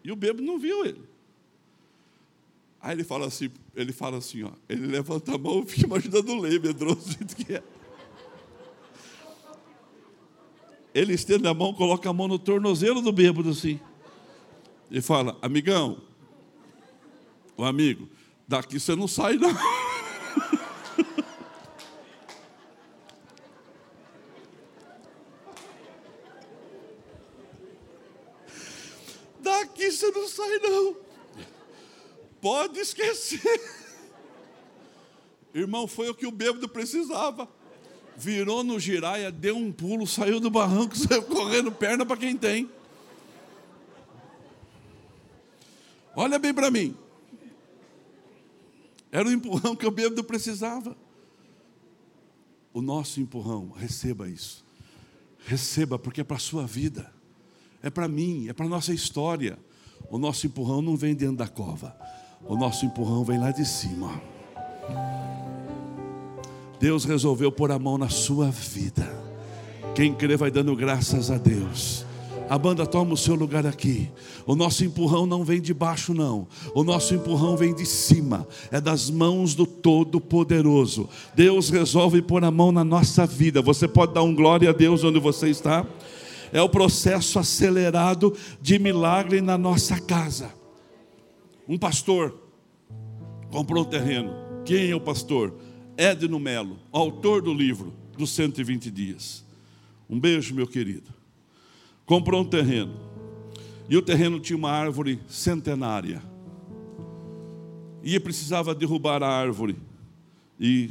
E 0.04 0.12
o 0.12 0.16
bebo 0.16 0.42
não 0.42 0.60
viu 0.60 0.86
ele. 0.86 1.02
Aí 2.80 2.94
ele 2.94 3.04
fala 3.04 3.26
assim, 3.26 3.50
ele 3.76 3.92
fala 3.92 4.18
assim, 4.18 4.44
ó, 4.44 4.52
ele 4.70 4.86
levanta 4.86 5.34
a 5.34 5.38
mão 5.40 5.64
e 5.64 5.66
fica 5.66 5.88
imaginando 5.88 6.32
o 6.34 6.40
lei 6.40 6.60
medroso 6.60 7.02
do 7.02 7.12
jeito 7.14 7.36
que 7.36 7.56
é. 7.56 7.64
Ele 10.96 11.14
estende 11.14 11.46
a 11.46 11.54
mão, 11.54 11.74
coloca 11.74 12.10
a 12.10 12.14
mão 12.14 12.26
no 12.26 12.40
tornozelo 12.40 13.02
do 13.02 13.12
bêbado 13.12 13.50
assim. 13.50 13.82
E 14.90 15.02
fala: 15.02 15.38
Amigão, 15.42 16.02
o 17.58 17.66
amigo, 17.66 18.08
daqui 18.48 18.80
você 18.80 18.96
não 18.96 19.06
sai, 19.06 19.36
não. 19.36 19.54
Daqui 29.42 29.92
você 29.92 30.10
não 30.10 30.28
sai, 30.28 30.58
não. 30.58 30.98
Pode 32.42 32.80
esquecer. 32.80 33.40
Irmão, 35.54 35.88
foi 35.88 36.10
o 36.10 36.16
que 36.16 36.26
o 36.26 36.32
bêbado 36.32 36.68
precisava. 36.68 37.48
Virou 38.18 38.64
no 38.64 38.80
giraia, 38.80 39.32
deu 39.32 39.58
um 39.58 39.72
pulo, 39.72 40.08
saiu 40.08 40.40
do 40.40 40.50
barranco, 40.50 40.96
saiu 40.98 41.24
correndo 41.24 41.72
perna 41.72 42.06
para 42.06 42.18
quem 42.18 42.38
tem. 42.38 42.70
Olha 46.16 46.40
bem 46.40 46.54
para 46.54 46.72
mim. 46.72 46.96
Era 49.12 49.28
o 49.28 49.32
empurrão 49.32 49.76
que 49.76 49.86
o 49.86 49.92
bêbado 49.92 50.24
precisava. 50.24 50.96
O 52.74 52.82
nosso 52.82 53.22
empurrão, 53.22 53.70
receba 53.70 54.28
isso. 54.28 54.66
Receba, 55.46 56.00
porque 56.00 56.22
é 56.22 56.24
para 56.24 56.38
a 56.38 56.40
sua 56.40 56.66
vida. 56.66 57.14
É 57.82 57.90
para 57.90 58.08
mim, 58.08 58.48
é 58.50 58.54
para 58.54 58.66
a 58.66 58.70
nossa 58.70 58.94
história. 58.94 59.58
O 60.10 60.18
nosso 60.18 60.48
empurrão 60.48 60.82
não 60.82 60.98
vem 60.98 61.16
dentro 61.16 61.38
da 61.38 61.48
cova. 61.48 61.96
O 62.44 62.56
nosso 62.56 62.86
empurrão 62.86 63.24
vem 63.24 63.40
lá 63.40 63.52
de 63.52 63.66
cima. 63.66 64.22
Deus 66.86 67.04
resolveu 67.04 67.52
pôr 67.52 67.72
a 67.72 67.80
mão 67.80 67.98
na 67.98 68.10
sua 68.10 68.52
vida. 68.52 69.12
Quem 69.96 70.14
crê 70.14 70.38
vai 70.38 70.52
dando 70.52 70.76
graças 70.76 71.32
a 71.32 71.38
Deus. 71.40 72.06
A 72.48 72.60
banda 72.60 72.86
toma 72.86 73.16
o 73.16 73.18
seu 73.18 73.34
lugar 73.34 73.66
aqui. 73.66 74.08
O 74.46 74.56
nosso 74.56 74.86
empurrão 74.86 75.26
não 75.26 75.44
vem 75.44 75.60
de 75.60 75.74
baixo, 75.74 76.14
não. 76.14 76.48
O 76.76 76.84
nosso 76.84 77.16
empurrão 77.16 77.58
vem 77.58 77.74
de 77.74 77.88
cima. 77.88 78.48
É 78.72 78.80
das 78.80 79.10
mãos 79.10 79.56
do 79.56 79.66
Todo-Poderoso. 79.66 81.10
Deus 81.34 81.72
resolve 81.72 82.22
pôr 82.22 82.44
a 82.44 82.52
mão 82.52 82.72
na 82.72 82.84
nossa 82.84 83.26
vida. 83.26 83.64
Você 83.64 83.88
pode 83.88 84.14
dar 84.14 84.22
um 84.22 84.36
glória 84.36 84.70
a 84.70 84.72
Deus 84.72 85.04
onde 85.04 85.20
você 85.20 85.50
está? 85.50 85.84
É 86.54 86.62
o 86.62 86.70
processo 86.70 87.40
acelerado 87.40 88.32
de 88.62 88.78
milagre 88.78 89.42
na 89.42 89.58
nossa 89.58 90.00
casa. 90.00 90.54
Um 91.68 91.80
pastor 91.80 92.36
comprou 93.50 93.82
um 93.82 93.90
terreno. 93.90 94.32
Quem 94.64 94.92
é 94.92 94.96
o 94.96 95.02
pastor? 95.02 95.65
Edno 95.98 96.40
Melo, 96.40 96.78
autor 96.92 97.42
do 97.42 97.54
livro 97.54 97.94
dos 98.18 98.32
120 98.32 98.92
dias. 98.92 99.44
Um 100.10 100.20
beijo, 100.20 100.54
meu 100.54 100.68
querido 100.68 101.16
comprou 102.06 102.42
um 102.42 102.46
terreno. 102.46 102.94
E 103.90 103.98
o 103.98 104.02
terreno 104.02 104.40
tinha 104.40 104.58
uma 104.58 104.72
árvore 104.72 105.20
centenária. 105.28 106.22
E 108.04 108.20
precisava 108.20 108.74
derrubar 108.74 109.24
a 109.24 109.28
árvore. 109.28 109.76
E 110.60 110.90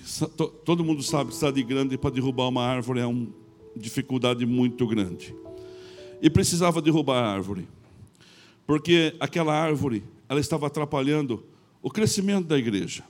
todo 0.65 0.85
mundo 0.85 1.03
sabe 1.03 1.31
que 1.31 1.37
cidade 1.37 1.63
grande 1.63 1.97
para 1.97 2.11
derrubar 2.11 2.49
uma 2.49 2.65
árvore 2.65 3.01
é 3.01 3.07
uma 3.07 3.29
dificuldade 3.77 4.45
muito 4.45 4.87
grande. 4.87 5.35
E 6.21 6.29
precisava 6.29 6.83
derrubar 6.83 7.23
a 7.23 7.29
árvore. 7.29 7.69
Porque 8.67 9.15
aquela 9.21 9.55
árvore, 9.55 10.05
ela 10.29 10.41
estava 10.41 10.67
atrapalhando 10.67 11.45
o 11.83 11.91
crescimento 11.91 12.47
da 12.47 12.59
igreja. 12.59 13.05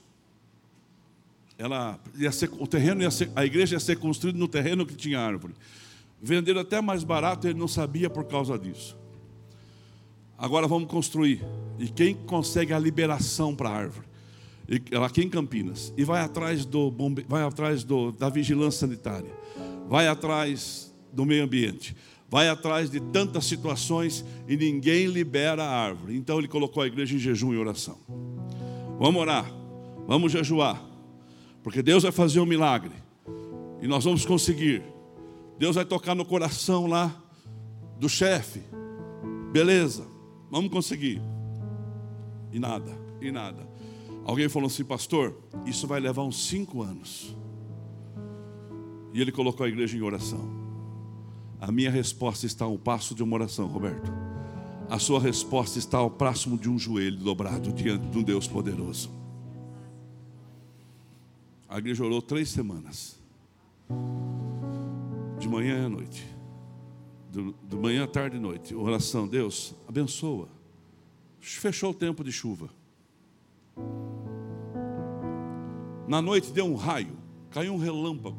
Ela 1.57 1.99
ia 2.17 2.31
ser, 2.31 2.49
o 2.59 2.67
terreno 2.67 3.01
ia 3.01 3.11
ser, 3.11 3.31
a 3.35 3.45
igreja 3.45 3.75
ia 3.75 3.79
ser 3.79 3.97
construída 3.97 4.37
no 4.37 4.47
terreno 4.47 4.85
que 4.85 4.95
tinha 4.95 5.19
árvore. 5.19 5.53
Venderam 6.21 6.61
até 6.61 6.81
mais 6.81 7.03
barato, 7.03 7.47
ele 7.47 7.57
não 7.59 7.67
sabia 7.67 8.09
por 8.09 8.25
causa 8.25 8.57
disso. 8.57 8.97
Agora 10.37 10.67
vamos 10.67 10.89
construir. 10.89 11.41
E 11.79 11.87
quem 11.87 12.13
consegue 12.13 12.73
a 12.73 12.79
liberação 12.79 13.55
para 13.55 13.69
a 13.69 13.73
árvore? 13.73 14.05
Ela 14.91 15.05
aqui 15.05 15.21
em 15.21 15.29
Campinas. 15.29 15.93
E 15.95 16.03
vai 16.03 16.21
atrás, 16.21 16.65
do, 16.65 16.93
vai 17.27 17.43
atrás 17.43 17.83
do, 17.83 18.11
da 18.11 18.29
vigilância 18.29 18.81
sanitária. 18.81 19.31
Vai 19.87 20.07
atrás 20.07 20.93
do 21.13 21.25
meio 21.25 21.43
ambiente. 21.43 21.95
Vai 22.29 22.49
atrás 22.49 22.89
de 22.89 22.99
tantas 22.99 23.45
situações 23.45 24.25
e 24.47 24.57
ninguém 24.57 25.05
libera 25.05 25.63
a 25.63 25.69
árvore. 25.69 26.17
Então 26.17 26.37
ele 26.39 26.47
colocou 26.47 26.83
a 26.83 26.87
igreja 26.87 27.15
em 27.15 27.19
jejum 27.19 27.53
e 27.53 27.57
oração. 27.57 27.97
Vamos 28.99 29.21
orar. 29.21 29.45
Vamos 30.07 30.31
jejuar. 30.31 30.94
Porque 31.65 31.83
Deus 31.83 32.03
vai 32.03 32.13
fazer 32.13 32.39
um 32.39 32.45
milagre. 32.45 32.93
E 33.81 33.87
nós 33.87 34.05
vamos 34.05 34.25
conseguir 34.25 34.81
Deus 35.57 35.75
vai 35.75 35.85
tocar 35.85 36.13
no 36.15 36.25
coração 36.25 36.85
lá 36.85 37.15
do 37.97 38.09
chefe. 38.09 38.61
Beleza, 39.51 40.05
vamos 40.51 40.69
conseguir. 40.69 41.21
E 42.51 42.59
nada, 42.59 42.91
e 43.21 43.31
nada. 43.31 43.65
Alguém 44.25 44.49
falou 44.49 44.67
assim, 44.67 44.83
pastor, 44.83 45.37
isso 45.65 45.87
vai 45.87 45.99
levar 45.99 46.23
uns 46.23 46.47
cinco 46.47 46.81
anos. 46.81 47.35
E 49.13 49.21
ele 49.21 49.31
colocou 49.31 49.65
a 49.65 49.69
igreja 49.69 49.97
em 49.97 50.01
oração. 50.01 50.65
A 51.61 51.71
minha 51.71 51.89
resposta 51.89 52.45
está 52.45 52.65
ao 52.65 52.77
passo 52.77 53.15
de 53.15 53.23
uma 53.23 53.35
oração, 53.35 53.67
Roberto. 53.67 54.11
A 54.89 54.99
sua 54.99 55.19
resposta 55.21 55.79
está 55.79 55.99
ao 55.99 56.11
próximo 56.11 56.57
de 56.57 56.69
um 56.69 56.77
joelho 56.77 57.17
dobrado 57.17 57.71
diante 57.71 58.07
de 58.07 58.17
um 58.17 58.23
Deus 58.23 58.45
poderoso. 58.45 59.09
A 61.67 61.77
igreja 61.79 62.03
orou 62.03 62.21
três 62.21 62.49
semanas 62.49 63.19
de 65.39 65.47
manhã 65.47 65.81
e 65.81 65.85
à 65.85 65.89
noite. 65.89 66.35
De 67.31 67.75
manhã, 67.75 68.07
tarde 68.07 68.37
e 68.37 68.39
noite. 68.39 68.73
Oração, 68.73 69.27
Deus, 69.27 69.75
abençoa. 69.87 70.47
Fechou 71.39 71.91
o 71.91 71.93
tempo 71.93 72.23
de 72.23 72.31
chuva. 72.31 72.69
Na 76.07 76.21
noite 76.21 76.51
deu 76.51 76.65
um 76.65 76.75
raio, 76.75 77.17
caiu 77.49 77.73
um 77.73 77.77
relâmpago. 77.77 78.37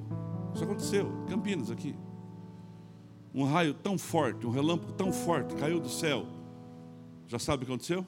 Isso 0.54 0.64
aconteceu, 0.64 1.24
Campinas 1.28 1.70
aqui. 1.70 1.94
Um 3.34 3.44
raio 3.44 3.74
tão 3.74 3.98
forte, 3.98 4.46
um 4.46 4.50
relâmpago 4.50 4.92
tão 4.92 5.12
forte, 5.12 5.54
caiu 5.56 5.78
do 5.78 5.88
céu. 5.88 6.26
Já 7.26 7.38
sabe 7.38 7.62
o 7.62 7.66
que 7.66 7.72
aconteceu? 7.72 8.06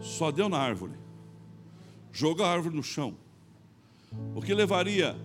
Só 0.00 0.30
deu 0.30 0.48
na 0.48 0.58
árvore. 0.58 0.94
Jogou 2.10 2.46
a 2.46 2.50
árvore 2.50 2.74
no 2.74 2.82
chão. 2.82 3.14
O 4.34 4.40
que 4.40 4.54
levaria 4.54 5.16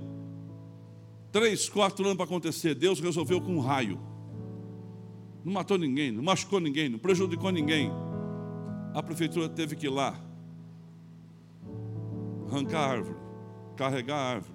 três, 1.34 1.68
quatro 1.68 2.06
anos 2.06 2.16
para 2.16 2.26
acontecer. 2.26 2.76
Deus 2.76 3.00
resolveu 3.00 3.42
com 3.42 3.56
um 3.56 3.60
raio. 3.60 4.00
Não 5.44 5.52
matou 5.52 5.78
ninguém, 5.78 6.12
não 6.12 6.24
machucou 6.24 6.60
ninguém, 6.60 6.88
não 6.88 7.00
prejudicou 7.00 7.52
ninguém. 7.52 7.92
A 8.94 9.02
prefeitura 9.02 9.50
teve 9.50 9.76
que 9.76 9.88
ir 9.88 9.90
lá 9.90 10.18
arrancar 12.48 12.80
a 12.82 12.88
árvore, 12.92 13.18
carregar 13.76 14.16
a 14.16 14.30
árvore, 14.36 14.54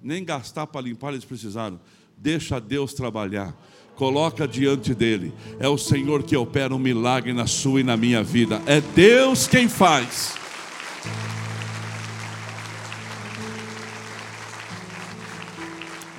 nem 0.00 0.24
gastar 0.24 0.66
para 0.68 0.80
limpar 0.82 1.10
eles 1.10 1.24
precisaram. 1.24 1.80
Deixa 2.16 2.60
Deus 2.60 2.94
trabalhar. 2.94 3.52
Coloca 3.96 4.46
diante 4.46 4.94
dele. 4.94 5.34
É 5.58 5.68
o 5.68 5.76
Senhor 5.76 6.22
que 6.22 6.36
opera 6.36 6.74
um 6.74 6.78
milagre 6.78 7.32
na 7.32 7.48
sua 7.48 7.80
e 7.80 7.84
na 7.84 7.96
minha 7.96 8.22
vida. 8.22 8.62
É 8.64 8.80
Deus 8.80 9.48
quem 9.48 9.68
faz. 9.68 10.41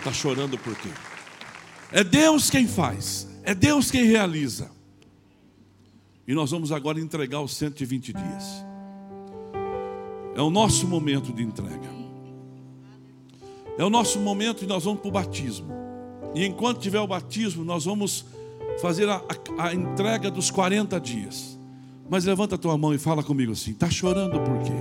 Está 0.03 0.11
chorando 0.11 0.57
por 0.57 0.75
quê? 0.75 0.89
É 1.89 2.03
Deus 2.03 2.49
quem 2.49 2.67
faz, 2.67 3.25
é 3.41 3.55
Deus 3.55 3.89
quem 3.89 4.03
realiza. 4.03 4.69
E 6.27 6.33
nós 6.33 6.51
vamos 6.51 6.73
agora 6.73 6.99
entregar 6.99 7.39
os 7.39 7.55
120 7.55 8.11
dias. 8.11 8.65
É 10.35 10.41
o 10.41 10.49
nosso 10.49 10.85
momento 10.89 11.31
de 11.31 11.41
entrega. 11.41 11.89
É 13.77 13.85
o 13.85 13.89
nosso 13.89 14.19
momento 14.19 14.65
e 14.65 14.67
nós 14.67 14.83
vamos 14.83 14.99
para 14.99 15.07
o 15.07 15.11
batismo. 15.11 15.71
E 16.35 16.45
enquanto 16.45 16.81
tiver 16.81 16.99
o 16.99 17.07
batismo, 17.07 17.63
nós 17.63 17.85
vamos 17.85 18.25
fazer 18.81 19.07
a, 19.07 19.23
a, 19.57 19.67
a 19.67 19.73
entrega 19.73 20.29
dos 20.29 20.51
40 20.51 20.99
dias. 20.99 21.57
Mas 22.09 22.25
levanta 22.25 22.55
a 22.55 22.57
tua 22.57 22.77
mão 22.77 22.93
e 22.93 22.97
fala 22.97 23.23
comigo 23.23 23.53
assim: 23.53 23.71
está 23.71 23.89
chorando 23.89 24.37
por 24.37 24.59
quê? 24.63 24.73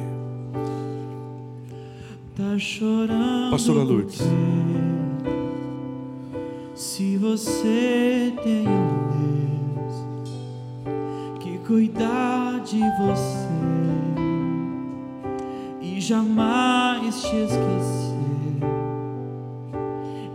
Está 2.33 2.59
chorando. 2.59 3.53
Pastora 3.53 3.85
Lourdes. 3.85 4.19
Se 6.83 7.17
você 7.17 8.35
tem 8.43 8.67
um 8.67 9.07
Deus 9.79 9.95
que 11.39 11.57
cuidar 11.59 12.59
de 12.65 12.81
você 12.81 13.49
e 15.81 16.01
jamais 16.01 17.23
te 17.23 17.37
esquecer, 17.37 18.59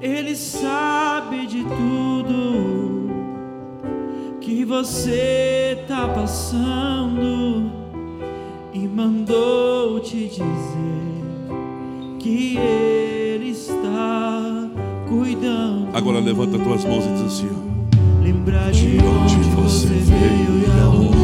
Ele 0.01 0.37
sabe 0.37 1.47
de 1.47 1.65
tudo 1.65 3.09
que 4.39 4.63
você 4.63 5.83
tá 5.85 6.07
passando 6.07 7.69
e 8.73 8.87
mandou 8.87 9.99
te 9.99 10.29
dizer 10.29 10.47
que 12.19 12.57
Ele 12.57 13.49
está 13.49 14.71
cuidando 15.09 15.76
Agora 15.97 16.19
levanta 16.19 16.59
tuas 16.59 16.85
mãos 16.85 17.03
e 17.05 17.09
diz 17.09 17.21
assim. 17.23 17.49
Lembrar 18.21 18.71
de 18.71 18.99
onde 18.99 19.35
você 19.55 19.87
veio 19.87 20.61
e 20.61 20.79
aonde 20.79 21.16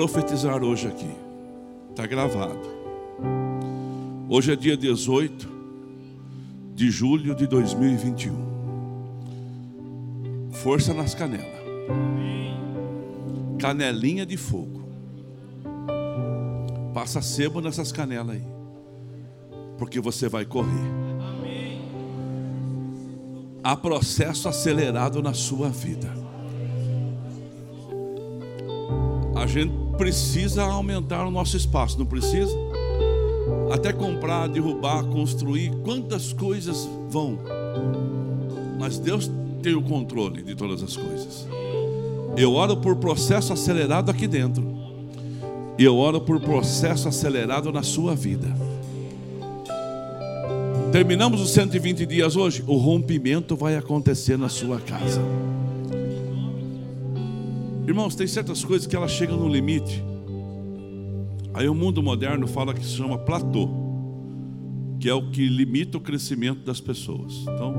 profetizar 0.00 0.64
hoje 0.64 0.88
aqui. 0.88 1.10
Está 1.90 2.06
gravado. 2.06 2.66
Hoje 4.30 4.50
é 4.50 4.56
dia 4.56 4.74
18 4.74 5.46
de 6.74 6.90
julho 6.90 7.34
de 7.34 7.46
2021. 7.46 8.34
Força 10.52 10.94
nas 10.94 11.14
canelas. 11.14 11.60
Canelinha 13.58 14.24
de 14.24 14.38
fogo. 14.38 14.80
Passa 16.94 17.20
sebo 17.20 17.60
nessas 17.60 17.92
canelas 17.92 18.36
aí. 18.36 18.46
Porque 19.76 20.00
você 20.00 20.30
vai 20.30 20.46
correr 20.46 20.98
há 23.62 23.76
processo 23.76 24.48
acelerado 24.48 25.22
na 25.22 25.34
sua 25.34 25.68
vida. 25.68 26.10
A 29.36 29.46
gente 29.46 29.89
precisa 30.00 30.62
aumentar 30.62 31.26
o 31.26 31.30
nosso 31.30 31.58
espaço, 31.58 31.98
não 31.98 32.06
precisa? 32.06 32.56
Até 33.70 33.92
comprar, 33.92 34.48
derrubar, 34.48 35.04
construir, 35.04 35.70
quantas 35.84 36.32
coisas 36.32 36.88
vão. 37.10 37.38
Mas 38.78 38.98
Deus 38.98 39.30
tem 39.62 39.74
o 39.74 39.82
controle 39.82 40.42
de 40.42 40.54
todas 40.54 40.82
as 40.82 40.96
coisas. 40.96 41.46
Eu 42.34 42.54
oro 42.54 42.78
por 42.78 42.96
processo 42.96 43.52
acelerado 43.52 44.10
aqui 44.10 44.26
dentro. 44.26 44.64
E 45.78 45.84
eu 45.84 45.98
oro 45.98 46.22
por 46.22 46.40
processo 46.40 47.06
acelerado 47.06 47.70
na 47.70 47.82
sua 47.82 48.14
vida. 48.14 48.48
Terminamos 50.92 51.42
os 51.42 51.50
120 51.50 52.06
dias 52.06 52.36
hoje. 52.36 52.64
O 52.66 52.78
rompimento 52.78 53.54
vai 53.54 53.76
acontecer 53.76 54.38
na 54.38 54.48
sua 54.48 54.80
casa. 54.80 55.20
Irmãos, 57.90 58.14
tem 58.14 58.24
certas 58.24 58.64
coisas 58.64 58.86
que 58.86 58.94
elas 58.94 59.10
chegam 59.10 59.36
no 59.36 59.48
limite. 59.48 60.00
Aí 61.52 61.68
o 61.68 61.74
mundo 61.74 62.00
moderno 62.00 62.46
fala 62.46 62.72
que 62.72 62.84
se 62.84 62.92
chama 62.92 63.18
platô, 63.18 63.68
que 65.00 65.08
é 65.08 65.12
o 65.12 65.28
que 65.28 65.48
limita 65.48 65.98
o 65.98 66.00
crescimento 66.00 66.64
das 66.64 66.80
pessoas. 66.80 67.34
Então, 67.42 67.74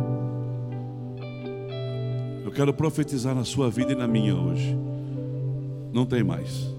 eu 2.43 2.51
quero 2.51 2.73
profetizar 2.73 3.33
na 3.33 3.45
sua 3.45 3.69
vida 3.69 3.93
e 3.93 3.95
na 3.95 4.05
minha 4.05 4.35
hoje. 4.35 4.77
Não 5.93 6.05
tem 6.05 6.25
mais. 6.25 6.75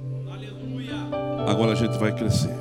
Agora 1.48 1.72
a 1.72 1.74
gente 1.74 1.96
vai 1.96 2.14
crescer. 2.14 2.54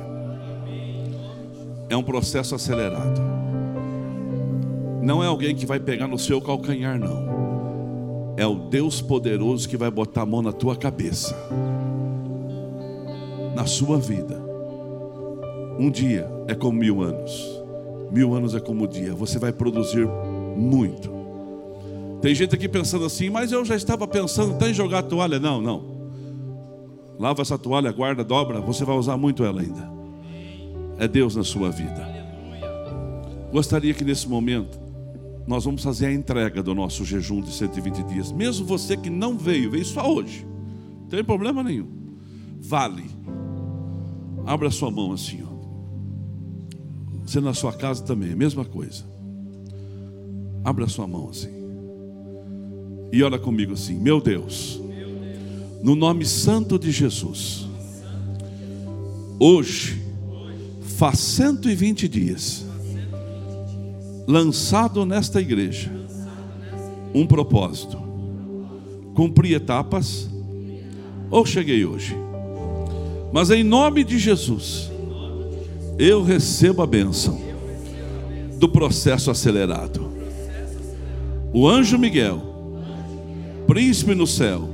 É 1.90 1.94
um 1.94 2.02
processo 2.02 2.54
acelerado. 2.54 3.20
Não 5.02 5.22
é 5.22 5.26
alguém 5.26 5.54
que 5.54 5.66
vai 5.66 5.78
pegar 5.78 6.08
no 6.08 6.18
seu 6.18 6.40
calcanhar, 6.40 6.98
não. 6.98 7.31
É 8.36 8.46
o 8.46 8.54
Deus 8.54 9.00
poderoso 9.00 9.68
que 9.68 9.76
vai 9.76 9.90
botar 9.90 10.22
a 10.22 10.26
mão 10.26 10.42
na 10.42 10.52
tua 10.52 10.74
cabeça, 10.74 11.36
na 13.54 13.66
sua 13.66 13.98
vida. 13.98 14.40
Um 15.78 15.90
dia 15.90 16.28
é 16.48 16.54
como 16.54 16.78
mil 16.78 17.02
anos, 17.02 17.62
mil 18.10 18.34
anos 18.34 18.54
é 18.54 18.60
como 18.60 18.84
um 18.84 18.86
dia. 18.86 19.14
Você 19.14 19.38
vai 19.38 19.52
produzir 19.52 20.08
muito. 20.56 21.10
Tem 22.20 22.34
gente 22.34 22.54
aqui 22.54 22.68
pensando 22.68 23.04
assim, 23.04 23.28
mas 23.28 23.52
eu 23.52 23.64
já 23.64 23.74
estava 23.74 24.06
pensando 24.06 24.54
até 24.54 24.70
em 24.70 24.74
jogar 24.74 25.00
a 25.00 25.02
toalha. 25.02 25.38
Não, 25.38 25.60
não. 25.60 25.92
Lava 27.18 27.42
essa 27.42 27.58
toalha, 27.58 27.92
guarda, 27.92 28.24
dobra, 28.24 28.60
você 28.60 28.84
vai 28.84 28.96
usar 28.96 29.16
muito 29.16 29.44
ela 29.44 29.60
ainda. 29.60 29.90
É 30.98 31.06
Deus 31.06 31.36
na 31.36 31.44
sua 31.44 31.70
vida. 31.70 32.10
Gostaria 33.52 33.92
que 33.92 34.04
nesse 34.04 34.28
momento 34.28 34.80
nós 35.46 35.64
vamos 35.64 35.82
fazer 35.82 36.06
a 36.06 36.12
entrega 36.12 36.62
do 36.62 36.74
nosso 36.74 37.04
jejum 37.04 37.40
de 37.40 37.52
120 37.52 38.02
dias. 38.04 38.32
Mesmo 38.32 38.64
você 38.64 38.96
que 38.96 39.10
não 39.10 39.36
veio, 39.36 39.70
veio 39.70 39.84
só 39.84 40.08
hoje. 40.10 40.46
Não 41.00 41.08
tem 41.08 41.24
problema 41.24 41.62
nenhum. 41.62 41.88
Vale. 42.60 43.04
Abra 44.46 44.70
sua 44.70 44.90
mão 44.90 45.12
assim, 45.12 45.42
ó. 45.42 45.52
Você 47.26 47.40
na 47.40 47.54
sua 47.54 47.72
casa 47.72 48.02
também, 48.02 48.34
mesma 48.34 48.64
coisa. 48.64 49.04
Abra 50.64 50.86
sua 50.86 51.06
mão 51.06 51.28
assim. 51.30 51.50
E 53.12 53.22
ora 53.22 53.38
comigo 53.38 53.72
assim: 53.72 53.98
Meu 53.98 54.20
Deus, 54.20 54.80
no 55.82 55.94
nome 55.94 56.24
santo 56.24 56.78
de 56.78 56.90
Jesus, 56.90 57.66
hoje, 59.38 60.02
faz 60.96 61.18
120 61.18 62.08
dias 62.08 62.64
lançado 64.26 65.04
nesta 65.04 65.40
igreja 65.40 65.90
um 67.14 67.26
propósito. 67.26 67.98
Cumpri 69.14 69.54
etapas 69.54 70.28
ou 71.30 71.44
cheguei 71.44 71.84
hoje. 71.84 72.16
Mas 73.32 73.50
em 73.50 73.62
nome 73.62 74.04
de 74.04 74.18
Jesus, 74.18 74.90
eu 75.98 76.22
recebo 76.22 76.82
a 76.82 76.86
bênção 76.86 77.40
do 78.58 78.68
processo 78.68 79.30
acelerado. 79.30 80.10
O 81.52 81.68
anjo 81.68 81.98
Miguel, 81.98 82.40
príncipe 83.66 84.14
no 84.14 84.26
céu, 84.26 84.68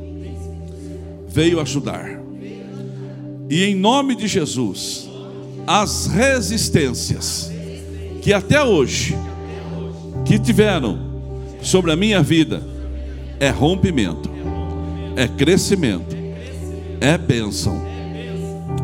veio 1.29 1.61
ajudar. 1.61 2.21
E 3.51 3.65
em 3.65 3.75
nome 3.75 4.15
de 4.15 4.29
Jesus, 4.29 5.09
as 5.67 6.07
resistências 6.07 7.51
que 8.23 8.33
até 8.33 8.63
hoje 8.63 9.17
que 10.25 10.39
tiveram 10.39 10.99
sobre 11.63 11.93
a 11.93 11.97
minha 11.97 12.23
vida 12.23 12.63
é 13.41 13.51
rompimento, 13.51 14.31
é 15.17 15.27
crescimento, 15.29 16.17
é 17.01 17.17
bênção. 17.17 17.87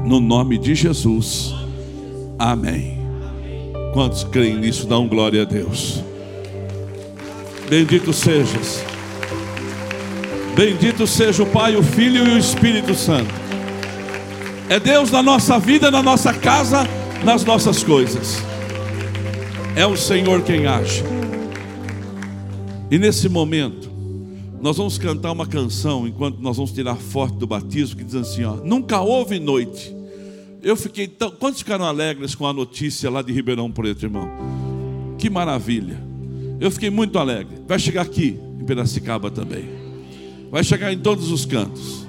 No 0.05 0.21
nome 0.21 0.59
de 0.59 0.75
Jesus. 0.75 1.55
Amém. 2.39 2.99
Quantos 3.93 4.25
creem 4.25 4.57
nisso? 4.57 4.87
Dão 4.87 5.09
glória 5.09 5.43
a 5.43 5.45
Deus. 5.45 6.03
Bendito 7.69 8.13
sejas. 8.13 8.85
Bendito 10.55 11.07
seja 11.07 11.43
o 11.43 11.47
Pai, 11.47 11.75
o 11.75 11.83
Filho 11.83 12.27
e 12.27 12.33
o 12.33 12.39
Espírito 12.39 12.95
Santo. 12.95 13.33
É 14.69 14.79
Deus 14.79 15.11
na 15.11 15.23
nossa 15.23 15.59
vida, 15.59 15.91
na 15.91 16.03
nossa 16.03 16.33
casa, 16.33 16.87
nas 17.25 17.45
nossas 17.45 17.83
coisas. 17.83 18.43
É 19.75 19.87
o 19.87 19.97
Senhor 19.97 20.43
quem 20.43 20.67
age. 20.67 21.14
E 22.91 22.99
nesse 22.99 23.29
momento, 23.29 23.91
nós 24.61 24.77
vamos 24.77 24.97
cantar 24.97 25.33
uma 25.33 25.47
canção 25.47 26.07
enquanto 26.07 26.39
nós 26.39 26.57
vamos 26.57 26.73
tirar 26.73 26.97
foto 26.97 27.35
do 27.35 27.47
batismo 27.47 27.97
que 27.97 28.05
diz 28.05 28.15
assim: 28.15 28.45
ó, 28.45 28.57
nunca 28.57 29.01
houve 29.01 29.39
noite. 29.39 29.95
Eu 30.63 30.77
fiquei 30.77 31.07
tão. 31.07 31.31
Quantos 31.31 31.61
ficaram 31.61 31.85
alegres 31.85 32.35
com 32.35 32.47
a 32.47 32.53
notícia 32.53 33.11
lá 33.11 33.21
de 33.21 33.33
Ribeirão 33.33 33.71
Preto, 33.71 34.07
irmão? 34.07 34.29
Que 35.19 35.29
maravilha. 35.29 36.03
Eu 36.59 36.71
fiquei 36.71 36.89
muito 36.89 37.19
alegre. 37.19 37.57
Vai 37.67 37.79
chegar 37.79 38.03
aqui, 38.03 38.39
em 38.59 38.65
Piracicaba 38.65 39.31
também. 39.31 39.65
vai 40.51 40.65
chegar 40.65 40.93
em 40.93 40.99
todos 40.99 41.31
os 41.31 41.45
cantos. 41.45 42.07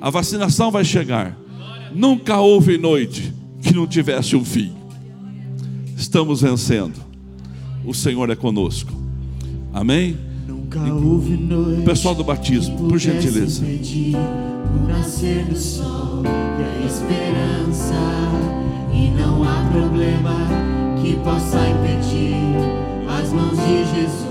A 0.00 0.10
vacinação 0.10 0.70
vai 0.70 0.84
chegar. 0.84 1.36
Nunca 1.92 2.38
houve 2.38 2.78
noite 2.78 3.32
que 3.60 3.74
não 3.74 3.86
tivesse 3.86 4.36
um 4.36 4.44
fim. 4.44 4.72
Estamos 5.96 6.42
vencendo. 6.42 6.94
O 7.84 7.92
Senhor 7.92 8.30
é 8.30 8.36
conosco. 8.36 9.07
Amém? 9.72 10.16
Noite 10.46 11.82
Pessoal 11.84 12.14
do 12.14 12.24
batismo, 12.24 12.88
por 12.88 12.98
gentileza. 12.98 13.64
impedir 13.64 14.16
o 14.16 14.88
nascer 14.88 15.44
do 15.44 15.56
sol 15.56 16.22
e 16.24 16.82
a 16.82 16.86
esperança. 16.86 17.94
E 18.92 19.10
não 19.10 19.42
há 19.44 19.68
problema 19.70 20.34
que 21.00 21.14
possa 21.16 21.58
impedir 21.68 22.34
as 23.08 23.32
mãos 23.32 23.56
de 23.56 23.94
Jesus 23.94 24.27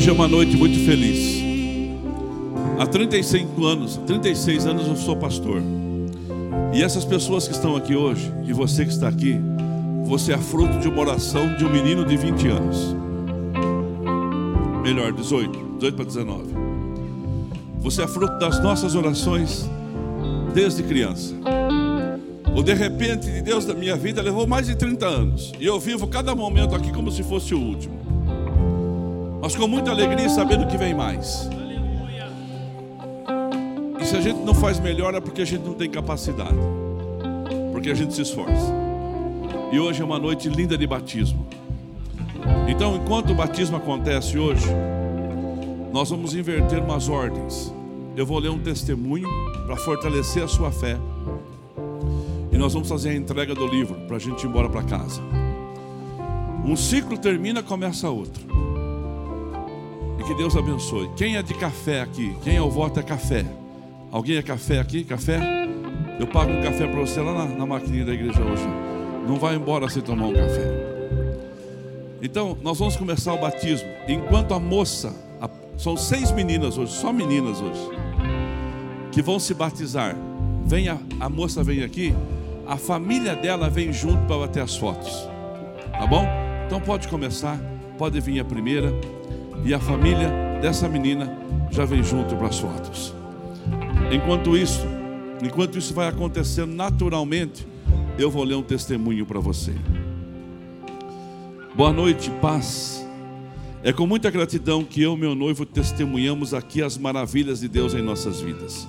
Hoje 0.00 0.08
é 0.08 0.12
uma 0.14 0.26
noite 0.26 0.56
muito 0.56 0.82
feliz. 0.86 1.42
Há 2.78 2.86
35 2.86 3.66
anos, 3.66 4.00
36 4.06 4.64
anos 4.64 4.88
eu 4.88 4.96
sou 4.96 5.14
pastor. 5.14 5.60
E 6.72 6.82
essas 6.82 7.04
pessoas 7.04 7.46
que 7.46 7.52
estão 7.52 7.76
aqui 7.76 7.94
hoje, 7.94 8.32
e 8.46 8.52
você 8.54 8.86
que 8.86 8.92
está 8.92 9.08
aqui, 9.08 9.38
você 10.06 10.32
é 10.32 10.38
fruto 10.38 10.78
de 10.78 10.88
uma 10.88 11.02
oração 11.02 11.54
de 11.54 11.66
um 11.66 11.70
menino 11.70 12.06
de 12.06 12.16
20 12.16 12.48
anos. 12.48 12.96
Melhor, 14.82 15.12
18, 15.12 15.74
18 15.74 15.94
para 15.94 16.04
19. 16.06 16.44
Você 17.80 18.02
é 18.02 18.08
fruto 18.08 18.38
das 18.38 18.58
nossas 18.62 18.94
orações 18.94 19.68
desde 20.54 20.82
criança. 20.82 21.34
O 22.56 22.62
de 22.62 22.72
repente 22.72 23.30
de 23.30 23.42
Deus 23.42 23.66
da 23.66 23.74
minha 23.74 23.96
vida 23.96 24.22
levou 24.22 24.46
mais 24.46 24.66
de 24.66 24.76
30 24.76 25.06
anos. 25.06 25.52
E 25.60 25.66
eu 25.66 25.78
vivo 25.78 26.06
cada 26.06 26.34
momento 26.34 26.74
aqui 26.74 26.90
como 26.90 27.10
se 27.10 27.22
fosse 27.22 27.54
o 27.54 27.60
último. 27.60 27.99
Mas 29.50 29.58
com 29.58 29.66
muita 29.66 29.90
alegria 29.90 30.28
sabendo 30.28 30.64
que 30.68 30.76
vem 30.76 30.94
mais. 30.94 31.50
E 34.00 34.06
se 34.06 34.16
a 34.16 34.20
gente 34.20 34.38
não 34.42 34.54
faz 34.54 34.78
melhor 34.78 35.12
é 35.12 35.20
porque 35.20 35.42
a 35.42 35.44
gente 35.44 35.64
não 35.64 35.74
tem 35.74 35.90
capacidade. 35.90 36.54
Porque 37.72 37.90
a 37.90 37.94
gente 37.94 38.14
se 38.14 38.22
esforça. 38.22 38.72
E 39.72 39.80
hoje 39.80 40.02
é 40.02 40.04
uma 40.04 40.20
noite 40.20 40.48
linda 40.48 40.78
de 40.78 40.86
batismo. 40.86 41.48
Então, 42.68 42.94
enquanto 42.94 43.32
o 43.32 43.34
batismo 43.34 43.76
acontece 43.76 44.38
hoje, 44.38 44.68
nós 45.92 46.10
vamos 46.10 46.32
inverter 46.32 46.80
umas 46.80 47.08
ordens. 47.08 47.74
Eu 48.16 48.24
vou 48.24 48.38
ler 48.38 48.50
um 48.50 48.58
testemunho 48.60 49.28
para 49.66 49.76
fortalecer 49.78 50.44
a 50.44 50.48
sua 50.48 50.70
fé. 50.70 50.96
E 52.52 52.56
nós 52.56 52.72
vamos 52.72 52.88
fazer 52.88 53.08
a 53.10 53.16
entrega 53.16 53.52
do 53.52 53.66
livro 53.66 53.96
para 54.06 54.14
a 54.14 54.20
gente 54.20 54.44
ir 54.44 54.46
embora 54.48 54.68
para 54.68 54.84
casa. 54.84 55.20
Um 56.64 56.76
ciclo 56.76 57.18
termina, 57.18 57.64
começa 57.64 58.08
outro. 58.08 58.69
E 60.20 60.24
que 60.24 60.34
Deus 60.34 60.54
abençoe. 60.56 61.10
Quem 61.16 61.36
é 61.36 61.42
de 61.42 61.54
café 61.54 62.02
aqui? 62.02 62.36
Quem 62.42 62.56
é 62.56 62.62
o 62.62 62.70
voto 62.70 63.00
é 63.00 63.02
café? 63.02 63.44
Alguém 64.12 64.36
é 64.36 64.42
café 64.42 64.78
aqui? 64.78 65.02
Café? 65.04 65.40
Eu 66.18 66.26
pago 66.26 66.52
um 66.52 66.60
café 66.62 66.86
para 66.86 67.00
você 67.00 67.20
lá 67.20 67.32
na, 67.32 67.46
na 67.46 67.66
maquininha 67.66 68.04
da 68.04 68.12
igreja 68.12 68.40
hoje. 68.42 68.66
Não 69.26 69.36
vai 69.36 69.54
embora 69.54 69.88
sem 69.88 70.02
tomar 70.02 70.26
um 70.26 70.32
café. 70.34 70.90
Então, 72.22 72.56
nós 72.62 72.78
vamos 72.78 72.96
começar 72.96 73.32
o 73.32 73.38
batismo. 73.38 73.88
Enquanto 74.06 74.52
a 74.52 74.60
moça, 74.60 75.14
a- 75.40 75.48
são 75.78 75.96
seis 75.96 76.30
meninas 76.32 76.76
hoje, 76.76 76.92
só 76.92 77.10
meninas 77.12 77.60
hoje, 77.62 77.80
que 79.10 79.22
vão 79.22 79.38
se 79.38 79.54
batizar. 79.54 80.14
Vem 80.66 80.88
a, 80.90 80.98
a 81.18 81.28
moça 81.30 81.64
vem 81.64 81.82
aqui, 81.82 82.14
a 82.66 82.76
família 82.76 83.34
dela 83.34 83.70
vem 83.70 83.90
junto 83.90 84.22
para 84.26 84.36
bater 84.38 84.62
as 84.62 84.76
fotos. 84.76 85.26
Tá 85.92 86.06
bom? 86.06 86.26
Então 86.66 86.78
pode 86.80 87.08
começar, 87.08 87.58
pode 87.96 88.20
vir 88.20 88.38
a 88.40 88.44
primeira 88.44 88.92
e 89.64 89.74
a 89.74 89.80
família 89.80 90.30
dessa 90.60 90.88
menina 90.88 91.38
já 91.70 91.84
vem 91.84 92.02
junto 92.02 92.36
para 92.36 92.48
as 92.48 92.58
fotos. 92.58 93.14
Enquanto 94.10 94.56
isso, 94.56 94.86
enquanto 95.42 95.78
isso 95.78 95.94
vai 95.94 96.08
acontecendo 96.08 96.74
naturalmente, 96.74 97.66
eu 98.18 98.30
vou 98.30 98.44
ler 98.44 98.54
um 98.54 98.62
testemunho 98.62 99.24
para 99.24 99.40
você. 99.40 99.74
Boa 101.74 101.92
noite, 101.92 102.30
paz. 102.42 103.06
É 103.82 103.92
com 103.92 104.06
muita 104.06 104.30
gratidão 104.30 104.84
que 104.84 105.00
eu 105.00 105.14
e 105.14 105.18
meu 105.18 105.34
noivo 105.34 105.64
testemunhamos 105.64 106.52
aqui 106.52 106.82
as 106.82 106.98
maravilhas 106.98 107.60
de 107.60 107.68
Deus 107.68 107.94
em 107.94 108.02
nossas 108.02 108.40
vidas. 108.40 108.86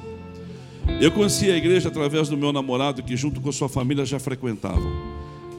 Eu 1.00 1.12
conheci 1.12 1.50
a 1.50 1.56
igreja 1.56 1.88
através 1.88 2.28
do 2.28 2.36
meu 2.36 2.52
namorado, 2.52 3.04
que 3.04 3.16
junto 3.16 3.40
com 3.40 3.52
sua 3.52 3.70
família 3.70 4.06
já 4.06 4.20
frequentavam. 4.20 4.92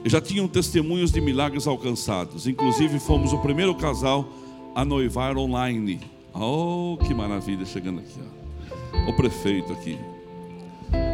Já 0.05 0.21
tinham 0.21 0.49
testemunhos 0.49 1.13
de 1.13 1.21
milagres 1.21 1.67
alcançados. 1.67 2.47
Inclusive, 2.47 2.99
fomos 2.99 3.33
o 3.33 3.39
primeiro 3.39 3.75
casal 3.75 4.29
a 4.75 4.85
noivar 4.85 5.37
online. 5.37 6.01
Oh, 6.35 6.97
que 7.07 7.13
maravilha 7.15 7.65
chegando 7.65 8.01
aqui. 8.01 8.19
Ó. 9.07 9.11
O 9.11 9.17
prefeito 9.17 9.73
aqui, 9.73 9.99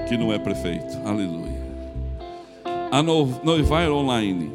que 0.08 0.16
não 0.16 0.32
é 0.32 0.38
prefeito. 0.38 0.96
Aleluia. 1.04 1.58
A 2.90 3.02
no- 3.02 3.40
noivar 3.44 3.90
online. 3.90 4.50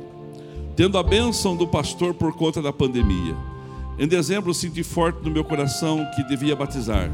Tendo 0.75 0.97
a 0.97 1.03
bênção 1.03 1.55
do 1.55 1.67
pastor 1.67 2.13
por 2.13 2.33
conta 2.33 2.61
da 2.61 2.73
pandemia. 2.73 3.35
Em 3.99 4.07
dezembro, 4.07 4.53
senti 4.53 4.81
forte 4.81 5.19
no 5.23 5.29
meu 5.29 5.43
coração 5.43 6.03
que 6.15 6.23
devia 6.23 6.55
batizar. 6.55 7.11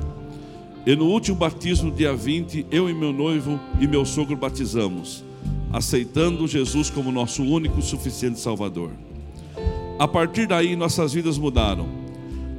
E 0.86 0.96
no 0.96 1.06
último 1.08 1.36
batismo, 1.36 1.92
dia 1.92 2.16
20, 2.16 2.66
eu 2.72 2.90
e 2.90 2.94
meu 2.94 3.12
noivo 3.12 3.60
e 3.82 3.86
meu 3.86 4.06
sogro 4.06 4.38
batizamos, 4.38 5.24
aceitando 5.74 6.48
Jesus 6.48 6.90
como 6.90 7.12
nosso 7.12 7.44
único 7.44 7.80
e 7.80 7.84
suficiente 7.84 8.40
Salvador. 8.40 8.92
A 10.00 10.08
partir 10.08 10.48
daí, 10.48 10.78
nossas 10.78 11.12
vidas 11.12 11.38
mudaram. 11.38 11.86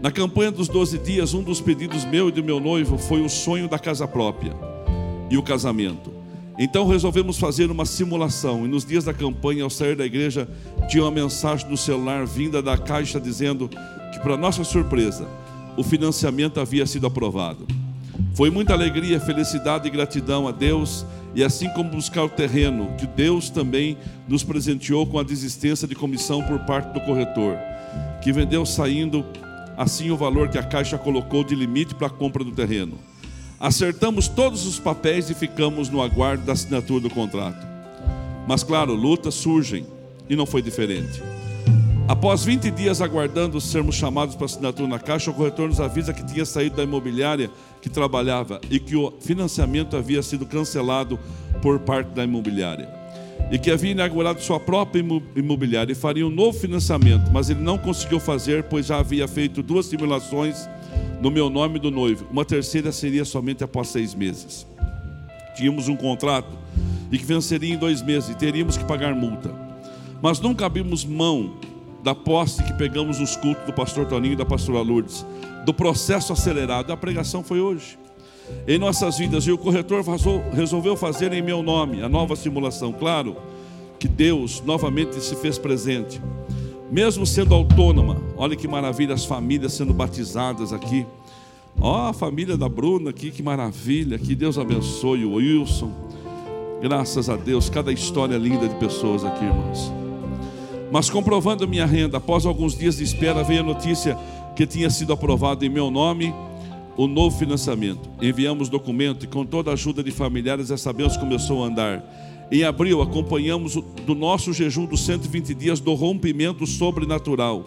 Na 0.02 0.10
campanha 0.10 0.50
dos 0.50 0.68
12 0.68 0.98
dias, 0.98 1.32
um 1.32 1.42
dos 1.42 1.58
pedidos 1.58 2.04
meu 2.04 2.28
e 2.28 2.32
do 2.32 2.44
meu 2.44 2.60
noivo 2.60 2.98
foi 2.98 3.22
o 3.22 3.30
sonho 3.30 3.66
da 3.66 3.78
casa 3.78 4.06
própria 4.06 4.54
e 5.30 5.38
o 5.38 5.42
casamento. 5.42 6.12
Então 6.58 6.86
resolvemos 6.86 7.38
fazer 7.38 7.70
uma 7.70 7.86
simulação. 7.86 8.66
E 8.66 8.68
nos 8.68 8.84
dias 8.84 9.04
da 9.04 9.14
campanha, 9.14 9.64
ao 9.64 9.70
sair 9.70 9.96
da 9.96 10.04
igreja, 10.04 10.46
tinha 10.86 11.02
uma 11.02 11.10
mensagem 11.10 11.66
no 11.70 11.78
celular 11.78 12.26
vinda 12.26 12.60
da 12.60 12.76
caixa 12.76 13.18
dizendo 13.18 13.70
que, 13.70 14.20
para 14.20 14.36
nossa 14.36 14.62
surpresa, 14.62 15.26
o 15.78 15.82
financiamento 15.82 16.60
havia 16.60 16.84
sido 16.84 17.06
aprovado. 17.06 17.66
Foi 18.34 18.50
muita 18.50 18.72
alegria, 18.72 19.20
felicidade 19.20 19.86
e 19.86 19.90
gratidão 19.90 20.48
a 20.48 20.52
Deus, 20.52 21.04
e 21.34 21.44
assim 21.44 21.68
como 21.70 21.90
buscar 21.90 22.24
o 22.24 22.28
terreno, 22.28 22.94
que 22.98 23.06
Deus 23.06 23.50
também 23.50 23.96
nos 24.26 24.42
presenteou 24.42 25.06
com 25.06 25.18
a 25.18 25.22
desistência 25.22 25.86
de 25.86 25.94
comissão 25.94 26.42
por 26.42 26.58
parte 26.60 26.92
do 26.92 27.00
corretor, 27.00 27.56
que 28.22 28.32
vendeu 28.32 28.64
saindo 28.66 29.24
assim 29.76 30.10
o 30.10 30.16
valor 30.16 30.48
que 30.48 30.58
a 30.58 30.62
Caixa 30.62 30.98
colocou 30.98 31.44
de 31.44 31.54
limite 31.54 31.94
para 31.94 32.08
a 32.08 32.10
compra 32.10 32.44
do 32.44 32.52
terreno. 32.52 32.98
Acertamos 33.58 34.26
todos 34.26 34.66
os 34.66 34.78
papéis 34.78 35.28
e 35.28 35.34
ficamos 35.34 35.88
no 35.88 36.02
aguardo 36.02 36.44
da 36.44 36.52
assinatura 36.52 37.00
do 37.00 37.10
contrato. 37.10 37.66
Mas, 38.46 38.62
claro, 38.62 38.94
lutas 38.94 39.34
surgem 39.34 39.86
e 40.28 40.34
não 40.34 40.46
foi 40.46 40.62
diferente. 40.62 41.22
Após 42.08 42.44
20 42.44 42.70
dias 42.72 43.00
aguardando 43.00 43.60
sermos 43.60 43.94
chamados 43.94 44.34
para 44.34 44.46
assinatura 44.46 44.88
na 44.88 44.98
Caixa, 44.98 45.30
o 45.30 45.34
corretor 45.34 45.68
nos 45.68 45.78
avisa 45.78 46.12
que 46.12 46.24
tinha 46.24 46.44
saído 46.44 46.76
da 46.76 46.82
imobiliária 46.82 47.50
que 47.80 47.88
trabalhava 47.88 48.60
e 48.70 48.78
que 48.78 48.96
o 48.96 49.12
financiamento 49.20 49.96
havia 49.96 50.22
sido 50.22 50.46
cancelado 50.46 51.18
por 51.62 51.78
parte 51.80 52.08
da 52.08 52.24
imobiliária. 52.24 52.88
E 53.50 53.58
que 53.58 53.70
havia 53.70 53.90
inaugurado 53.90 54.40
sua 54.40 54.60
própria 54.60 55.02
imobiliária 55.34 55.92
e 55.92 55.96
faria 55.96 56.26
um 56.26 56.30
novo 56.30 56.58
financiamento, 56.58 57.30
mas 57.32 57.50
ele 57.50 57.60
não 57.60 57.78
conseguiu 57.78 58.20
fazer, 58.20 58.64
pois 58.64 58.86
já 58.86 58.98
havia 58.98 59.26
feito 59.26 59.62
duas 59.62 59.86
simulações 59.86 60.68
no 61.20 61.30
meu 61.30 61.50
nome 61.50 61.78
do 61.78 61.90
noivo. 61.90 62.26
Uma 62.30 62.44
terceira 62.44 62.92
seria 62.92 63.24
somente 63.24 63.64
após 63.64 63.88
seis 63.88 64.14
meses. 64.14 64.66
Tínhamos 65.56 65.88
um 65.88 65.96
contrato 65.96 66.56
e 67.10 67.18
que 67.18 67.24
venceria 67.24 67.74
em 67.74 67.78
dois 67.78 68.02
meses 68.02 68.30
e 68.30 68.34
teríamos 68.36 68.76
que 68.76 68.84
pagar 68.84 69.14
multa. 69.14 69.50
Mas 70.22 70.38
nunca 70.38 70.66
abrimos 70.66 71.04
mão 71.04 71.56
da 72.02 72.14
posse 72.14 72.62
que 72.62 72.72
pegamos 72.72 73.18
nos 73.18 73.36
cultos 73.36 73.64
do 73.66 73.72
pastor 73.72 74.06
Toninho 74.06 74.32
e 74.32 74.36
da 74.36 74.44
pastora 74.44 74.80
Lourdes, 74.80 75.24
do 75.64 75.74
processo 75.74 76.32
acelerado. 76.32 76.92
A 76.92 76.96
pregação 76.96 77.42
foi 77.42 77.60
hoje. 77.60 77.98
Em 78.66 78.78
nossas 78.78 79.18
vidas, 79.18 79.46
e 79.46 79.52
o 79.52 79.58
corretor 79.58 80.04
resolveu 80.52 80.96
fazer 80.96 81.32
em 81.32 81.42
meu 81.42 81.62
nome 81.62 82.02
a 82.02 82.08
nova 82.08 82.34
simulação. 82.34 82.92
Claro 82.92 83.36
que 83.98 84.08
Deus 84.08 84.62
novamente 84.64 85.20
se 85.20 85.36
fez 85.36 85.58
presente 85.58 86.20
mesmo 86.90 87.24
sendo 87.24 87.54
autônoma, 87.54 88.20
olha 88.36 88.56
que 88.56 88.66
maravilha, 88.66 89.14
as 89.14 89.24
famílias 89.24 89.74
sendo 89.74 89.94
batizadas 89.94 90.72
aqui. 90.72 91.06
Ó, 91.80 92.08
a 92.08 92.12
família 92.12 92.56
da 92.56 92.68
Bruna 92.68 93.10
aqui, 93.10 93.30
que 93.30 93.42
maravilha, 93.42 94.18
que 94.18 94.34
Deus 94.34 94.58
abençoe 94.58 95.24
o 95.24 95.34
Wilson. 95.34 95.92
Graças 96.82 97.30
a 97.30 97.36
Deus, 97.36 97.70
cada 97.70 97.92
história 97.92 98.36
linda 98.36 98.66
de 98.66 98.74
pessoas 98.74 99.24
aqui, 99.24 99.44
irmãos. 99.44 100.09
Mas 100.90 101.08
comprovando 101.08 101.68
minha 101.68 101.86
renda, 101.86 102.16
após 102.18 102.44
alguns 102.44 102.76
dias 102.76 102.96
de 102.96 103.04
espera, 103.04 103.44
veio 103.44 103.60
a 103.60 103.64
notícia 103.64 104.18
que 104.56 104.66
tinha 104.66 104.90
sido 104.90 105.12
aprovado 105.12 105.64
em 105.64 105.68
meu 105.68 105.90
nome 105.90 106.34
o 106.96 107.06
novo 107.06 107.38
financiamento. 107.38 108.10
Enviamos 108.20 108.68
documento 108.68 109.24
e 109.24 109.28
com 109.28 109.46
toda 109.46 109.70
a 109.70 109.74
ajuda 109.74 110.02
de 110.02 110.10
familiares 110.10 110.70
essa 110.70 110.92
bênção 110.92 111.20
começou 111.20 111.64
a 111.64 111.66
andar. 111.66 112.04
Em 112.52 112.64
abril, 112.64 113.00
acompanhamos 113.00 113.74
do 114.04 114.14
nosso 114.14 114.52
jejum 114.52 114.84
dos 114.84 115.00
120 115.06 115.54
dias 115.54 115.80
do 115.80 115.94
rompimento 115.94 116.66
sobrenatural. 116.66 117.64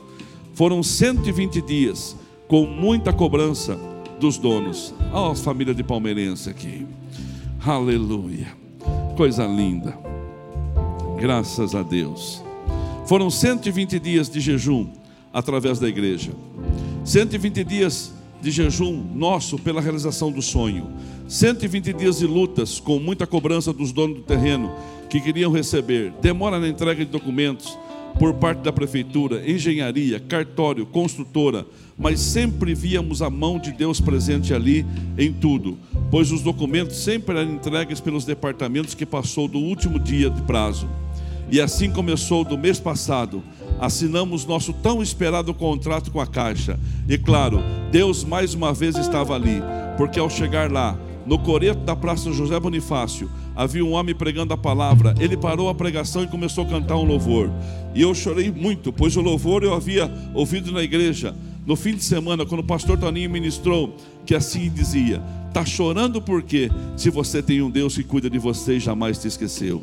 Foram 0.54 0.84
120 0.84 1.62
dias 1.62 2.16
com 2.48 2.66
muita 2.66 3.14
cobrança 3.14 3.80
dos 4.20 4.38
donos. 4.38 4.94
Olha 5.12 5.32
a 5.32 5.36
família 5.36 5.74
de 5.74 5.84
palmeirense 5.84 6.50
aqui. 6.50 6.86
Aleluia. 7.66 8.48
Coisa 9.16 9.48
linda. 9.48 9.98
Graças 11.18 11.74
a 11.74 11.82
Deus. 11.82 12.43
Foram 13.06 13.30
120 13.30 14.00
dias 14.00 14.30
de 14.30 14.40
jejum 14.40 14.88
através 15.34 15.78
da 15.78 15.90
igreja. 15.90 16.32
120 17.04 17.64
dias 17.64 18.14
de 18.42 18.50
jejum 18.50 19.04
nosso 19.14 19.60
pela 19.60 19.82
realização 19.82 20.32
do 20.32 20.42
sonho. 20.42 20.90
120 21.28 21.92
dias 21.94 22.20
de 22.20 22.26
lutas 22.26 22.80
com 22.80 23.00
muita 23.00 23.28
cobrança 23.28 23.74
dos 23.74 23.92
donos 23.92 24.18
do 24.18 24.24
terreno 24.24 24.74
que 25.10 25.20
queriam 25.20 25.52
receber. 25.52 26.14
Demora 26.22 26.60
na 26.60 26.68
entrega 26.68 27.04
de 27.04 27.12
documentos 27.12 27.78
por 28.18 28.34
parte 28.36 28.60
da 28.60 28.72
prefeitura, 28.72 29.50
engenharia, 29.50 30.20
cartório, 30.20 30.86
construtora, 30.86 31.66
mas 31.98 32.20
sempre 32.20 32.74
víamos 32.74 33.22
a 33.22 33.30
mão 33.30 33.60
de 33.60 33.72
Deus 33.72 34.00
presente 34.00 34.54
ali 34.54 34.86
em 35.18 35.34
tudo, 35.34 35.78
pois 36.12 36.32
os 36.32 36.42
documentos 36.42 36.98
sempre 36.98 37.38
eram 37.38 37.54
entregues 37.54 38.00
pelos 38.00 38.24
departamentos 38.24 38.94
que 38.94 39.06
passou 39.06 39.48
do 39.48 39.58
último 39.58 40.00
dia 40.00 40.30
de 40.30 40.42
prazo. 40.44 40.88
E 41.52 41.62
assim 41.62 41.92
começou 41.92 42.44
do 42.44 42.58
mês 42.58 42.80
passado 42.80 43.44
assinamos 43.80 44.46
nosso 44.46 44.74
tão 44.74 45.02
esperado 45.02 45.54
contrato 45.54 46.12
com 46.12 46.20
a 46.20 46.28
Caixa. 46.28 46.80
E 47.08 47.18
claro, 47.18 47.62
Deus 47.92 48.24
mais 48.24 48.54
uma 48.54 48.74
vez 48.74 48.96
estava 48.98 49.36
ali, 49.36 49.62
porque 49.98 50.20
ao 50.20 50.30
chegar 50.30 50.72
lá, 50.72 50.98
no 51.26 51.38
coreto 51.40 51.82
da 51.82 51.96
Praça 51.96 52.32
José 52.32 52.60
Bonifácio, 52.60 53.30
havia 53.56 53.84
um 53.84 53.92
homem 53.92 54.16
pregando 54.16 54.54
a 54.54 54.58
palavra. 54.58 55.14
Ele 55.20 55.38
parou 55.38 55.70
a 55.70 55.76
pregação 55.76 56.24
e 56.24 56.28
começou 56.28 56.66
a 56.66 56.68
cantar 56.68 56.98
um 56.98 57.04
louvor. 57.04 57.52
E 57.94 58.02
eu 58.02 58.14
chorei 58.14 58.52
muito, 58.52 58.92
pois 58.92 59.16
o 59.16 59.22
louvor 59.22 59.64
eu 59.64 59.74
havia 59.74 60.12
ouvido 60.34 60.72
na 60.72 60.82
igreja 60.82 61.36
no 61.66 61.78
fim 61.78 61.96
de 61.96 62.04
semana, 62.04 62.46
quando 62.46 62.60
o 62.60 62.66
pastor 62.66 62.98
Toninho 62.98 63.30
ministrou, 63.30 63.96
que 64.26 64.36
assim 64.36 64.70
dizia: 64.70 65.22
Está 65.48 65.66
chorando 65.66 66.22
por 66.22 66.44
quê? 66.44 66.70
Se 66.98 67.10
você 67.10 67.42
tem 67.42 67.62
um 67.62 67.70
Deus 67.70 67.96
que 67.96 68.04
cuida 68.04 68.30
de 68.30 68.38
você 68.38 68.76
e 68.76 68.80
jamais 68.80 69.18
te 69.18 69.28
esqueceu. 69.28 69.82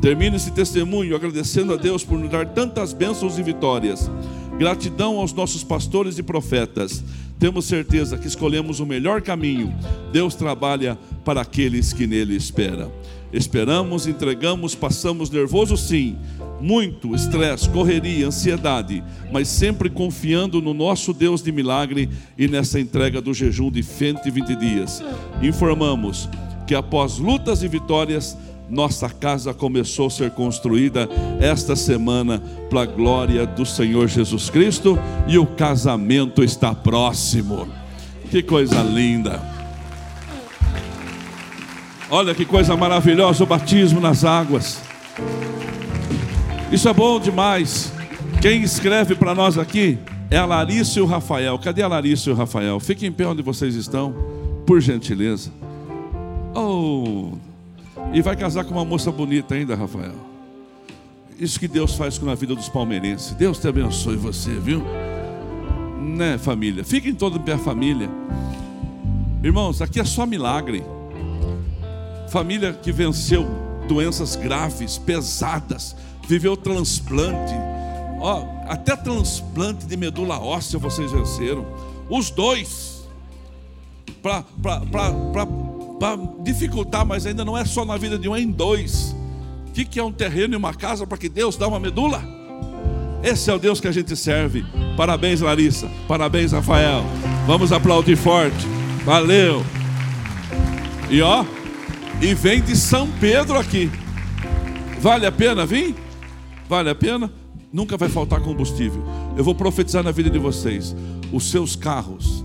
Termino 0.00 0.36
esse 0.36 0.50
testemunho 0.50 1.16
agradecendo 1.16 1.72
a 1.72 1.76
Deus 1.76 2.04
por 2.04 2.18
nos 2.18 2.30
dar 2.30 2.46
tantas 2.46 2.92
bênçãos 2.92 3.38
e 3.38 3.42
vitórias. 3.42 4.10
Gratidão 4.58 5.18
aos 5.18 5.32
nossos 5.32 5.64
pastores 5.64 6.18
e 6.18 6.22
profetas. 6.22 7.02
Temos 7.38 7.66
certeza 7.66 8.16
que 8.16 8.26
escolhemos 8.26 8.80
o 8.80 8.86
melhor 8.86 9.20
caminho. 9.20 9.74
Deus 10.12 10.34
trabalha 10.34 10.98
para 11.24 11.40
aqueles 11.40 11.92
que 11.92 12.06
nele 12.06 12.34
esperam. 12.34 12.90
Esperamos, 13.32 14.06
entregamos, 14.06 14.74
passamos 14.74 15.28
nervoso 15.28 15.76
sim, 15.76 16.16
muito 16.60 17.14
estresse, 17.14 17.68
correria, 17.68 18.28
ansiedade, 18.28 19.02
mas 19.32 19.48
sempre 19.48 19.90
confiando 19.90 20.62
no 20.62 20.72
nosso 20.72 21.12
Deus 21.12 21.42
de 21.42 21.52
milagre 21.52 22.08
e 22.38 22.48
nessa 22.48 22.80
entrega 22.80 23.20
do 23.20 23.34
jejum 23.34 23.70
de 23.70 23.82
120 23.82 24.56
dias. 24.56 25.02
Informamos 25.42 26.28
que 26.66 26.74
após 26.74 27.18
lutas 27.18 27.62
e 27.62 27.68
vitórias, 27.68 28.36
nossa 28.68 29.08
casa 29.08 29.54
começou 29.54 30.08
a 30.08 30.10
ser 30.10 30.30
construída 30.32 31.08
esta 31.40 31.76
semana 31.76 32.42
para 32.68 32.82
a 32.82 32.86
glória 32.86 33.46
do 33.46 33.64
Senhor 33.64 34.08
Jesus 34.08 34.50
Cristo 34.50 34.98
e 35.28 35.38
o 35.38 35.46
casamento 35.46 36.42
está 36.42 36.74
próximo. 36.74 37.68
Que 38.30 38.42
coisa 38.42 38.82
linda! 38.82 39.40
Olha 42.08 42.34
que 42.34 42.44
coisa 42.44 42.76
maravilhosa 42.76 43.42
o 43.42 43.46
batismo 43.46 44.00
nas 44.00 44.24
águas. 44.24 44.80
Isso 46.70 46.88
é 46.88 46.92
bom 46.92 47.18
demais. 47.18 47.92
Quem 48.40 48.62
escreve 48.62 49.14
para 49.14 49.34
nós 49.34 49.58
aqui 49.58 49.98
é 50.30 50.36
a 50.36 50.44
Larissa 50.44 50.98
e 50.98 51.02
o 51.02 51.06
Rafael. 51.06 51.58
Cadê 51.58 51.82
a 51.82 51.88
Larissa 51.88 52.30
e 52.30 52.32
o 52.32 52.36
Rafael? 52.36 52.78
Fiquem 52.78 53.08
em 53.08 53.12
pé 53.12 53.26
onde 53.26 53.42
vocês 53.42 53.74
estão, 53.74 54.14
por 54.66 54.80
gentileza. 54.80 55.50
Oh, 56.54 57.32
e 58.16 58.22
vai 58.22 58.34
casar 58.34 58.64
com 58.64 58.70
uma 58.70 58.84
moça 58.84 59.12
bonita 59.12 59.54
ainda, 59.54 59.76
Rafael. 59.76 60.14
Isso 61.38 61.60
que 61.60 61.68
Deus 61.68 61.96
faz 61.96 62.16
com 62.16 62.30
a 62.30 62.34
vida 62.34 62.54
dos 62.54 62.66
palmeirenses. 62.66 63.32
Deus 63.32 63.58
te 63.58 63.68
abençoe 63.68 64.16
você, 64.16 64.54
viu? 64.54 64.82
Né, 66.00 66.38
família? 66.38 66.82
Fiquem 66.82 67.14
todos 67.14 67.38
em 67.38 67.42
pé, 67.42 67.58
família. 67.58 68.08
Irmãos, 69.44 69.82
aqui 69.82 70.00
é 70.00 70.04
só 70.04 70.24
milagre. 70.24 70.82
Família 72.30 72.72
que 72.72 72.90
venceu 72.90 73.46
doenças 73.86 74.34
graves, 74.34 74.96
pesadas, 74.96 75.94
viveu 76.26 76.56
transplante. 76.56 77.52
Ó, 78.18 78.46
até 78.66 78.96
transplante 78.96 79.84
de 79.84 79.94
medula 79.94 80.40
óssea 80.40 80.78
vocês 80.78 81.12
venceram. 81.12 81.66
Os 82.08 82.30
dois. 82.30 83.06
Para 84.22 84.42
para 85.98 86.18
dificultar, 86.42 87.04
mas 87.06 87.26
ainda 87.26 87.44
não 87.44 87.56
é 87.56 87.64
só 87.64 87.84
na 87.84 87.96
vida 87.96 88.18
de 88.18 88.28
um, 88.28 88.36
é 88.36 88.40
em 88.40 88.50
dois. 88.50 89.14
O 89.68 89.72
que, 89.72 89.84
que 89.84 89.98
é 89.98 90.04
um 90.04 90.12
terreno 90.12 90.54
e 90.54 90.56
uma 90.56 90.74
casa 90.74 91.06
para 91.06 91.18
que 91.18 91.28
Deus 91.28 91.56
dá 91.56 91.66
uma 91.66 91.80
medula? 91.80 92.22
Esse 93.22 93.50
é 93.50 93.54
o 93.54 93.58
Deus 93.58 93.80
que 93.80 93.88
a 93.88 93.92
gente 93.92 94.14
serve. 94.14 94.64
Parabéns, 94.96 95.40
Larissa. 95.40 95.90
Parabéns, 96.06 96.52
Rafael. 96.52 97.02
Vamos 97.46 97.72
aplaudir 97.72 98.16
forte. 98.16 98.66
Valeu. 99.04 99.64
E 101.10 101.20
ó, 101.22 101.44
e 102.20 102.34
vem 102.34 102.60
de 102.60 102.76
São 102.76 103.08
Pedro 103.20 103.58
aqui. 103.58 103.90
Vale 105.00 105.26
a 105.26 105.32
pena 105.32 105.66
vir? 105.66 105.94
Vale 106.68 106.90
a 106.90 106.94
pena? 106.94 107.32
Nunca 107.72 107.96
vai 107.96 108.08
faltar 108.08 108.40
combustível. 108.40 109.02
Eu 109.36 109.44
vou 109.44 109.54
profetizar 109.54 110.02
na 110.02 110.10
vida 110.10 110.30
de 110.30 110.38
vocês. 110.38 110.94
Os 111.32 111.50
seus 111.50 111.76
carros. 111.76 112.44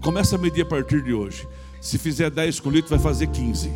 Começa 0.00 0.36
a 0.36 0.38
medir 0.38 0.62
a 0.62 0.66
partir 0.66 1.02
de 1.02 1.12
hoje 1.12 1.46
se 1.80 1.98
fizer 1.98 2.30
10 2.30 2.60
com 2.60 2.70
litro, 2.70 2.90
vai 2.90 2.98
fazer 2.98 3.28
15. 3.28 3.70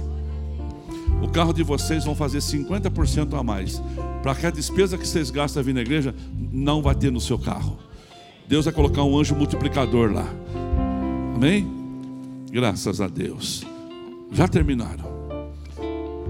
o 1.22 1.28
carro 1.28 1.52
de 1.52 1.62
vocês 1.62 2.04
vão 2.04 2.14
fazer 2.14 2.38
50% 2.38 3.38
a 3.38 3.42
mais. 3.42 3.80
Para 4.22 4.34
que 4.34 4.46
a 4.46 4.50
despesa 4.50 4.98
que 4.98 5.06
vocês 5.06 5.30
gastam 5.30 5.62
vir 5.62 5.74
na 5.74 5.80
igreja, 5.80 6.14
não 6.52 6.82
vai 6.82 6.94
ter 6.94 7.10
no 7.12 7.20
seu 7.20 7.38
carro. 7.38 7.78
Deus 8.48 8.64
vai 8.64 8.74
colocar 8.74 9.02
um 9.04 9.18
anjo 9.18 9.34
multiplicador 9.34 10.12
lá. 10.12 10.26
Amém? 11.34 11.66
Graças 12.50 13.00
a 13.00 13.08
Deus. 13.08 13.64
Já 14.32 14.48
terminaram. 14.48 15.04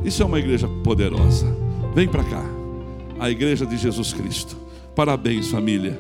Isso 0.05 0.23
é 0.23 0.27
uma 0.27 0.39
igreja 0.39 0.69
poderosa. 0.85 1.47
Vem 1.95 2.09
para 2.09 2.25
cá. 2.25 2.45
A 3.19 3.31
igreja 3.31 3.65
de 3.65 3.77
Jesus 3.77 4.13
Cristo. 4.13 4.57
Parabéns, 4.95 5.49
família. 5.49 5.99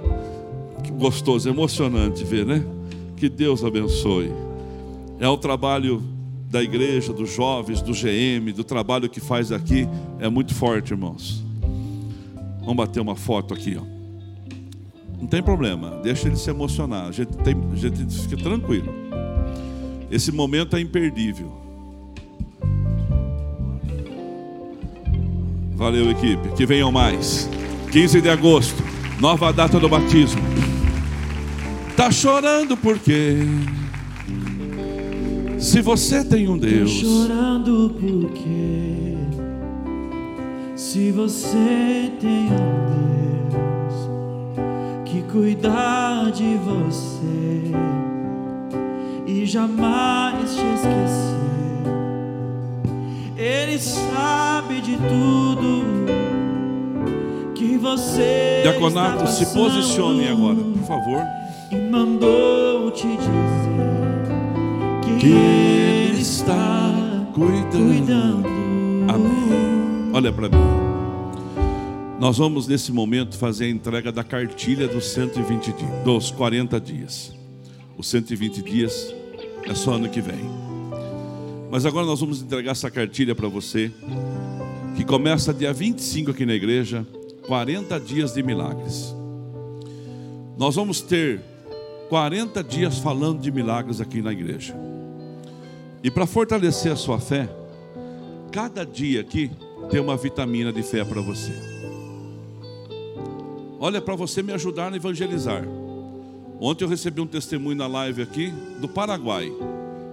Que 0.82 0.90
gostoso, 0.90 1.48
emocionante 1.48 2.24
ver, 2.24 2.44
né? 2.44 2.64
Que 3.16 3.28
Deus 3.28 3.64
abençoe. 3.64 4.32
É 5.22 5.28
o 5.28 5.36
trabalho 5.36 6.02
da 6.50 6.60
igreja, 6.60 7.12
dos 7.12 7.32
jovens, 7.32 7.80
do 7.80 7.92
GM, 7.92 8.52
do 8.52 8.64
trabalho 8.64 9.08
que 9.08 9.20
faz 9.20 9.52
aqui. 9.52 9.88
É 10.18 10.28
muito 10.28 10.52
forte, 10.52 10.90
irmãos. 10.90 11.44
Vamos 12.58 12.74
bater 12.74 12.98
uma 12.98 13.14
foto 13.14 13.54
aqui, 13.54 13.78
ó. 13.80 13.84
Não 15.20 15.28
tem 15.28 15.40
problema, 15.40 16.00
deixa 16.02 16.26
ele 16.26 16.34
se 16.34 16.50
emocionar. 16.50 17.06
A 17.06 17.12
gente, 17.12 17.36
tem, 17.36 17.54
a 17.72 17.76
gente 17.76 18.18
fica 18.18 18.36
tranquilo. 18.36 18.92
Esse 20.10 20.32
momento 20.32 20.74
é 20.74 20.80
imperdível. 20.80 21.52
Valeu, 25.76 26.10
equipe. 26.10 26.48
Que 26.56 26.66
venham 26.66 26.90
mais. 26.90 27.48
15 27.92 28.20
de 28.20 28.28
agosto, 28.28 28.82
nova 29.20 29.52
data 29.52 29.78
do 29.78 29.88
batismo. 29.88 30.42
Tá 31.96 32.10
chorando 32.10 32.76
por 32.76 32.98
quê? 32.98 33.36
Se 35.62 35.80
você 35.80 36.24
tem 36.24 36.48
um 36.48 36.58
Deus. 36.58 37.00
Tô 37.00 37.06
chorando 37.06 37.94
porque 37.94 39.14
se 40.74 41.12
você 41.12 42.10
tem 42.20 42.48
um 42.50 43.48
Deus 43.48 43.94
que 45.04 45.22
cuidar 45.30 46.32
de 46.32 46.56
você 46.56 47.70
e 49.24 49.46
jamais 49.46 50.52
te 50.52 50.64
esquecer, 50.74 51.32
Ele 53.36 53.78
sabe 53.78 54.80
de 54.80 54.96
tudo 54.96 55.84
que 57.54 57.78
você. 57.78 58.62
Diaconato, 58.64 59.24
está 59.24 59.26
se 59.28 59.54
posicionem 59.54 60.26
passando 60.26 60.50
agora, 60.50 60.56
por 60.56 60.82
favor. 60.82 61.22
e 61.70 61.76
mandou 61.76 62.90
te 62.90 63.06
dizer 63.06 63.91
que, 65.22 65.28
Ele 65.28 66.20
está 66.20 66.92
cuidando. 67.32 68.44
Amém. 69.08 70.10
Olha 70.12 70.32
para 70.32 70.48
mim. 70.48 70.56
Nós 72.18 72.38
vamos 72.38 72.66
nesse 72.66 72.90
momento 72.90 73.38
fazer 73.38 73.66
a 73.66 73.70
entrega 73.70 74.10
da 74.10 74.24
cartilha 74.24 74.88
dos 74.88 75.12
120 75.12 75.72
dias, 75.72 76.04
dos 76.04 76.30
40 76.32 76.80
dias. 76.80 77.32
Os 77.96 78.08
120 78.08 78.62
dias 78.62 79.14
é 79.64 79.74
só 79.74 79.92
ano 79.94 80.08
que 80.08 80.20
vem. 80.20 80.40
Mas 81.70 81.86
agora 81.86 82.04
nós 82.04 82.18
vamos 82.18 82.42
entregar 82.42 82.72
essa 82.72 82.90
cartilha 82.90 83.34
para 83.34 83.48
você, 83.48 83.92
que 84.96 85.04
começa 85.04 85.54
dia 85.54 85.72
25 85.72 86.32
aqui 86.32 86.44
na 86.44 86.54
igreja, 86.54 87.06
40 87.46 87.98
dias 88.00 88.34
de 88.34 88.42
milagres. 88.42 89.14
Nós 90.58 90.74
vamos 90.74 91.00
ter 91.00 91.40
40 92.08 92.62
dias 92.64 92.98
falando 92.98 93.40
de 93.40 93.52
milagres 93.52 94.00
aqui 94.00 94.20
na 94.20 94.32
igreja. 94.32 94.91
E 96.02 96.10
para 96.10 96.26
fortalecer 96.26 96.90
a 96.90 96.96
sua 96.96 97.20
fé, 97.20 97.48
cada 98.50 98.84
dia 98.84 99.20
aqui 99.20 99.50
tem 99.88 100.00
uma 100.00 100.16
vitamina 100.16 100.72
de 100.72 100.82
fé 100.82 101.04
para 101.04 101.20
você. 101.20 101.52
Olha, 103.78 104.00
para 104.00 104.14
você 104.14 104.42
me 104.42 104.52
ajudar 104.52 104.92
a 104.92 104.96
evangelizar. 104.96 105.64
Ontem 106.60 106.84
eu 106.84 106.88
recebi 106.88 107.20
um 107.20 107.26
testemunho 107.26 107.76
na 107.76 107.86
live 107.86 108.22
aqui 108.22 108.52
do 108.80 108.88
Paraguai. 108.88 109.52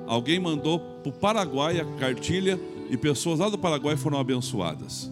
Alguém 0.07 0.39
mandou 0.39 0.79
para 0.79 1.09
o 1.09 1.13
Paraguai 1.13 1.79
a 1.79 1.85
cartilha 1.97 2.59
e 2.89 2.97
pessoas 2.97 3.39
lá 3.39 3.49
do 3.49 3.57
Paraguai 3.57 3.95
foram 3.95 4.19
abençoadas. 4.19 5.11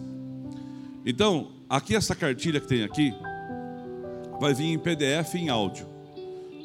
Então, 1.06 1.52
aqui 1.70 1.94
essa 1.94 2.14
cartilha 2.14 2.60
que 2.60 2.66
tem 2.66 2.82
aqui 2.82 3.14
vai 4.40 4.52
vir 4.52 4.66
em 4.66 4.78
PDF 4.78 5.34
e 5.34 5.38
em 5.38 5.48
áudio. 5.48 5.86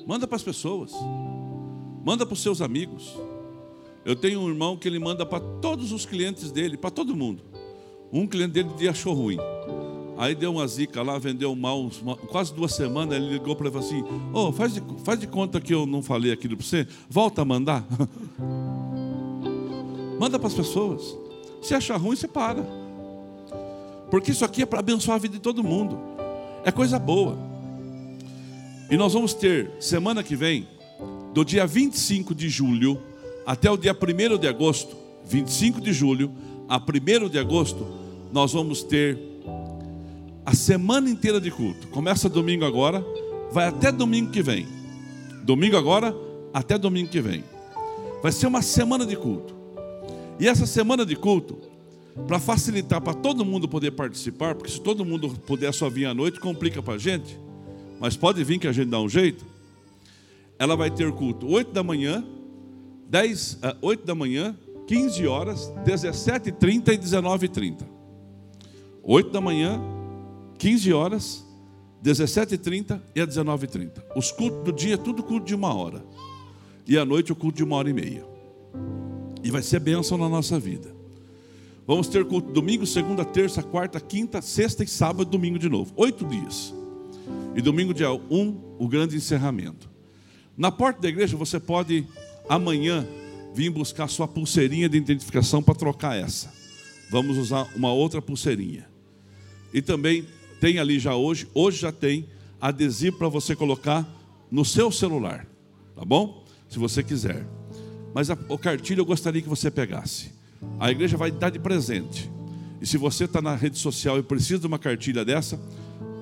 Manda 0.08 0.28
para 0.28 0.36
as 0.36 0.44
pessoas. 0.44 0.92
Manda 2.04 2.26
para 2.26 2.34
os 2.34 2.42
seus 2.42 2.62
amigos. 2.62 3.16
Eu 4.06 4.16
tenho 4.16 4.42
um 4.42 4.50
irmão 4.50 4.76
que 4.76 4.88
ele 4.88 5.00
manda 5.00 5.26
para 5.26 5.40
todos 5.40 5.92
os 5.92 6.06
clientes 6.06 6.52
dele, 6.52 6.76
para 6.76 6.90
todo 6.90 7.16
mundo. 7.16 7.44
Um 8.12 8.28
cliente 8.28 8.64
dele 8.64 8.90
achou 8.90 9.14
ruim. 9.14 9.38
Aí 10.18 10.36
deu 10.36 10.52
uma 10.52 10.68
zica 10.68 11.02
lá, 11.02 11.18
vendeu 11.18 11.56
mal, 11.56 11.90
quase 12.30 12.54
duas 12.54 12.76
semanas. 12.76 13.16
Ele 13.16 13.30
ligou 13.30 13.56
para 13.56 13.68
ele 13.68 13.76
e 13.76 13.82
falou 13.82 13.88
assim: 13.88 14.04
Ô, 14.34 14.52
faz, 14.52 14.74
de, 14.74 14.84
faz 15.04 15.20
de 15.20 15.28
conta 15.28 15.60
que 15.60 15.74
eu 15.74 15.86
não 15.86 16.04
falei 16.04 16.32
aquilo 16.32 16.58
para 16.58 16.66
você, 16.66 16.88
volta 17.10 17.42
a 17.42 17.46
mandar. 17.46 17.86
Manda 20.20 20.38
para 20.38 20.48
as 20.48 20.54
pessoas. 20.54 21.18
Se 21.62 21.74
achar 21.74 21.98
ruim, 21.98 22.16
você 22.16 22.28
para. 22.28 22.64
Porque 24.12 24.32
isso 24.32 24.46
aqui 24.46 24.62
é 24.62 24.66
para 24.66 24.80
abençoar 24.80 25.16
a 25.16 25.20
vida 25.20 25.36
de 25.36 25.42
todo 25.42 25.64
mundo. 25.64 25.98
É 26.64 26.72
coisa 26.72 27.00
boa. 27.00 27.38
E 28.92 28.98
nós 28.98 29.14
vamos 29.14 29.34
ter, 29.34 29.72
semana 29.80 30.22
que 30.22 30.36
vem, 30.36 30.68
do 31.34 31.44
dia 31.44 31.66
25 31.66 32.36
de 32.36 32.48
julho 32.48 33.02
até 33.46 33.70
o 33.70 33.78
dia 33.78 33.94
1 33.94 34.38
de 34.38 34.48
agosto, 34.48 34.96
25 35.26 35.82
de 35.82 35.94
julho 35.94 36.32
a 36.68 36.78
1 36.78 37.30
de 37.30 37.38
agosto, 37.38 37.86
nós 38.32 38.54
vamos 38.54 38.84
ter 38.84 39.20
a 40.46 40.54
semana 40.54 41.10
inteira 41.10 41.40
de 41.40 41.52
culto. 41.52 41.88
Começa 41.88 42.28
domingo 42.28 42.66
agora, 42.66 43.06
vai 43.52 43.68
até 43.68 43.92
domingo 43.92 44.32
que 44.32 44.42
vem. 44.42 44.68
Domingo 45.44 45.78
agora, 45.78 46.16
até 46.54 46.78
domingo 46.78 47.10
que 47.10 47.22
vem. 47.22 47.44
Vai 48.22 48.32
ser 48.32 48.48
uma 48.48 48.62
semana 48.62 49.06
de 49.06 49.16
culto. 49.16 49.54
E 50.40 50.48
essa 50.48 50.66
semana 50.66 51.06
de 51.06 51.16
culto, 51.16 51.58
para 52.28 52.40
facilitar 52.40 53.02
para 53.02 53.14
todo 53.14 53.46
mundo 53.46 53.68
poder 53.68 53.92
participar, 53.92 54.56
porque 54.56 54.72
se 54.72 54.80
todo 54.80 55.06
mundo 55.06 55.30
puder 55.46 55.74
só 55.74 55.90
vir 55.90 56.06
à 56.06 56.14
noite, 56.14 56.40
complica 56.40 56.82
para 56.82 56.96
a 56.96 56.98
gente. 56.98 57.38
Mas 58.00 58.16
pode 58.16 58.44
vir 58.44 58.60
que 58.60 58.68
a 58.68 58.72
gente 58.72 58.90
dá 58.90 59.00
um 59.00 59.10
jeito. 59.10 59.46
Ela 60.58 60.76
vai 60.76 60.90
ter 60.90 61.12
culto 61.12 61.48
8 61.48 61.72
da 61.72 61.84
manhã, 61.84 62.24
10, 63.14 63.60
ah, 63.62 63.78
8 63.80 64.08
da 64.08 64.16
manhã, 64.16 64.58
15 64.88 65.28
horas, 65.28 65.72
17h30 65.86 66.94
e 66.94 66.98
19h30. 66.98 67.86
8 69.04 69.30
da 69.30 69.40
manhã, 69.40 69.80
15 70.58 70.92
horas, 70.92 71.46
17h30 72.04 73.00
e 73.16 73.22
a 73.22 73.28
19h30. 73.28 74.02
Os 74.16 74.32
cultos 74.32 74.64
do 74.64 74.72
dia, 74.72 74.98
tudo 74.98 75.22
culto 75.22 75.46
de 75.46 75.54
uma 75.54 75.76
hora. 75.76 76.04
E 76.88 76.98
à 76.98 77.06
noite 77.06 77.32
o 77.32 77.36
culto 77.36 77.58
de 77.58 77.64
uma 77.64 77.76
hora 77.76 77.88
e 77.88 77.94
meia. 77.94 78.26
E 79.44 79.52
vai 79.52 79.62
ser 79.62 79.80
bênção 79.80 80.18
na 80.18 80.28
nossa 80.28 80.60
vida. 80.60 80.92
Vamos 81.86 82.08
ter 82.08 82.26
culto 82.26 82.52
domingo, 82.52 82.88
segunda, 82.88 83.24
terça, 83.24 83.62
quarta, 83.62 84.00
quinta, 84.00 84.42
sexta 84.42 84.84
e 84.84 84.88
sábado, 84.88 85.30
domingo 85.30 85.60
de 85.60 85.70
novo. 85.70 85.94
Oito 85.98 86.26
dias. 86.26 86.74
E 87.56 87.62
domingo 87.62 87.94
dia 87.94 88.12
1, 88.12 88.18
um, 88.32 88.60
o 88.80 88.88
grande 88.88 89.16
encerramento. 89.16 89.88
Na 90.58 90.72
porta 90.72 91.00
da 91.00 91.10
igreja 91.10 91.38
você 91.38 91.60
pode 91.60 92.08
amanhã 92.48 93.08
vir 93.54 93.70
buscar 93.70 94.08
sua 94.08 94.28
pulseirinha 94.28 94.90
de 94.90 94.98
identificação 94.98 95.62
para 95.62 95.76
trocar 95.76 96.18
essa. 96.18 96.52
Vamos 97.12 97.38
usar 97.38 97.68
uma 97.76 97.92
outra 97.94 98.22
pulseirinha. 98.22 98.88
E 99.74 99.82
também 99.82 100.26
tem 100.60 100.80
ali 100.80 101.00
já 101.00 101.16
hoje, 101.16 101.48
hoje 101.54 101.80
já 101.80 101.92
tem 101.92 102.28
adesivo 102.60 103.18
para 103.18 103.28
você 103.28 103.56
colocar 103.56 104.08
no 104.50 104.64
seu 104.64 104.92
celular, 104.92 105.46
tá 105.96 106.06
bom? 106.06 106.44
Se 106.70 106.80
você 106.80 107.04
quiser. 107.04 107.46
Mas 108.14 108.30
a, 108.30 108.38
o 108.50 108.58
cartilho 108.58 109.02
eu 109.02 109.06
gostaria 109.06 109.42
que 109.42 109.50
você 109.50 109.70
pegasse. 109.70 110.32
A 110.80 110.90
igreja 110.92 111.18
vai 111.18 111.32
dar 111.32 111.50
de 111.50 111.60
presente. 111.60 112.32
E 112.80 112.86
se 112.86 112.98
você 112.98 113.26
está 113.26 113.42
na 113.42 113.56
rede 113.56 113.78
social 113.78 114.18
e 114.20 114.24
precisa 114.24 114.60
de 114.60 114.68
uma 114.68 114.80
cartilha 114.80 115.26
dessa, 115.26 115.60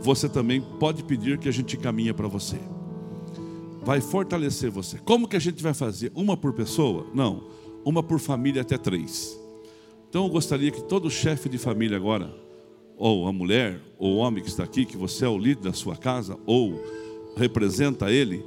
você 0.01 0.27
também 0.27 0.61
pode 0.61 1.03
pedir 1.03 1.37
que 1.37 1.49
a 1.49 1.51
gente 1.51 1.77
caminhe 1.77 2.13
para 2.13 2.27
você. 2.27 2.57
Vai 3.81 3.99
fortalecer 3.99 4.69
você. 4.69 4.97
Como 4.99 5.27
que 5.27 5.35
a 5.35 5.39
gente 5.39 5.61
vai 5.61 5.73
fazer? 5.73 6.11
Uma 6.15 6.37
por 6.37 6.53
pessoa? 6.53 7.07
Não. 7.13 7.47
Uma 7.83 8.03
por 8.03 8.19
família 8.19 8.61
até 8.61 8.77
três. 8.77 9.37
Então 10.09 10.25
eu 10.25 10.29
gostaria 10.29 10.71
que 10.71 10.83
todo 10.83 11.09
chefe 11.09 11.49
de 11.49 11.57
família 11.57 11.97
agora, 11.97 12.33
ou 12.97 13.27
a 13.27 13.33
mulher, 13.33 13.79
ou 13.97 14.15
o 14.15 14.17
homem 14.17 14.43
que 14.43 14.49
está 14.49 14.63
aqui, 14.63 14.85
que 14.85 14.97
você 14.97 15.25
é 15.25 15.29
o 15.29 15.37
líder 15.37 15.63
da 15.63 15.73
sua 15.73 15.95
casa, 15.95 16.37
ou 16.45 16.79
representa 17.35 18.11
ele, 18.11 18.45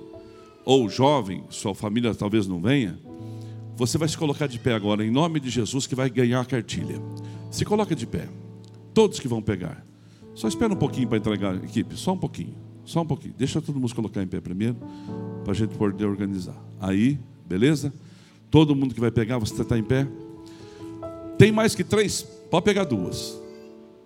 ou 0.64 0.88
jovem, 0.88 1.42
sua 1.48 1.74
família 1.74 2.14
talvez 2.14 2.46
não 2.46 2.60
venha, 2.60 2.98
você 3.76 3.98
vai 3.98 4.08
se 4.08 4.16
colocar 4.16 4.46
de 4.46 4.58
pé 4.58 4.74
agora, 4.74 5.04
em 5.04 5.10
nome 5.10 5.40
de 5.40 5.50
Jesus, 5.50 5.86
que 5.86 5.94
vai 5.94 6.08
ganhar 6.08 6.40
a 6.40 6.44
cartilha. 6.44 7.00
Se 7.50 7.64
coloca 7.64 7.94
de 7.94 8.06
pé. 8.06 8.28
Todos 8.92 9.18
que 9.18 9.26
vão 9.26 9.42
pegar. 9.42 9.84
Só 10.34 10.46
espera 10.46 10.72
um 10.72 10.76
pouquinho 10.76 11.08
para 11.08 11.18
entregar, 11.18 11.56
equipe. 11.56 11.96
Só 11.96 12.12
um 12.12 12.18
pouquinho. 12.18 12.54
Só 12.84 13.00
um 13.02 13.06
pouquinho. 13.06 13.34
Deixa 13.36 13.60
todo 13.60 13.78
mundo 13.80 13.94
colocar 13.94 14.22
em 14.22 14.26
pé 14.26 14.40
primeiro, 14.40 14.76
para 15.42 15.52
a 15.52 15.54
gente 15.54 15.74
poder 15.76 16.04
organizar. 16.04 16.56
Aí, 16.80 17.18
beleza? 17.46 17.92
Todo 18.50 18.74
mundo 18.74 18.94
que 18.94 19.00
vai 19.00 19.10
pegar, 19.10 19.38
você 19.38 19.60
está 19.60 19.78
em 19.78 19.82
pé. 19.82 20.06
Tem 21.38 21.50
mais 21.50 21.74
que 21.74 21.82
três? 21.82 22.22
Pode 22.50 22.64
pegar 22.64 22.84
duas. 22.84 23.40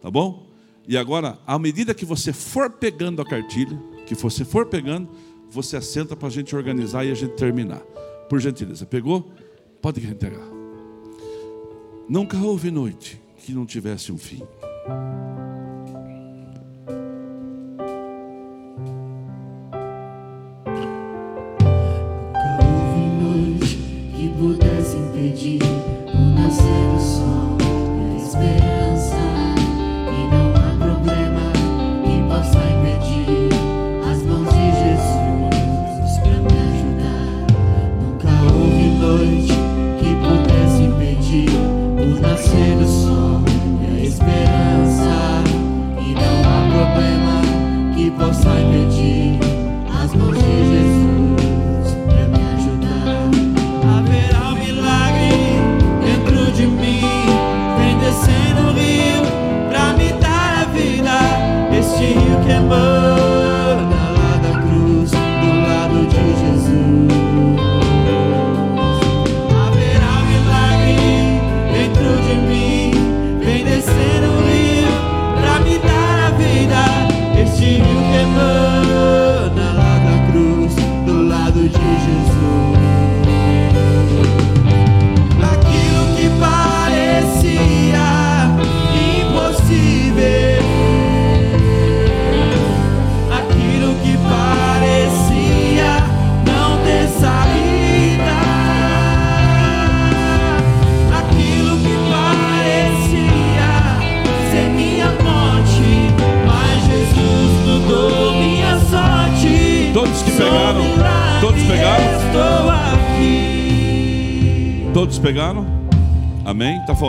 Tá 0.00 0.10
bom? 0.10 0.46
E 0.86 0.96
agora, 0.96 1.38
à 1.46 1.58
medida 1.58 1.92
que 1.92 2.04
você 2.04 2.32
for 2.32 2.70
pegando 2.70 3.20
a 3.20 3.24
cartilha, 3.24 3.78
que 4.06 4.14
você 4.14 4.44
for 4.44 4.66
pegando, 4.66 5.08
você 5.50 5.76
assenta 5.76 6.16
para 6.16 6.28
a 6.28 6.30
gente 6.30 6.54
organizar 6.56 7.04
e 7.04 7.10
a 7.10 7.14
gente 7.14 7.34
terminar. 7.34 7.80
Por 8.28 8.40
gentileza, 8.40 8.86
pegou? 8.86 9.30
Pode 9.82 10.04
entregar. 10.06 10.46
Nunca 12.08 12.38
houve 12.38 12.70
noite 12.70 13.20
que 13.44 13.52
não 13.52 13.66
tivesse 13.66 14.10
um 14.10 14.18
fim. 14.18 14.42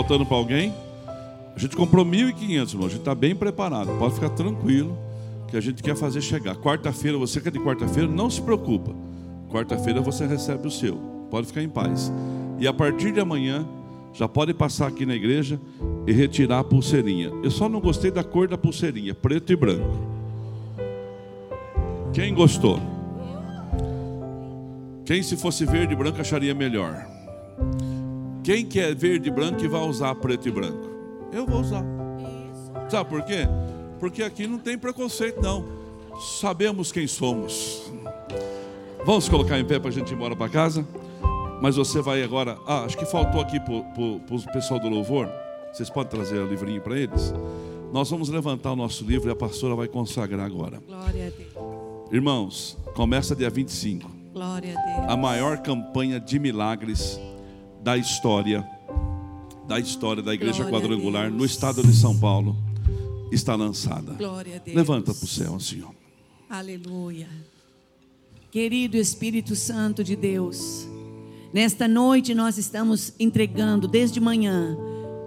Faltando 0.10 0.26
para 0.26 0.38
alguém? 0.38 0.74
A 1.56 1.60
gente 1.60 1.76
comprou 1.76 2.04
1.500, 2.04 2.70
irmão. 2.72 2.88
A 2.88 2.90
gente 2.90 3.00
está 3.00 3.14
bem 3.14 3.36
preparado. 3.36 3.96
Pode 4.00 4.16
ficar 4.16 4.30
tranquilo 4.30 4.98
que 5.48 5.56
a 5.56 5.62
gente 5.62 5.84
quer 5.84 5.96
fazer 5.96 6.22
chegar. 6.22 6.56
Quarta-feira, 6.56 7.16
você 7.16 7.40
que 7.40 7.48
é 7.48 7.52
de 7.52 7.60
quarta-feira, 7.60 8.10
não 8.10 8.28
se 8.28 8.42
preocupa. 8.42 8.92
Quarta-feira 9.52 10.02
você 10.02 10.26
recebe 10.26 10.68
o 10.68 10.72
seu. 10.72 10.96
Pode 11.30 11.46
ficar 11.48 11.62
em 11.62 11.70
paz. 11.70 12.12
E 12.58 12.68
a 12.68 12.74
partir 12.74 13.12
de 13.12 13.20
amanhã, 13.20 13.68
já 14.12 14.28
pode 14.28 14.52
passar 14.52 14.88
aqui 14.88 15.06
na 15.06 15.14
igreja 15.14 15.60
e 16.08 16.12
retirar 16.12 16.60
a 16.60 16.64
pulseirinha. 16.64 17.32
Eu 17.44 17.52
só 17.52 17.70
não 17.70 17.80
gostei 17.80 18.10
da 18.10 18.24
cor 18.24 18.48
da 18.48 18.58
pulseirinha, 18.58 19.14
preto 19.14 19.54
e 19.54 19.56
branco. 19.56 19.96
Quem 22.14 22.34
gostou? 22.34 22.80
Quem 25.06 25.22
se 25.22 25.38
fosse 25.38 25.66
verde 25.66 25.94
e 25.94 25.96
branco 25.96 26.20
acharia 26.20 26.56
melhor? 26.56 27.06
Quem 28.44 28.66
quer 28.66 28.96
verde 28.96 29.30
e 29.30 29.32
branco 29.32 29.64
e 29.64 29.68
vai 29.68 29.82
usar 29.82 30.16
preto 30.16 30.48
e 30.48 30.52
branco? 30.52 30.90
Eu 31.32 31.46
vou 31.46 31.62
usar. 31.62 31.84
Sabe 32.90 33.10
por 33.10 33.22
quê? 33.24 33.48
Porque 34.00 34.24
aqui 34.24 34.48
não 34.48 34.58
tem 34.58 34.78
preconceito, 34.78 35.42
não. 35.42 35.66
Sabemos 36.40 36.92
quem 36.92 37.06
somos. 37.08 37.92
Vamos 39.06 39.30
colocar 39.30 39.60
em 39.60 39.66
pé 39.66 39.80
para 39.80 39.90
a 39.90 39.92
gente 39.92 40.12
ir 40.12 40.16
embora 40.16 40.36
para 40.36 40.50
casa? 40.50 40.86
Mas 41.62 41.76
você 41.76 42.02
vai 42.02 42.24
agora. 42.24 42.58
Ah, 42.66 42.84
acho 42.86 42.98
que 42.98 43.06
faltou 43.06 43.42
aqui 43.42 43.60
para 43.60 43.74
o 43.74 44.22
pessoal 44.54 44.80
do 44.80 44.90
louvor. 44.90 45.30
Vocês 45.72 45.90
podem 45.90 46.10
trazer 46.10 46.40
o 46.40 46.48
livrinho 46.48 46.82
para 46.82 46.98
eles? 46.98 47.34
Nós 47.92 48.10
vamos 48.10 48.30
levantar 48.30 48.72
o 48.72 48.76
nosso 48.76 49.04
livro 49.04 49.30
e 49.30 49.32
a 49.32 49.36
pastora 49.36 49.76
vai 49.76 49.88
consagrar 49.88 50.46
agora. 50.46 50.82
Glória 50.88 51.28
a 51.28 51.30
Deus. 51.30 52.10
Irmãos, 52.12 52.78
começa 52.96 53.36
dia 53.36 53.50
25 53.52 54.10
Glória 54.34 54.76
a 54.78 54.82
Deus. 54.98 55.12
a 55.12 55.18
maior 55.18 55.58
campanha 55.60 56.20
de 56.20 56.40
milagres 56.40 57.20
da 57.82 57.98
história 57.98 58.68
da 59.68 59.80
história 59.80 60.24
da 60.24 60.34
igreja 60.34 60.64
Glória 60.64 60.80
quadrangular 60.80 61.32
no 61.32 61.46
estado 61.46 61.84
de 61.84 61.94
São 61.94 62.18
Paulo 62.18 62.58
está 63.32 63.56
lançada. 63.56 64.14
Glória 64.14 64.56
a 64.56 64.60
Deus. 64.60 64.76
Levanta 64.76 65.14
para 65.14 65.24
o 65.24 65.28
céu, 65.28 65.58
ó. 65.86 65.92
Aleluia. 66.50 67.28
Querido 68.50 68.98
Espírito 68.98 69.56
Santo 69.56 70.04
de 70.04 70.16
Deus, 70.16 70.88
nesta 71.54 71.88
noite 71.88 72.34
nós 72.34 72.58
estamos 72.58 73.14
entregando 73.20 73.88
desde 73.88 74.20
manhã, 74.20 74.76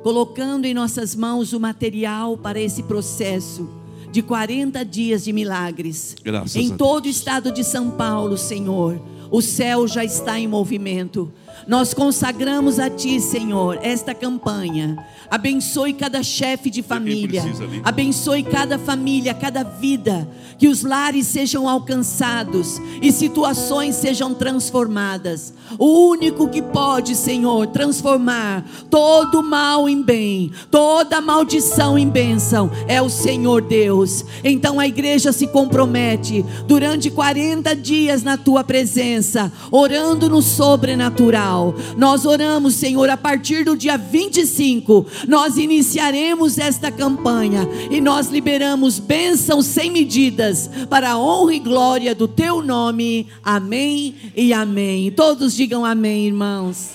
colocando 0.02 0.64
em 0.64 0.74
nossas 0.74 1.14
mãos 1.14 1.52
o 1.52 1.60
material 1.60 2.36
para 2.36 2.60
esse 2.60 2.82
processo 2.82 3.70
de 4.10 4.22
40 4.22 4.84
dias 4.84 5.22
de 5.22 5.32
milagres. 5.32 6.16
Graças 6.20 6.56
em 6.56 6.76
todo 6.76 7.06
o 7.06 7.08
estado 7.08 7.52
de 7.52 7.62
São 7.62 7.92
Paulo, 7.92 8.36
Senhor. 8.36 9.00
O 9.30 9.40
céu 9.40 9.86
já 9.86 10.04
está 10.04 10.38
em 10.38 10.48
movimento. 10.48 11.32
Nós 11.66 11.94
consagramos 11.94 12.78
a 12.78 12.90
Ti, 12.90 13.20
Senhor, 13.20 13.78
esta 13.82 14.14
campanha. 14.14 14.96
Abençoe 15.30 15.92
cada 15.92 16.22
chefe 16.22 16.68
de 16.70 16.82
família. 16.82 17.42
Abençoe 17.84 18.42
cada 18.42 18.78
família, 18.78 19.32
cada 19.32 19.62
vida. 19.62 20.28
Que 20.58 20.68
os 20.68 20.82
lares 20.82 21.26
sejam 21.26 21.68
alcançados 21.68 22.80
e 23.00 23.10
situações 23.12 23.96
sejam 23.96 24.34
transformadas. 24.34 25.54
O 25.78 26.08
único 26.08 26.48
que 26.48 26.60
pode, 26.60 27.14
Senhor, 27.14 27.66
transformar 27.68 28.64
todo 28.90 29.42
mal 29.42 29.88
em 29.88 30.02
bem, 30.02 30.52
toda 30.70 31.20
maldição 31.20 31.96
em 31.96 32.08
bênção 32.08 32.70
é 32.86 33.00
o 33.00 33.08
Senhor 33.08 33.62
Deus. 33.62 34.24
Então 34.44 34.78
a 34.78 34.86
igreja 34.86 35.32
se 35.32 35.46
compromete 35.46 36.44
durante 36.66 37.10
40 37.10 37.74
dias 37.76 38.22
na 38.22 38.36
tua 38.36 38.62
presença, 38.62 39.50
orando 39.70 40.28
no 40.28 40.42
sobrenatural. 40.42 41.51
Nós 41.96 42.24
oramos, 42.24 42.74
Senhor, 42.74 43.08
a 43.10 43.16
partir 43.16 43.64
do 43.64 43.76
dia 43.76 43.96
25, 43.96 45.06
nós 45.28 45.56
iniciaremos 45.56 46.58
esta 46.58 46.90
campanha 46.90 47.68
e 47.90 48.00
nós 48.00 48.28
liberamos 48.28 48.98
bênçãos 48.98 49.66
sem 49.66 49.90
medidas 49.90 50.70
para 50.88 51.10
a 51.10 51.18
honra 51.18 51.54
e 51.54 51.58
glória 51.58 52.14
do 52.14 52.26
teu 52.26 52.62
nome. 52.62 53.26
Amém 53.42 54.14
e 54.34 54.52
amém. 54.52 55.10
Todos 55.10 55.54
digam 55.54 55.84
amém, 55.84 56.26
irmãos. 56.26 56.92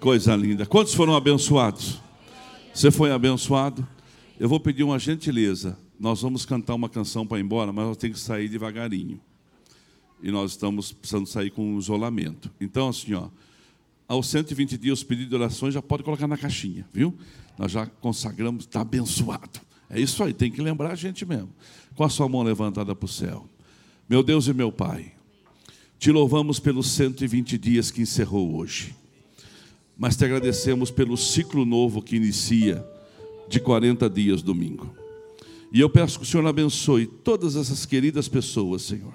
Coisa 0.00 0.34
linda. 0.36 0.66
Quantos 0.66 0.94
foram 0.94 1.14
abençoados? 1.14 2.00
Você 2.72 2.90
foi 2.90 3.12
abençoado? 3.12 3.86
Eu 4.38 4.48
vou 4.48 4.58
pedir 4.58 4.82
uma 4.82 4.98
gentileza. 4.98 5.78
Nós 5.98 6.22
vamos 6.22 6.44
cantar 6.44 6.74
uma 6.74 6.88
canção 6.88 7.26
para 7.26 7.38
ir 7.38 7.42
embora, 7.42 7.72
mas 7.72 7.86
nós 7.86 7.96
temos 7.96 8.20
que 8.20 8.24
sair 8.26 8.48
devagarinho. 8.48 9.20
E 10.22 10.30
nós 10.30 10.52
estamos 10.52 10.92
precisando 10.92 11.26
sair 11.26 11.50
com 11.50 11.74
um 11.74 11.78
isolamento. 11.78 12.50
Então, 12.60 12.88
assim, 12.88 13.14
ó, 13.14 13.28
aos 14.06 14.28
120 14.28 14.78
dias, 14.78 14.98
os 14.98 15.04
pedidos 15.04 15.30
de 15.30 15.36
orações 15.36 15.74
já 15.74 15.82
pode 15.82 16.02
colocar 16.02 16.26
na 16.26 16.36
caixinha, 16.36 16.86
viu? 16.92 17.14
Nós 17.58 17.72
já 17.72 17.86
consagramos, 17.86 18.64
está 18.64 18.80
abençoado. 18.80 19.60
É 19.88 20.00
isso 20.00 20.22
aí, 20.22 20.32
tem 20.32 20.50
que 20.50 20.60
lembrar 20.60 20.92
a 20.92 20.94
gente 20.94 21.24
mesmo. 21.24 21.50
Com 21.94 22.04
a 22.04 22.08
sua 22.08 22.28
mão 22.28 22.42
levantada 22.42 22.94
para 22.94 23.06
o 23.06 23.08
céu. 23.08 23.48
Meu 24.08 24.22
Deus 24.22 24.46
e 24.46 24.52
meu 24.52 24.70
Pai, 24.70 25.12
te 25.98 26.10
louvamos 26.10 26.58
pelos 26.58 26.88
120 26.88 27.56
dias 27.56 27.90
que 27.90 28.02
encerrou 28.02 28.56
hoje 28.56 28.94
mas 29.96 30.16
te 30.16 30.24
agradecemos 30.24 30.90
pelo 30.90 31.16
ciclo 31.16 31.64
novo 31.64 32.02
que 32.02 32.16
inicia 32.16 32.84
de 33.48 33.60
40 33.60 34.08
dias 34.10 34.42
domingo. 34.42 34.94
E 35.72 35.80
eu 35.80 35.88
peço 35.90 36.18
que 36.18 36.24
o 36.24 36.28
Senhor 36.28 36.46
abençoe 36.46 37.06
todas 37.06 37.56
essas 37.56 37.84
queridas 37.84 38.28
pessoas, 38.28 38.82
Senhor. 38.82 39.14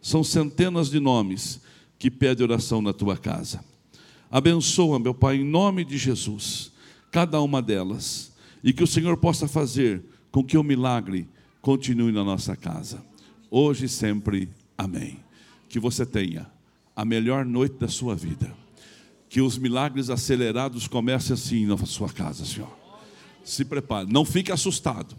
São 0.00 0.22
centenas 0.22 0.90
de 0.90 1.00
nomes 1.00 1.60
que 1.98 2.10
pedem 2.10 2.44
oração 2.44 2.82
na 2.82 2.92
tua 2.92 3.16
casa. 3.16 3.64
Abençoa, 4.36 4.98
meu 4.98 5.14
Pai, 5.14 5.36
em 5.36 5.44
nome 5.44 5.82
de 5.82 5.96
Jesus, 5.96 6.70
cada 7.10 7.40
uma 7.40 7.62
delas, 7.62 8.34
e 8.62 8.70
que 8.70 8.82
o 8.82 8.86
Senhor 8.86 9.16
possa 9.16 9.48
fazer 9.48 10.04
com 10.30 10.44
que 10.44 10.58
o 10.58 10.62
milagre 10.62 11.26
continue 11.62 12.12
na 12.12 12.22
nossa 12.22 12.54
casa, 12.54 13.02
hoje 13.50 13.86
e 13.86 13.88
sempre. 13.88 14.50
Amém. 14.76 15.16
Que 15.70 15.80
você 15.80 16.04
tenha 16.04 16.46
a 16.94 17.02
melhor 17.02 17.46
noite 17.46 17.78
da 17.78 17.88
sua 17.88 18.14
vida. 18.14 18.54
Que 19.30 19.40
os 19.40 19.56
milagres 19.56 20.10
acelerados 20.10 20.86
comecem 20.86 21.32
assim 21.32 21.64
na 21.64 21.78
sua 21.78 22.10
casa, 22.10 22.44
Senhor. 22.44 22.76
Se 23.42 23.64
prepare, 23.64 24.06
não 24.12 24.26
fique 24.26 24.52
assustado. 24.52 25.16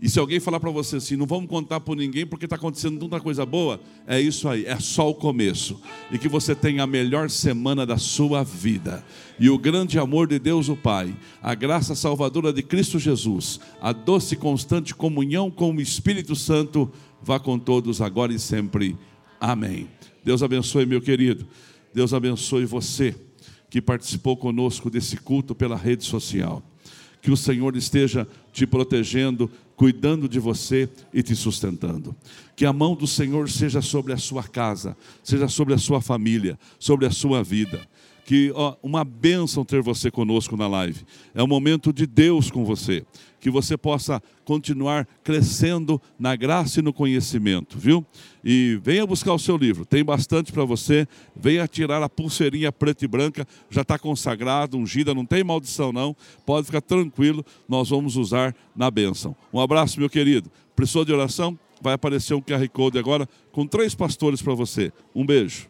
E 0.00 0.08
se 0.08 0.18
alguém 0.20 0.38
falar 0.38 0.60
para 0.60 0.70
você 0.70 0.96
assim, 0.96 1.16
não 1.16 1.26
vamos 1.26 1.50
contar 1.50 1.80
por 1.80 1.96
ninguém 1.96 2.24
porque 2.24 2.46
está 2.46 2.54
acontecendo 2.54 3.00
tanta 3.00 3.20
coisa 3.20 3.44
boa, 3.44 3.80
é 4.06 4.20
isso 4.20 4.48
aí, 4.48 4.64
é 4.64 4.78
só 4.78 5.10
o 5.10 5.14
começo. 5.14 5.80
E 6.12 6.18
que 6.18 6.28
você 6.28 6.54
tenha 6.54 6.84
a 6.84 6.86
melhor 6.86 7.28
semana 7.28 7.84
da 7.84 7.98
sua 7.98 8.44
vida. 8.44 9.04
E 9.40 9.50
o 9.50 9.58
grande 9.58 9.98
amor 9.98 10.28
de 10.28 10.38
Deus, 10.38 10.68
o 10.68 10.76
Pai, 10.76 11.16
a 11.42 11.52
graça 11.52 11.96
salvadora 11.96 12.52
de 12.52 12.62
Cristo 12.62 12.96
Jesus, 12.98 13.58
a 13.80 13.92
doce 13.92 14.34
e 14.34 14.38
constante 14.38 14.94
comunhão 14.94 15.50
com 15.50 15.74
o 15.74 15.80
Espírito 15.80 16.36
Santo, 16.36 16.90
vá 17.20 17.40
com 17.40 17.58
todos 17.58 18.00
agora 18.00 18.32
e 18.32 18.38
sempre. 18.38 18.96
Amém. 19.40 19.88
Deus 20.24 20.44
abençoe, 20.44 20.86
meu 20.86 21.00
querido. 21.00 21.44
Deus 21.92 22.14
abençoe 22.14 22.64
você 22.64 23.16
que 23.68 23.82
participou 23.82 24.36
conosco 24.36 24.88
desse 24.88 25.16
culto 25.16 25.56
pela 25.56 25.76
rede 25.76 26.04
social. 26.04 26.62
Que 27.20 27.32
o 27.32 27.36
Senhor 27.36 27.76
esteja 27.76 28.28
te 28.52 28.64
protegendo, 28.64 29.50
cuidando 29.78 30.28
de 30.28 30.40
você 30.40 30.88
e 31.14 31.22
te 31.22 31.36
sustentando. 31.36 32.14
Que 32.56 32.66
a 32.66 32.72
mão 32.72 32.96
do 32.96 33.06
Senhor 33.06 33.48
seja 33.48 33.80
sobre 33.80 34.12
a 34.12 34.16
sua 34.16 34.42
casa, 34.42 34.96
seja 35.22 35.46
sobre 35.46 35.72
a 35.72 35.78
sua 35.78 36.00
família, 36.00 36.58
sobre 36.80 37.06
a 37.06 37.10
sua 37.12 37.44
vida. 37.44 37.80
Que 38.28 38.52
ó, 38.54 38.76
uma 38.82 39.06
bênção 39.06 39.64
ter 39.64 39.80
você 39.80 40.10
conosco 40.10 40.54
na 40.54 40.68
live. 40.68 41.00
É 41.34 41.42
um 41.42 41.46
momento 41.46 41.94
de 41.94 42.06
Deus 42.06 42.50
com 42.50 42.62
você. 42.62 43.02
Que 43.40 43.48
você 43.48 43.74
possa 43.74 44.22
continuar 44.44 45.08
crescendo 45.24 45.98
na 46.18 46.36
graça 46.36 46.80
e 46.80 46.82
no 46.82 46.92
conhecimento, 46.92 47.78
viu? 47.78 48.04
E 48.44 48.78
venha 48.82 49.06
buscar 49.06 49.32
o 49.32 49.38
seu 49.38 49.56
livro, 49.56 49.86
tem 49.86 50.04
bastante 50.04 50.52
para 50.52 50.62
você. 50.66 51.08
Venha 51.34 51.66
tirar 51.66 52.02
a 52.02 52.08
pulseirinha 52.08 52.70
preta 52.70 53.02
e 53.02 53.08
branca, 53.08 53.48
já 53.70 53.80
está 53.80 53.98
consagrado, 53.98 54.76
ungida, 54.76 55.14
não 55.14 55.24
tem 55.24 55.42
maldição 55.42 55.90
não. 55.90 56.14
Pode 56.44 56.66
ficar 56.66 56.82
tranquilo, 56.82 57.42
nós 57.66 57.88
vamos 57.88 58.14
usar 58.16 58.54
na 58.76 58.90
bênção. 58.90 59.34
Um 59.50 59.58
abraço, 59.58 59.98
meu 59.98 60.10
querido. 60.10 60.50
Precisou 60.76 61.02
de 61.02 61.14
oração? 61.14 61.58
Vai 61.80 61.94
aparecer 61.94 62.34
um 62.34 62.42
QR 62.42 62.68
Code 62.68 62.98
agora 62.98 63.26
com 63.50 63.66
três 63.66 63.94
pastores 63.94 64.42
para 64.42 64.52
você. 64.52 64.92
Um 65.14 65.24
beijo. 65.24 65.66